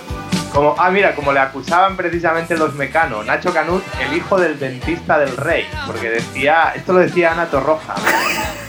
Como, 0.52 0.74
ah, 0.78 0.90
mira, 0.90 1.14
como 1.14 1.32
le 1.32 1.40
acusaban 1.40 1.96
precisamente 1.96 2.56
los 2.56 2.74
mecanos, 2.74 3.24
Nacho 3.26 3.52
Canut, 3.52 3.84
el 4.00 4.16
hijo 4.16 4.38
del 4.38 4.58
dentista 4.58 5.18
del 5.18 5.36
rey, 5.36 5.64
porque 5.86 6.10
decía, 6.10 6.72
esto 6.74 6.92
lo 6.92 6.98
decía 7.00 7.32
Ana 7.32 7.46
Torroja. 7.46 7.94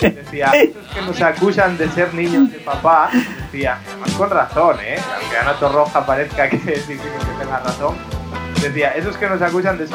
Decía, 0.00 0.46
estos 0.54 0.86
que 0.94 1.02
nos 1.02 1.20
acusan 1.20 1.76
de 1.76 1.88
ser 1.90 2.14
niños 2.14 2.50
de 2.52 2.58
papá, 2.58 3.10
decía, 3.50 3.78
además 3.88 4.10
con 4.12 4.30
razón, 4.30 4.76
¿eh? 4.80 4.98
Aunque 5.20 5.36
Ana 5.38 5.54
Torroja 5.54 6.06
parezca 6.06 6.48
que 6.48 6.56
es 6.74 6.86
difícil 6.88 7.10
que 7.18 7.44
tenga 7.44 7.58
razón, 7.58 7.96
decía, 8.60 8.90
esos 8.90 9.16
que 9.16 9.28
nos 9.28 9.42
acusan 9.42 9.76
de, 9.78 9.86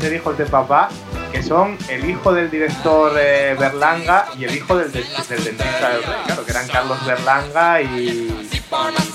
ser 0.00 0.12
hijos 0.12 0.36
de 0.38 0.46
papá, 0.46 0.88
que 1.30 1.42
son 1.42 1.78
el 1.88 2.08
hijo 2.10 2.32
del 2.32 2.50
director 2.50 3.12
eh, 3.18 3.56
Berlanga 3.58 4.26
y 4.38 4.44
el 4.44 4.54
hijo 4.54 4.76
del, 4.76 4.90
de- 4.92 5.02
del 5.02 5.44
dentista 5.44 5.88
del 5.90 6.02
rey, 6.02 6.16
claro, 6.26 6.44
que 6.44 6.50
eran 6.50 6.68
Carlos 6.68 7.06
Berlanga 7.06 7.80
y 7.80 8.48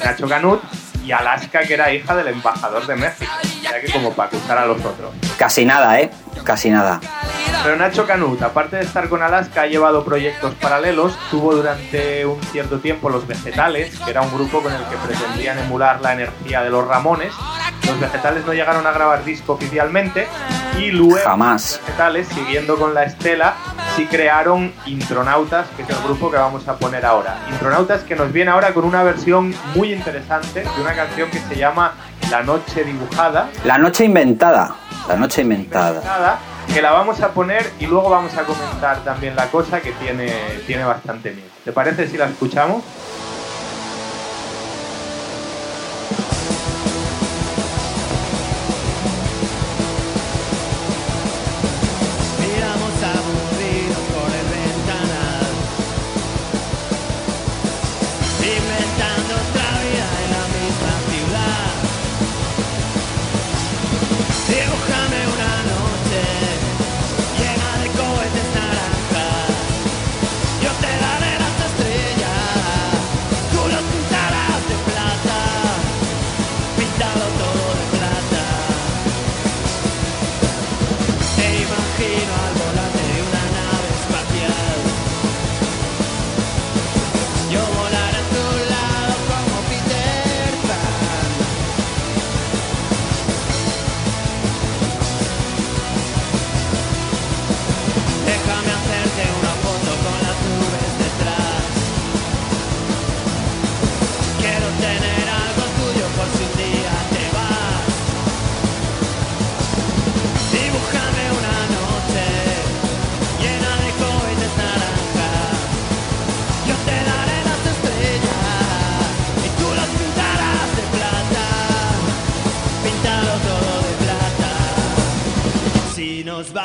Nacho 0.03 0.27
Canut, 0.27 0.61
y 1.03 1.11
Alaska, 1.11 1.59
que 1.61 1.73
era 1.73 1.91
hija 1.93 2.15
del 2.15 2.27
embajador 2.27 2.85
de 2.85 2.95
México, 2.95 3.31
ya 3.61 3.79
que 3.79 3.91
como 3.91 4.11
para 4.13 4.27
acusar 4.29 4.57
a 4.57 4.65
los 4.65 4.77
otros. 4.83 5.13
Casi 5.37 5.63
nada, 5.65 5.99
¿eh? 6.01 6.09
Casi 6.43 6.69
nada. 6.69 6.99
Pero 7.67 7.79
Nacho 7.79 8.07
Canut, 8.07 8.41
aparte 8.41 8.77
de 8.77 8.83
estar 8.83 9.09
con 9.09 9.21
Alaska, 9.21 9.63
ha 9.63 9.67
llevado 9.67 10.05
proyectos 10.05 10.53
paralelos. 10.53 11.19
Tuvo 11.29 11.53
durante 11.53 12.25
un 12.25 12.41
cierto 12.43 12.79
tiempo 12.79 13.09
Los 13.09 13.27
Vegetales, 13.27 13.99
que 13.99 14.09
era 14.09 14.21
un 14.21 14.33
grupo 14.33 14.61
con 14.61 14.71
el 14.71 14.81
que 14.85 14.95
pretendían 14.95 15.59
emular 15.59 15.99
la 15.99 16.13
energía 16.13 16.63
de 16.63 16.69
los 16.69 16.87
Ramones. 16.87 17.33
Los 17.85 17.99
Vegetales 17.99 18.45
no 18.45 18.53
llegaron 18.53 18.87
a 18.87 18.93
grabar 18.93 19.25
disco 19.25 19.51
oficialmente 19.51 20.29
y 20.79 20.91
luego 20.91 21.21
Jamás. 21.21 21.73
Los 21.73 21.87
Vegetales, 21.87 22.27
siguiendo 22.29 22.77
con 22.77 22.93
la 22.93 23.03
estela, 23.03 23.55
sí 23.97 24.05
crearon 24.05 24.71
Intronautas, 24.85 25.67
que 25.75 25.81
es 25.81 25.89
el 25.89 25.97
grupo 26.05 26.31
que 26.31 26.37
vamos 26.37 26.65
a 26.69 26.77
poner 26.77 27.05
ahora. 27.05 27.37
Intronautas 27.51 28.03
que 28.03 28.15
nos 28.15 28.31
viene 28.31 28.49
ahora 28.49 28.73
con 28.73 28.85
una 28.85 29.03
versión 29.03 29.53
muy 29.75 29.91
interesante 29.91 30.61
de 30.61 30.81
una 30.81 30.93
canción 30.93 31.29
que 31.29 31.39
se 31.39 31.57
llama 31.57 31.95
La 32.31 32.43
Noche 32.43 32.85
Dibujada 32.85 33.49
La 33.65 33.77
noche 33.77 34.05
inventada. 34.05 34.73
La 35.09 35.17
noche 35.17 35.41
inventada. 35.41 36.55
Que 36.73 36.81
la 36.81 36.91
vamos 36.91 37.21
a 37.21 37.31
poner 37.31 37.71
y 37.79 37.85
luego 37.87 38.09
vamos 38.09 38.35
a 38.35 38.43
comentar 38.43 39.03
también 39.03 39.35
la 39.35 39.49
cosa 39.49 39.81
que 39.81 39.91
tiene, 39.93 40.31
tiene 40.65 40.83
bastante 40.83 41.31
miedo. 41.31 41.47
¿Te 41.63 41.71
parece 41.71 42.07
si 42.07 42.17
la 42.17 42.25
escuchamos? 42.25 42.83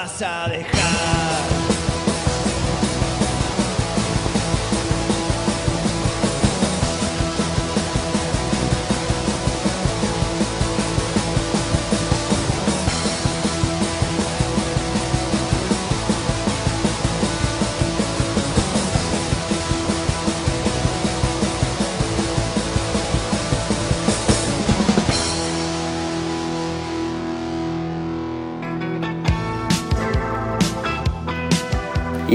Vas 0.02 0.22
a 0.22 0.48
dejar. 0.48 1.21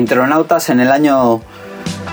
Intronautas 0.08 0.70
en 0.70 0.80
el 0.80 0.90
año 0.90 1.42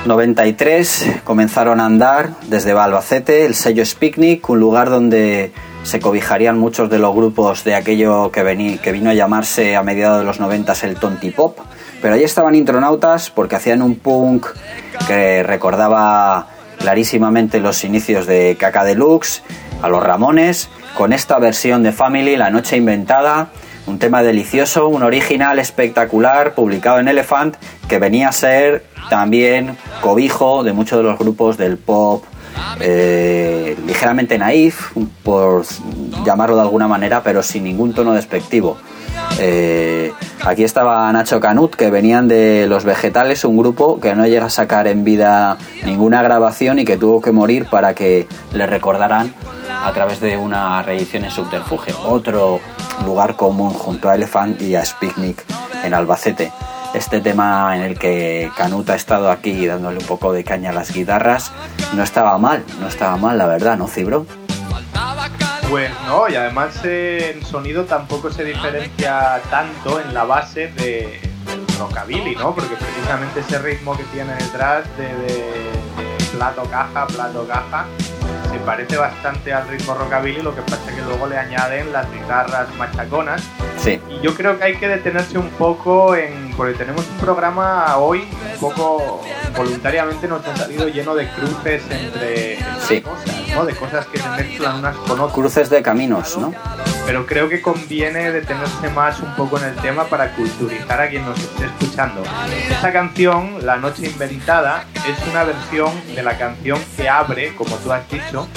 93 0.05 1.21
comenzaron 1.23 1.79
a 1.79 1.87
andar 1.87 2.31
desde 2.49 2.73
Albacete, 2.73 3.47
el 3.47 3.55
sello 3.55 3.85
es 3.85 3.95
Picnic, 3.95 4.51
un 4.51 4.59
lugar 4.59 4.91
donde 4.91 5.53
se 5.85 6.01
cobijarían 6.01 6.59
muchos 6.59 6.91
de 6.91 6.99
los 6.99 7.15
grupos 7.15 7.63
de 7.63 7.77
aquello 7.77 8.33
que, 8.33 8.43
vino 8.91 9.11
a 9.11 9.15
llamarse 9.15 9.77
a 9.77 9.85
mediados 9.85 10.19
de 10.19 10.25
los 10.25 10.41
90 10.41 10.73
el 10.83 10.97
Tonti 10.97 11.31
Pop. 11.31 11.57
Pero 12.03 12.15
ahí 12.15 12.25
estaban 12.25 12.57
Intronautas 12.57 13.31
porque 13.31 13.55
hacían 13.55 13.81
un 13.81 13.95
punk 13.95 14.49
que 15.07 15.45
recordaba 15.45 16.49
clarísimamente 16.79 17.61
los 17.61 17.85
inicios 17.85 18.27
de 18.27 18.57
Caca 18.59 18.83
Deluxe, 18.83 19.45
a 19.83 19.89
los 19.89 20.03
Ramones, 20.03 20.69
con 20.97 21.13
esta 21.13 21.39
versión 21.39 21.85
de 21.85 21.93
Family, 21.93 22.37
La 22.37 22.51
Noche 22.51 22.77
Inventada, 22.77 23.51
un 23.87 23.99
tema 23.99 24.23
delicioso, 24.23 24.89
un 24.89 25.03
original 25.03 25.59
espectacular, 25.59 26.55
publicado 26.55 26.99
en 26.99 27.09
Elephant, 27.09 27.57
que 27.89 27.99
venía 27.99 28.29
a 28.29 28.33
ser 28.33 28.85
también 29.11 29.77
cobijo 30.01 30.63
de 30.63 30.73
muchos 30.73 30.99
de 30.99 31.05
los 31.05 31.19
grupos 31.19 31.57
del 31.57 31.77
pop 31.77 32.25
eh, 32.81 33.77
ligeramente 33.87 34.39
naif, 34.39 34.93
por 35.23 35.65
llamarlo 36.25 36.57
de 36.57 36.63
alguna 36.63 36.89
manera, 36.89 37.23
pero 37.23 37.43
sin 37.43 37.65
ningún 37.65 37.95
tono 37.95 38.15
despectivo. 38.15 38.77
Eh, 39.39 40.13
aquí 40.45 40.65
estaba 40.65 41.11
Nacho 41.13 41.41
Canut, 41.41 41.75
que 41.75 41.91
venían 41.91 42.29
de 42.29 42.67
Los 42.69 42.85
Vegetales, 42.85 43.45
un 43.45 43.57
grupo 43.57 44.01
que 44.01 44.15
no 44.15 44.27
llega 44.27 44.47
a 44.47 44.51
sacar 44.51 44.87
en 44.87 45.05
vida 45.05 45.57
ninguna 45.85 46.23
grabación 46.23 46.79
y 46.79 46.85
que 46.85 46.97
tuvo 46.97 47.21
que 47.21 47.33
morir 47.33 47.67
para 47.67 47.95
que 47.95 48.27
le 48.53 48.67
recordaran 48.67 49.33
a 49.85 49.93
través 49.93 50.21
de 50.21 50.37
una 50.37 50.83
reedición 50.83 51.25
en 51.25 51.31
Subterfuge, 51.31 51.93
otro 52.05 52.61
lugar 53.05 53.37
común 53.37 53.71
junto 53.71 54.09
a 54.09 54.15
Elephant 54.15 54.61
y 54.63 54.75
a 54.77 54.85
Spicnic 54.85 55.45
en 55.83 55.95
Albacete. 55.95 56.53
Este 56.95 57.21
tema 57.21 57.77
en 57.77 57.83
el 57.83 57.99
que 57.99 58.51
Canut 58.57 58.89
ha 58.91 58.95
estado 58.95 59.31
aquí 59.31 59.67
dándole 59.67 59.99
un 59.99 60.07
poco 60.07 60.33
de 60.33 60.45
caña 60.45 60.71
a 60.71 60.73
las 60.73 60.93
guitarras 60.93 61.51
no 61.95 62.03
estaba 62.05 62.39
mal, 62.39 62.65
no 62.81 62.87
estaba 62.89 63.17
mal, 63.17 63.37
la 63.37 63.47
verdad, 63.47 63.77
¿no, 63.77 63.89
Cibro? 63.89 64.27
Pues 65.71 65.91
no, 66.07 66.29
y 66.29 66.37
además 66.37 66.75
eh, 66.85 67.33
en 67.37 67.45
sonido 67.45 67.85
tampoco 67.85 68.31
se 68.31 68.45
diferencia 68.45 69.41
tanto 69.51 70.01
en 70.01 70.15
la 70.15 70.23
base 70.25 70.69
de, 70.69 71.21
del 71.47 71.67
rockabilly, 71.79 72.37
¿no? 72.37 72.55
Porque 72.55 72.77
precisamente 72.77 73.41
ese 73.41 73.59
ritmo 73.59 73.97
que 73.97 74.05
tiene 74.05 74.35
detrás 74.35 74.85
de, 74.97 75.05
de- 75.05 75.73
de 75.97 76.25
plato 76.37 76.63
caja, 76.71 77.07
plato 77.09 77.47
caja, 77.49 77.87
se 78.55 78.61
parece 78.61 78.97
bastante 78.97 79.53
al 79.53 79.67
ritmo 79.69 79.95
rockabilly, 79.95 80.41
lo 80.41 80.55
que 80.55 80.63
pasa 80.63 80.89
es 80.89 80.95
que 80.95 81.03
luego 81.03 81.27
le 81.27 81.37
añaden 81.37 81.93
las 81.93 82.11
guitarras 82.13 82.73
machaconas. 82.77 83.43
Sí, 83.79 84.01
Y 84.09 84.21
yo 84.25 84.33
creo 84.35 84.57
que 84.57 84.65
hay 84.65 84.77
que 84.77 84.87
detenerse 84.87 85.39
un 85.39 85.51
poco 85.51 86.15
en. 86.15 86.44
Porque 86.57 86.75
tenemos 86.75 87.07
un 87.09 87.17
programa 87.17 87.97
hoy 87.97 88.29
un 88.55 88.61
poco 88.61 89.21
voluntariamente 89.57 90.29
nos 90.29 90.47
ha 90.47 90.57
salido 90.57 90.89
lleno 90.89 91.15
de 91.15 91.29
cruces 91.31 91.83
entre, 91.91 92.59
Sí. 92.81 93.01
cosas, 93.01 93.27
¿no? 93.55 93.65
De 93.65 93.75
cosas 93.75 94.07
que 94.07 94.19
se 94.19 94.29
mezclan 94.31 94.77
unas 94.79 94.97
con 94.97 95.19
otras. 95.21 95.33
cruces 95.33 95.71
de 95.71 95.83
caminos, 95.83 96.37
¿no? 96.39 96.53
Pero 97.07 97.27
creo 97.27 97.49
que 97.49 97.61
conviene 97.61 98.33
detenerse 98.33 98.89
más 98.95 99.21
un 99.21 99.35
poco 99.35 99.59
en 99.59 99.65
el 99.65 99.75
tema 99.77 100.05
para 100.05 100.35
culturizar 100.35 101.01
a 101.03 101.09
quien 101.11 101.25
nos 101.27 101.39
esté 101.39 101.67
escuchando. 101.67 102.23
Esta 102.71 102.93
canción, 102.93 103.59
La 103.67 103.77
Noche 103.77 104.07
Inventada, 104.07 104.85
es 104.95 105.29
una 105.31 105.45
versión 105.45 105.93
de 106.15 106.23
la 106.23 106.39
canción 106.39 106.79
que 106.97 107.09
abre, 107.09 107.55
como 107.57 107.77
tú 107.77 107.93
has 107.93 108.09
dicho, 108.09 108.49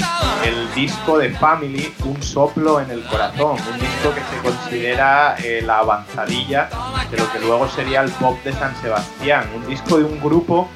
el 0.44 0.74
disco 0.74 1.18
de 1.18 1.32
Family, 1.32 1.94
Un 2.06 2.22
soplo 2.22 2.80
en 2.80 2.92
el 2.92 3.04
corazón, 3.06 3.58
un 3.72 3.80
disco 3.80 4.14
que 4.14 4.22
se 4.22 4.42
considera 4.44 5.36
eh, 5.44 5.62
la 5.66 5.80
avanzadilla 5.80 6.70
de 7.12 7.18
lo 7.18 7.32
que 7.32 7.40
luego 7.40 7.68
sería 7.68 8.02
el 8.02 8.12
pop 8.12 8.38
de 8.44 8.54
San 8.54 8.76
Sebastián, 8.82 9.50
un 9.56 9.68
disco 9.68 9.98
de 9.98 10.06
un 10.06 10.20
grupo 10.20 10.70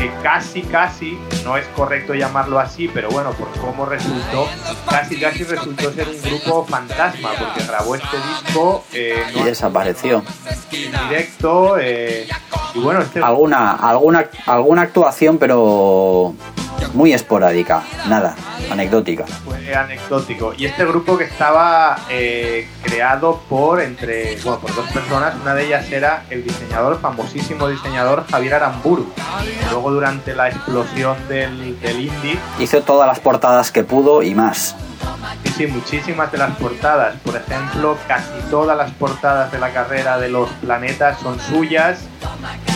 que 0.00 0.10
casi, 0.22 0.62
casi, 0.62 1.18
no 1.44 1.58
es 1.58 1.66
correcto 1.76 2.14
llamarlo 2.14 2.58
así, 2.58 2.88
pero 2.88 3.10
bueno, 3.10 3.32
por 3.32 3.48
cómo 3.60 3.84
resultó, 3.84 4.48
casi, 4.88 5.20
casi 5.20 5.44
resultó 5.44 5.92
ser 5.92 6.08
un 6.08 6.22
grupo 6.22 6.64
fantasma, 6.64 7.32
porque 7.38 7.62
grabó 7.66 7.94
este 7.94 8.16
disco 8.16 8.82
eh, 8.94 9.22
Y 9.34 9.42
desapareció. 9.42 10.24
en 10.72 11.08
directo, 11.08 11.76
eh, 11.78 12.26
y 12.74 12.78
bueno, 12.78 13.00
este 13.02 13.20
Alguna, 13.20 13.72
alguna, 13.72 14.30
alguna 14.46 14.82
actuación, 14.82 15.36
pero 15.36 16.34
muy 16.94 17.12
esporádica. 17.12 17.82
Nada, 18.08 18.34
anecdótica. 18.70 19.26
fue 19.44 19.74
anecdótico. 19.74 20.52
Y 20.56 20.66
este 20.66 20.84
grupo 20.84 21.16
que 21.16 21.24
estaba 21.24 21.98
eh, 22.08 22.68
creado 22.82 23.40
por 23.48 23.80
entre 23.80 24.36
bueno, 24.42 24.58
por 24.60 24.74
dos 24.74 24.90
personas, 24.90 25.34
una 25.40 25.54
de 25.54 25.66
ellas 25.66 25.90
era 25.90 26.24
el 26.30 26.44
diseñador, 26.44 27.00
famosísimo 27.00 27.68
diseñador 27.68 28.26
Javier 28.30 28.54
Aramburu. 28.54 29.12
Luego 29.70 29.89
durante 29.90 30.34
la 30.34 30.48
explosión 30.48 31.16
del, 31.28 31.78
del 31.80 32.00
indie, 32.00 32.38
Hizo 32.58 32.82
todas 32.82 33.06
las 33.06 33.20
portadas 33.20 33.70
que 33.72 33.84
pudo 33.84 34.22
y 34.22 34.34
más. 34.34 34.74
sí, 35.44 35.52
sí, 35.56 35.66
muchísimas 35.66 36.30
de 36.32 36.38
las 36.38 36.56
portadas, 36.56 37.14
por 37.24 37.36
ejemplo, 37.36 37.96
casi 38.08 38.30
todas 38.50 38.76
las 38.76 38.90
portadas 38.92 39.50
de 39.52 39.58
la 39.58 39.70
carrera 39.70 40.18
de 40.18 40.28
los 40.28 40.48
planetas 40.62 41.18
son 41.20 41.38
suyas. 41.40 41.98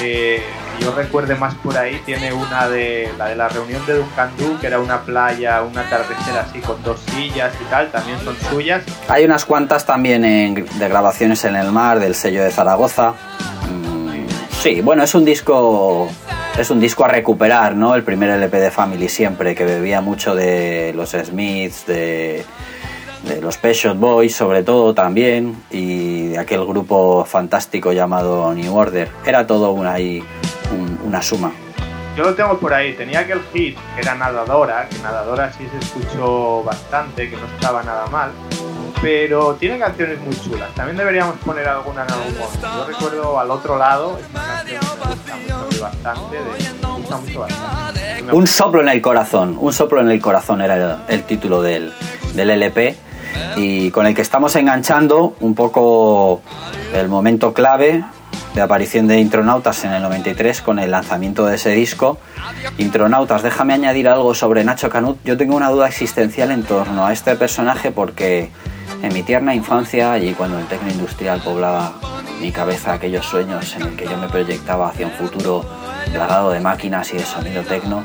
Eh, 0.02 0.42
yo 0.80 0.92
recuerde 0.92 1.36
más 1.36 1.54
por 1.54 1.78
ahí, 1.78 2.00
tiene 2.04 2.32
una 2.32 2.68
de 2.68 3.08
la 3.16 3.26
de 3.26 3.36
la 3.36 3.48
reunión 3.48 3.84
de 3.86 3.94
Dunkandú, 3.96 4.58
que 4.60 4.66
era 4.66 4.80
una 4.80 5.02
playa, 5.02 5.62
un 5.62 5.76
atardecer 5.78 6.36
así 6.36 6.58
con 6.60 6.82
dos 6.82 7.00
sillas 7.14 7.52
y 7.60 7.64
tal, 7.70 7.90
también 7.92 8.18
son 8.24 8.36
suyas. 8.50 8.82
Hay 9.08 9.24
unas 9.24 9.44
cuantas 9.44 9.86
también 9.86 10.24
en- 10.24 10.54
de 10.78 10.88
grabaciones 10.88 11.44
en 11.44 11.54
el 11.56 11.70
mar 11.70 12.00
del 12.00 12.14
sello 12.16 12.42
de 12.42 12.50
Zaragoza. 12.50 13.14
Mm, 13.70 14.04
Sí, 14.62 14.80
bueno, 14.80 15.02
es 15.04 15.14
un 15.14 15.24
disco 15.26 16.08
es 16.58 16.70
un 16.70 16.80
disco 16.80 17.04
a 17.04 17.08
recuperar, 17.08 17.74
¿no? 17.74 17.94
El 17.94 18.02
primer 18.04 18.30
LP 18.30 18.58
de 18.60 18.70
Family 18.70 19.08
siempre 19.08 19.54
que 19.54 19.64
bebía 19.64 20.00
mucho 20.00 20.34
de 20.34 20.92
los 20.94 21.10
Smiths, 21.10 21.86
de, 21.86 22.44
de 23.24 23.40
los 23.40 23.56
Pet 23.58 23.74
Shop 23.74 23.96
Boys 23.96 24.34
sobre 24.36 24.62
todo 24.62 24.94
también 24.94 25.56
y 25.70 26.28
de 26.28 26.38
aquel 26.38 26.64
grupo 26.64 27.24
fantástico 27.24 27.92
llamado 27.92 28.52
New 28.54 28.74
Order. 28.76 29.08
Era 29.26 29.46
todo 29.46 29.72
una, 29.72 29.94
ahí, 29.94 30.22
un- 30.72 30.98
una 31.06 31.22
suma. 31.22 31.52
Yo 32.16 32.22
lo 32.22 32.34
tengo 32.34 32.56
por 32.58 32.72
ahí, 32.72 32.92
tenía 32.92 33.20
aquel 33.20 33.40
hit 33.52 33.76
que 33.96 34.00
era 34.02 34.14
Nadadora, 34.14 34.88
que 34.88 34.98
Nadadora 35.00 35.52
sí 35.52 35.66
se 35.72 35.78
escuchó 35.84 36.62
bastante, 36.62 37.28
que 37.28 37.36
no 37.36 37.46
estaba 37.46 37.82
nada 37.82 38.06
mal, 38.06 38.30
pero 39.04 39.54
tiene 39.56 39.78
canciones 39.78 40.18
muy 40.20 40.34
chulas. 40.34 40.74
También 40.74 40.96
deberíamos 40.96 41.36
poner 41.40 41.68
alguna 41.68 42.04
en 42.04 42.10
algún 42.10 42.38
momento. 42.38 42.68
Yo 42.74 42.86
recuerdo 42.86 43.38
al 43.38 43.50
otro 43.50 43.76
lado, 43.76 44.18
Un 48.32 48.46
soplo 48.46 48.80
en 48.80 48.88
el 48.88 49.02
corazón, 49.02 49.58
un 49.60 49.74
soplo 49.74 50.00
en 50.00 50.10
el 50.10 50.22
corazón 50.22 50.62
era 50.62 50.76
el, 50.76 50.96
el 51.16 51.22
título 51.24 51.60
del, 51.60 51.92
del 52.34 52.48
LP 52.48 52.96
y 53.56 53.90
con 53.90 54.06
el 54.06 54.14
que 54.14 54.22
estamos 54.22 54.56
enganchando 54.56 55.36
un 55.40 55.54
poco 55.54 56.40
el 56.94 57.08
momento 57.08 57.52
clave 57.52 58.02
de 58.54 58.62
aparición 58.62 59.06
de 59.06 59.20
Intronautas 59.20 59.84
en 59.84 59.92
el 59.92 60.02
93 60.02 60.62
con 60.62 60.78
el 60.78 60.92
lanzamiento 60.92 61.44
de 61.44 61.56
ese 61.56 61.70
disco. 61.70 62.18
Intronautas, 62.78 63.42
déjame 63.42 63.74
añadir 63.74 64.08
algo 64.08 64.34
sobre 64.34 64.64
Nacho 64.64 64.88
Canut. 64.88 65.18
Yo 65.24 65.36
tengo 65.36 65.56
una 65.56 65.68
duda 65.68 65.88
existencial 65.88 66.52
en 66.52 66.62
torno 66.62 67.04
a 67.04 67.12
este 67.12 67.36
personaje 67.36 67.90
porque 67.90 68.50
en 69.04 69.12
mi 69.12 69.22
tierna 69.22 69.54
infancia 69.54 70.18
y 70.18 70.32
cuando 70.32 70.58
el 70.58 70.66
tecno 70.66 70.90
industrial 70.90 71.40
poblaba 71.42 71.92
mi 72.40 72.50
cabeza 72.50 72.94
aquellos 72.94 73.26
sueños 73.26 73.76
en 73.76 73.82
el 73.82 73.96
que 73.96 74.06
yo 74.06 74.16
me 74.16 74.28
proyectaba 74.28 74.88
hacia 74.88 75.06
un 75.06 75.12
futuro 75.12 75.64
plagado 76.12 76.50
de 76.50 76.60
máquinas 76.60 77.12
y 77.12 77.18
de 77.18 77.24
sonido 77.24 77.62
tecno, 77.62 78.04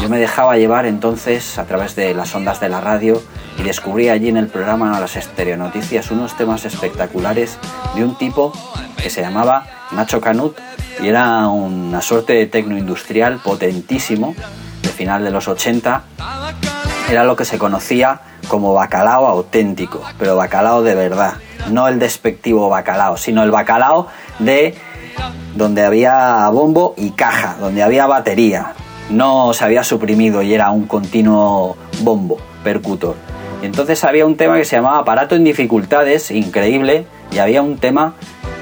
yo 0.00 0.08
me 0.08 0.18
dejaba 0.18 0.56
llevar 0.56 0.86
entonces 0.86 1.58
a 1.58 1.64
través 1.66 1.96
de 1.96 2.14
las 2.14 2.34
ondas 2.34 2.60
de 2.60 2.68
la 2.68 2.80
radio 2.80 3.22
y 3.58 3.62
descubrí 3.62 4.08
allí 4.08 4.28
en 4.28 4.36
el 4.36 4.46
programa 4.46 4.98
Las 5.00 5.16
Estereonoticias 5.16 6.10
unos 6.10 6.36
temas 6.36 6.64
espectaculares 6.64 7.58
de 7.94 8.04
un 8.04 8.16
tipo 8.16 8.52
que 8.96 9.10
se 9.10 9.20
llamaba 9.20 9.66
Nacho 9.92 10.20
Canut 10.20 10.56
y 11.00 11.08
era 11.08 11.46
una 11.48 12.00
suerte 12.00 12.32
de 12.32 12.46
tecno 12.46 12.78
industrial 12.78 13.40
potentísimo 13.42 14.34
de 14.82 14.88
final 14.88 15.24
de 15.24 15.30
los 15.30 15.46
80 15.46 16.04
era 17.10 17.24
lo 17.24 17.36
que 17.36 17.44
se 17.44 17.58
conocía 17.58 18.20
como 18.48 18.74
bacalao 18.74 19.26
auténtico, 19.26 20.02
pero 20.18 20.36
bacalao 20.36 20.82
de 20.82 20.94
verdad, 20.94 21.34
no 21.70 21.88
el 21.88 21.98
despectivo 21.98 22.68
bacalao, 22.68 23.16
sino 23.16 23.42
el 23.42 23.50
bacalao 23.50 24.08
de 24.38 24.74
donde 25.54 25.84
había 25.84 26.48
bombo 26.50 26.94
y 26.96 27.10
caja, 27.10 27.56
donde 27.58 27.82
había 27.82 28.06
batería, 28.06 28.74
no 29.10 29.54
se 29.54 29.64
había 29.64 29.84
suprimido 29.84 30.42
y 30.42 30.52
era 30.52 30.70
un 30.70 30.86
continuo 30.86 31.76
bombo, 32.00 32.36
percutor. 32.62 33.16
Y 33.62 33.66
entonces 33.66 34.04
había 34.04 34.24
un 34.24 34.36
tema 34.36 34.56
que 34.56 34.64
se 34.64 34.76
llamaba 34.76 34.98
Aparato 34.98 35.34
en 35.34 35.44
dificultades, 35.44 36.30
increíble, 36.30 37.06
y 37.32 37.38
había 37.38 37.62
un 37.62 37.78
tema 37.78 38.14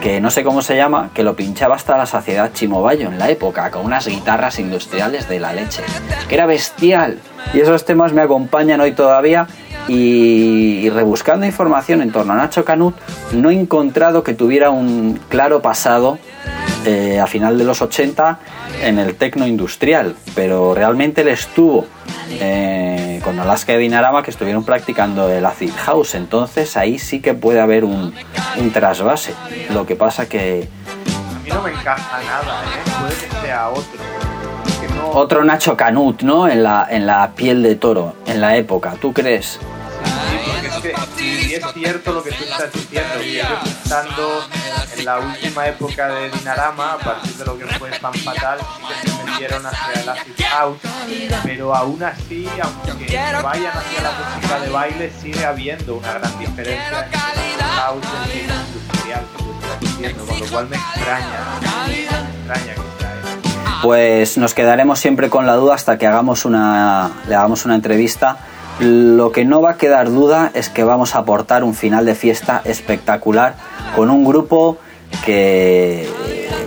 que 0.03 0.21
no 0.21 0.31
sé 0.31 0.45
cómo 0.45 0.63
se 0.63 0.77
llama, 0.77 1.11
que 1.15 1.23
lo 1.23 1.37
pinchaba 1.37 1.75
hasta 1.75 1.97
la 1.97 2.07
saciedad 2.07 2.53
Chimobayo 2.53 3.09
en 3.09 3.19
la 3.19 3.29
época, 3.31 3.71
con 3.71 3.85
unas 3.85 4.07
guitarras 4.07 4.59
industriales 4.59 5.29
de 5.29 5.41
la 5.41 5.53
leche, 5.53 5.83
que 6.29 6.35
era 6.35 6.47
bestial. 6.47 7.19
Y 7.53 7.61
esos 7.61 7.85
temas 7.85 8.13
me 8.13 8.23
acompañan 8.23 8.81
hoy 8.81 8.93
todavía 8.93 9.47
y, 9.89 10.81
y 10.83 10.91
rebuscando 10.91 11.47
información 11.47 12.03
en 12.03 12.13
torno 12.13 12.33
a 12.33 12.37
Nacho 12.37 12.65
Canut, 12.65 12.95
no 13.33 13.51
he 13.51 13.55
encontrado 13.55 14.23
que 14.23 14.35
tuviera 14.35 14.71
un 14.71 15.21
claro 15.29 15.63
pasado 15.63 16.19
eh, 16.87 17.21
a 17.21 17.27
final 17.27 17.59
de 17.59 17.65
los 17.65 17.83
80 17.83 18.39
en 18.83 18.99
el 18.99 19.17
tecno 19.17 19.47
industrial, 19.47 20.15
pero 20.35 20.75
realmente 20.75 21.23
él 21.23 21.29
estuvo 21.29 21.87
eh, 22.31 23.21
con 23.25 23.39
Alaska 23.41 23.75
y 23.75 23.79
Dinarama 23.79 24.23
que 24.23 24.31
estuvieron 24.31 24.65
practicando 24.65 25.29
el 25.29 25.45
acid 25.45 25.73
house, 25.85 26.15
entonces 26.15 26.77
ahí 26.77 26.99
sí 26.99 27.21
que 27.21 27.35
puede 27.35 27.61
haber 27.61 27.85
un, 27.85 28.15
un 28.59 28.71
trasvase. 28.73 29.35
Lo 29.75 29.85
que 29.85 29.97
pasa 29.97 30.29
que 30.29 30.69
A 31.35 31.39
mí 31.43 31.51
no 31.51 31.63
me 31.63 31.71
encaja 31.71 32.23
nada, 32.23 32.63
¿eh? 32.63 32.91
Puede 33.01 33.15
que 33.15 33.47
sea 33.47 33.69
otro. 33.69 34.01
Otro 35.13 35.45
Nacho 35.45 35.77
Canut, 35.77 36.23
¿no? 36.23 36.49
En 36.49 36.63
la, 36.63 36.87
en 36.91 37.07
la 37.07 37.33
piel 37.33 37.63
de 37.63 37.75
toro, 37.77 38.15
en 38.27 38.41
la 38.41 38.57
época, 38.57 38.95
¿tú 39.01 39.13
crees? 39.13 39.59
Sí, 39.59 40.51
porque 40.53 40.67
es 40.69 40.75
que 40.75 41.46
es 41.57 41.65
cierto 41.75 42.13
lo 42.13 42.23
que 42.23 42.31
tú 42.33 42.45
estás 42.45 42.73
diciendo, 42.73 43.15
que 43.19 43.31
ellos 43.31 43.47
estando 43.65 44.45
en 44.97 45.05
la 45.05 45.19
última 45.19 45.67
época 45.67 46.09
de 46.09 46.31
Dinarama, 46.31 46.95
a 46.95 46.99
partir 46.99 47.33
de 47.35 47.45
lo 47.45 47.59
que 47.59 47.67
fue 47.67 47.91
Fan 47.93 48.15
Fatal, 48.15 48.59
sí 48.59 48.83
que 48.87 49.11
se 49.11 49.25
metieron 49.25 49.67
hacia 49.67 50.03
el 50.03 50.09
acid 50.09 50.45
house, 50.51 50.79
pero 51.45 51.75
aún 51.75 52.03
así, 52.03 52.49
aunque 52.63 53.17
vayan 53.43 53.77
hacia 53.77 54.03
la 54.03 54.13
música 54.13 54.61
de 54.61 54.71
baile, 54.71 55.13
sigue 55.21 55.45
habiendo 55.45 55.97
una 55.97 56.13
gran 56.15 56.39
diferencia 56.39 57.05
entre 57.05 57.19
el 57.19 57.61
acid 57.61 57.77
house 57.77 58.07
y 58.27 58.39
el 58.39 58.51
industrial 58.51 59.25
que 59.37 59.43
tú 59.43 59.55
estás 59.61 59.81
diciendo, 59.81 60.27
con 60.27 60.41
lo 60.41 60.47
cual 60.47 60.69
me 60.69 60.77
extraña, 60.77 61.61
me 61.87 62.03
extraña 62.03 62.75
que 62.75 62.81
sea. 62.99 63.07
Pues 63.83 64.39
nos 64.39 64.55
quedaremos 64.55 64.99
siempre 64.99 65.29
con 65.29 65.47
la 65.47 65.55
duda 65.55 65.75
hasta 65.75 65.99
que 65.99 66.07
hagamos 66.07 66.45
una, 66.45 67.11
le 67.29 67.35
hagamos 67.35 67.65
una 67.65 67.75
entrevista. 67.75 68.39
Lo 68.79 69.33
que 69.33 69.45
no 69.45 69.63
va 69.63 69.73
a 69.73 69.77
quedar 69.77 70.11
duda 70.11 70.51
es 70.55 70.69
que 70.69 70.85
vamos 70.85 71.15
a 71.15 71.19
aportar 71.19 71.65
un 71.65 71.75
final 71.75 72.05
de 72.05 72.15
fiesta 72.15 72.61
espectacular 72.65 73.55
con 73.95 74.11
un 74.11 74.25
grupo 74.25 74.77
que 75.25 76.09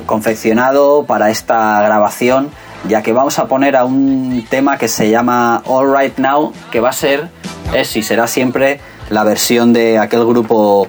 confeccionado 0.07 1.05
para 1.05 1.29
esta 1.29 1.81
grabación, 1.83 2.49
ya 2.87 3.03
que 3.03 3.13
vamos 3.13 3.37
a 3.37 3.47
poner 3.47 3.75
a 3.75 3.85
un 3.85 4.43
tema 4.49 4.79
que 4.79 4.87
se 4.87 5.11
llama 5.11 5.61
All 5.65 5.95
Right 5.95 6.17
Now, 6.17 6.51
que 6.71 6.79
va 6.79 6.89
a 6.89 6.93
ser, 6.93 7.29
es 7.75 7.95
y 7.95 8.01
será 8.01 8.25
siempre 8.25 8.79
la 9.11 9.23
versión 9.23 9.71
de 9.71 9.99
aquel 9.99 10.25
grupo 10.25 10.87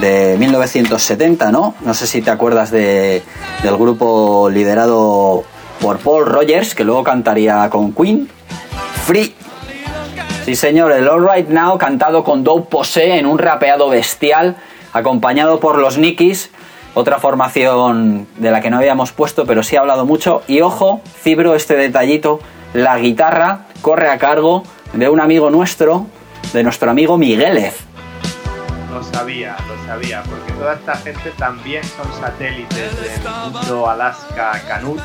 de 0.00 0.36
1970, 0.38 1.52
¿no? 1.52 1.74
No 1.82 1.92
sé 1.92 2.06
si 2.06 2.22
te 2.22 2.30
acuerdas 2.30 2.70
de, 2.70 3.22
del 3.62 3.76
grupo 3.76 4.48
liderado 4.50 5.44
por 5.80 5.98
Paul 5.98 6.24
Rogers, 6.24 6.74
que 6.74 6.84
luego 6.84 7.04
cantaría 7.04 7.68
con 7.68 7.92
Queen. 7.92 8.28
Free. 9.04 9.34
Sí, 10.46 10.54
señor, 10.54 10.92
el 10.92 11.08
All 11.08 11.28
Right 11.28 11.48
Now 11.48 11.76
cantado 11.76 12.22
con 12.22 12.44
Dope 12.44 12.70
Pose 12.70 13.18
en 13.18 13.26
un 13.26 13.36
rapeado 13.36 13.88
bestial, 13.88 14.54
acompañado 14.92 15.58
por 15.58 15.76
los 15.76 15.98
Nikis, 15.98 16.52
otra 16.94 17.18
formación 17.18 18.28
de 18.36 18.52
la 18.52 18.60
que 18.60 18.70
no 18.70 18.76
habíamos 18.76 19.10
puesto, 19.10 19.44
pero 19.44 19.64
sí 19.64 19.74
ha 19.74 19.80
hablado 19.80 20.06
mucho. 20.06 20.44
Y 20.46 20.60
ojo, 20.60 21.00
fibro 21.20 21.56
este 21.56 21.74
detallito, 21.74 22.38
la 22.74 22.96
guitarra 22.96 23.62
corre 23.82 24.08
a 24.08 24.18
cargo 24.18 24.62
de 24.92 25.08
un 25.08 25.18
amigo 25.18 25.50
nuestro, 25.50 26.06
de 26.52 26.62
nuestro 26.62 26.92
amigo 26.92 27.18
Miguelez. 27.18 27.80
Lo 28.92 29.02
sabía, 29.02 29.56
lo 29.66 29.84
sabía, 29.84 30.22
porque 30.22 30.52
toda 30.52 30.74
esta 30.74 30.94
gente 30.94 31.32
también 31.36 31.82
son 31.82 32.06
satélites 32.20 32.92
del 33.00 33.32
mundo 33.52 33.90
Alaska 33.90 34.62
Canut 34.68 35.00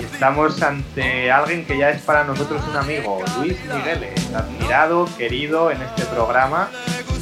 Y 0.00 0.04
estamos 0.04 0.62
ante 0.62 1.30
alguien 1.30 1.64
que 1.64 1.78
ya 1.78 1.90
es 1.90 2.02
para 2.02 2.24
nosotros 2.24 2.62
un 2.70 2.76
amigo, 2.76 3.20
Luis 3.38 3.56
Migueles, 3.74 4.34
admirado, 4.34 5.08
querido 5.16 5.70
en 5.70 5.80
este 5.82 6.04
programa 6.06 6.68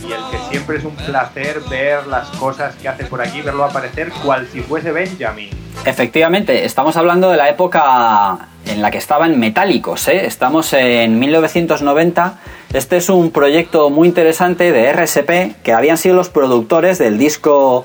y 0.06 0.12
el 0.12 0.20
que 0.30 0.38
siempre 0.50 0.78
es 0.78 0.84
un 0.84 0.94
placer 0.96 1.60
ver 1.68 2.06
las 2.06 2.28
cosas 2.30 2.74
que 2.76 2.88
hace 2.88 3.04
por 3.04 3.20
aquí, 3.20 3.42
verlo 3.42 3.64
aparecer 3.64 4.10
cual 4.24 4.48
si 4.50 4.60
fuese 4.60 4.92
Benjamin. 4.92 5.50
Efectivamente, 5.84 6.64
estamos 6.64 6.96
hablando 6.96 7.30
de 7.30 7.36
la 7.36 7.48
época 7.48 8.48
en 8.66 8.82
la 8.82 8.90
que 8.90 8.98
estaban 8.98 9.38
metálicos, 9.38 10.08
¿eh? 10.08 10.26
estamos 10.26 10.72
en 10.72 11.18
1990. 11.18 12.38
Este 12.72 12.96
es 12.96 13.08
un 13.08 13.30
proyecto 13.30 13.90
muy 13.90 14.08
interesante 14.08 14.72
de 14.72 14.92
RSP 14.92 15.62
que 15.62 15.72
habían 15.72 15.96
sido 15.96 16.16
los 16.16 16.28
productores 16.28 16.98
del 16.98 17.18
disco 17.18 17.84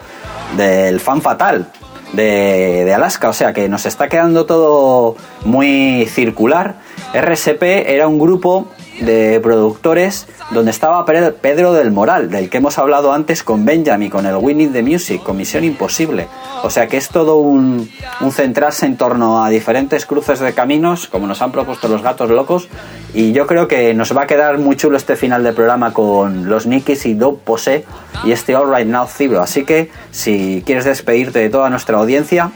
del 0.58 1.00
Fan 1.00 1.22
Fatal 1.22 1.72
de, 2.14 2.86
de 2.86 2.94
Alaska, 2.94 3.30
o 3.30 3.34
sea 3.34 3.54
que 3.54 3.68
nos 3.68 3.86
está 3.86 4.08
quedando 4.08 4.46
todo 4.46 5.16
muy 5.44 6.08
circular. 6.08 6.76
RSP 7.14 7.64
era 7.88 8.08
un 8.08 8.18
grupo 8.18 8.68
de 9.06 9.40
productores 9.42 10.28
donde 10.52 10.72
estaba 10.72 11.06
Pedro 11.06 11.74
del 11.74 11.92
Moral, 11.92 12.30
del 12.30 12.50
que 12.50 12.58
hemos 12.58 12.78
hablado 12.78 13.14
antes 13.14 13.44
con 13.44 13.66
Benjamin, 13.66 14.10
con 14.10 14.26
el 14.26 14.36
Winning 14.36 14.74
the 14.74 14.84
Music, 14.84 15.22
con 15.24 15.38
Misión 15.38 15.64
Imposible. 15.64 16.28
O 16.64 16.70
sea 16.70 16.88
que 16.88 16.98
es 16.98 17.10
todo 17.10 17.38
un, 17.38 17.90
un 18.22 18.32
centrarse 18.32 18.86
en 18.86 18.98
torno 18.98 19.44
a 19.44 19.50
diferentes 19.50 20.06
cruces 20.06 20.40
de 20.40 20.54
caminos, 20.54 21.08
como 21.08 21.28
nos 21.28 21.42
han 21.42 21.52
propuesto 21.52 21.88
los 21.88 22.02
gatos 22.02 22.30
locos. 22.30 22.68
Y 23.14 23.32
yo 23.32 23.48
creo 23.48 23.68
que 23.68 23.94
nos 23.94 24.16
va 24.16 24.24
a 24.24 24.28
quedar 24.28 24.58
muy 24.58 24.76
chulo 24.76 24.98
este 24.98 25.16
final 25.16 25.44
del 25.44 25.54
programa 25.54 25.94
con 25.94 26.50
los 26.50 26.66
Nikis 26.66 27.06
y 27.06 27.14
Dope 27.14 27.42
Pose 27.44 27.86
y 28.24 28.32
este 28.32 28.56
All 28.56 28.74
Right 28.74 28.88
Now 28.88 29.08
Cibro. 29.08 29.42
Así 29.42 29.66
que 29.66 29.92
si 30.12 30.64
quieres 30.66 30.86
despedirte 30.86 31.40
de 31.40 31.50
toda 31.50 31.70
nuestra 31.70 31.98
audiencia, 31.98 32.52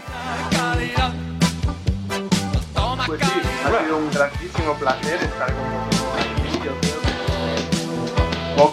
Pues 3.08 3.22
ha 3.22 3.84
sido 3.86 3.98
un 3.98 4.12
grandísimo 4.12 4.74
placer 4.74 5.17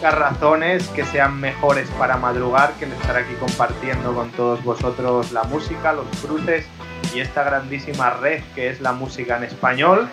pocas 0.05 0.18
razones 0.18 0.86
que 0.88 1.02
sean 1.07 1.40
mejores 1.40 1.88
para 1.92 2.18
madrugar 2.18 2.74
que 2.74 2.84
el 2.84 2.92
estar 2.92 3.16
aquí 3.16 3.32
compartiendo 3.40 4.14
con 4.14 4.30
todos 4.32 4.62
vosotros 4.62 5.32
la 5.32 5.44
música, 5.44 5.94
los 5.94 6.07
cruces 6.20 6.66
y 7.14 7.20
esta 7.20 7.42
grandísima 7.42 8.11
red 8.11 8.42
que 8.55 8.68
es 8.68 8.82
la 8.82 8.92
música 8.92 9.38
en 9.38 9.44
español. 9.44 10.11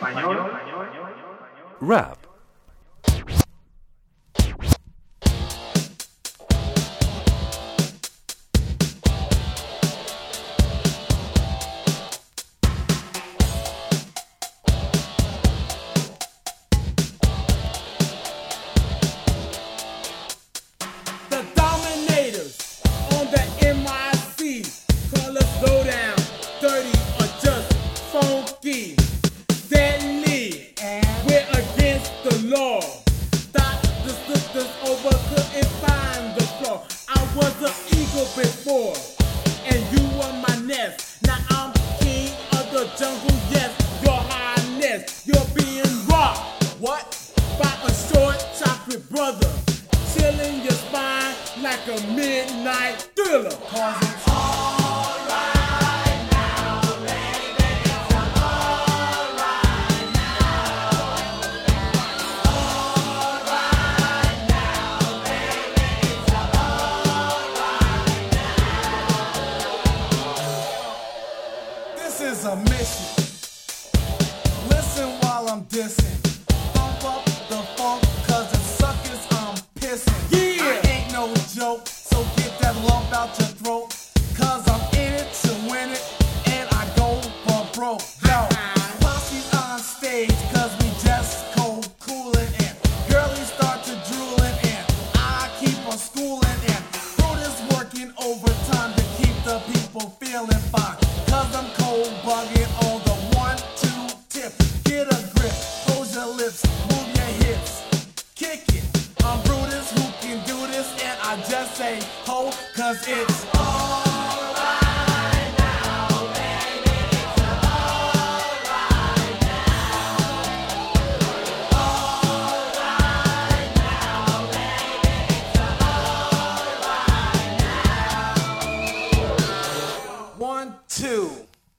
Rap. 1.82 2.21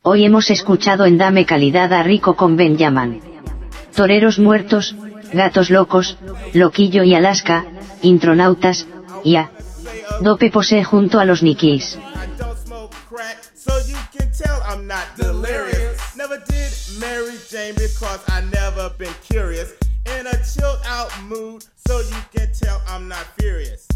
Hoy 0.05 0.25
hemos 0.25 0.51
escuchado 0.51 1.07
en 1.07 1.17
Dame 1.17 1.47
Calidad 1.47 1.93
a 1.93 2.03
Rico 2.03 2.35
con 2.35 2.57
Benjamin. 2.57 3.23
Toreros 3.95 4.41
muertos, 4.41 4.97
gatos 5.33 5.71
locos, 5.71 6.19
Loquillo 6.55 7.05
y 7.05 7.15
Alaska, 7.15 7.65
Intronautas, 8.03 8.89
y 9.23 9.37
a 9.37 9.53
Dope 10.21 10.51
Pose 10.51 10.83
junto 10.83 11.21
a 11.21 11.25
los 11.25 11.45
Nikis. 11.45 12.01
So 13.55 13.79
you 13.87 13.97
can 14.11 14.29
tell 14.33 14.61
I'm 14.69 14.89
not 14.89 15.07
delirious. 15.17 16.17
Never 16.17 16.43
did 16.49 16.73
marry 16.99 17.39
Jane 17.49 17.75
because 17.75 18.25
I 18.27 18.43
never 18.51 18.91
been 18.99 19.15
curious. 19.23 19.73
In 20.19 20.27
a 20.27 20.37
chilled 20.43 20.81
out 20.85 21.13
mood, 21.29 21.63
so 21.87 22.01
you 22.01 22.17
can 22.35 22.51
tell 22.53 22.83
I'm 22.89 23.07
not 23.07 23.25
furious. 23.39 23.87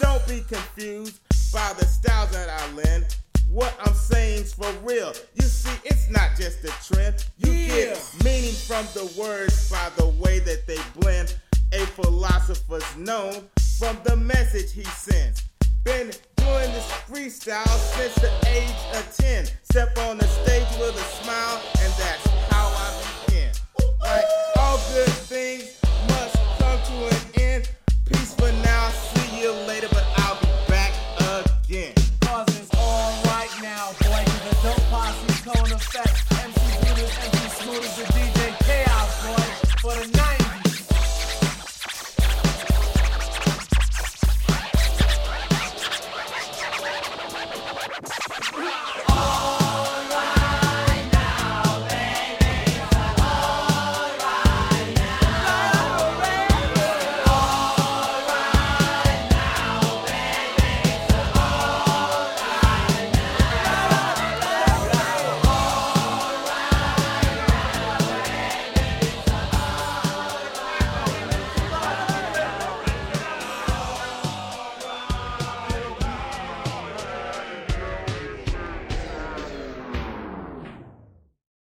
Don't 0.00 0.26
be 0.26 0.42
confused 0.48 1.20
by 1.52 1.72
the 1.78 1.86
styles 1.86 2.32
that 2.32 2.48
I 2.50 2.74
lend. 2.74 3.06
What 3.50 3.74
I'm 3.82 3.94
saying's 3.94 4.52
for 4.52 4.70
real. 4.82 5.12
You 5.34 5.42
see, 5.42 5.70
it's 5.84 6.10
not 6.10 6.30
just 6.36 6.64
a 6.64 6.92
trend. 6.92 7.24
You 7.38 7.52
yeah. 7.52 7.68
get 7.68 8.24
meaning 8.24 8.52
from 8.52 8.84
the 8.92 9.10
words 9.18 9.70
by 9.70 9.90
the 9.96 10.08
way 10.22 10.38
that 10.40 10.66
they 10.66 10.78
blend. 11.00 11.34
A 11.72 11.78
philosopher's 11.86 12.96
known 12.96 13.48
from 13.78 13.96
the 14.04 14.16
message 14.16 14.72
he 14.72 14.84
sends. 14.84 15.42
Been 15.84 16.10
doing 16.36 16.72
this 16.72 16.90
freestyle 17.08 17.66
since 17.96 18.14
the 18.16 18.30
age 18.48 18.76
of 18.94 19.16
10. 19.16 19.46
Step 19.64 19.96
on 19.98 20.18
the 20.18 20.26
stage 20.26 20.68
with 20.78 20.94
a 20.94 21.24
smile, 21.24 21.60
and 21.80 21.92
that's 21.94 22.26
how 22.50 22.68
I 22.68 23.24
begin. 23.26 23.50
Like 24.00 24.24
all 24.56 24.78
good 24.92 25.08
things 25.08 25.80
must 26.08 26.36
come 26.58 26.80
to 26.82 27.16
an 27.16 27.42
end. 27.42 27.70
Peace 28.06 28.34
for 28.34 28.52
now, 28.62 28.90
see 28.90 29.40
you 29.40 29.52
later, 29.66 29.88
but 29.90 30.04
I'll 30.16 30.40
be 30.40 30.48
back 30.68 30.92
again. 31.64 31.97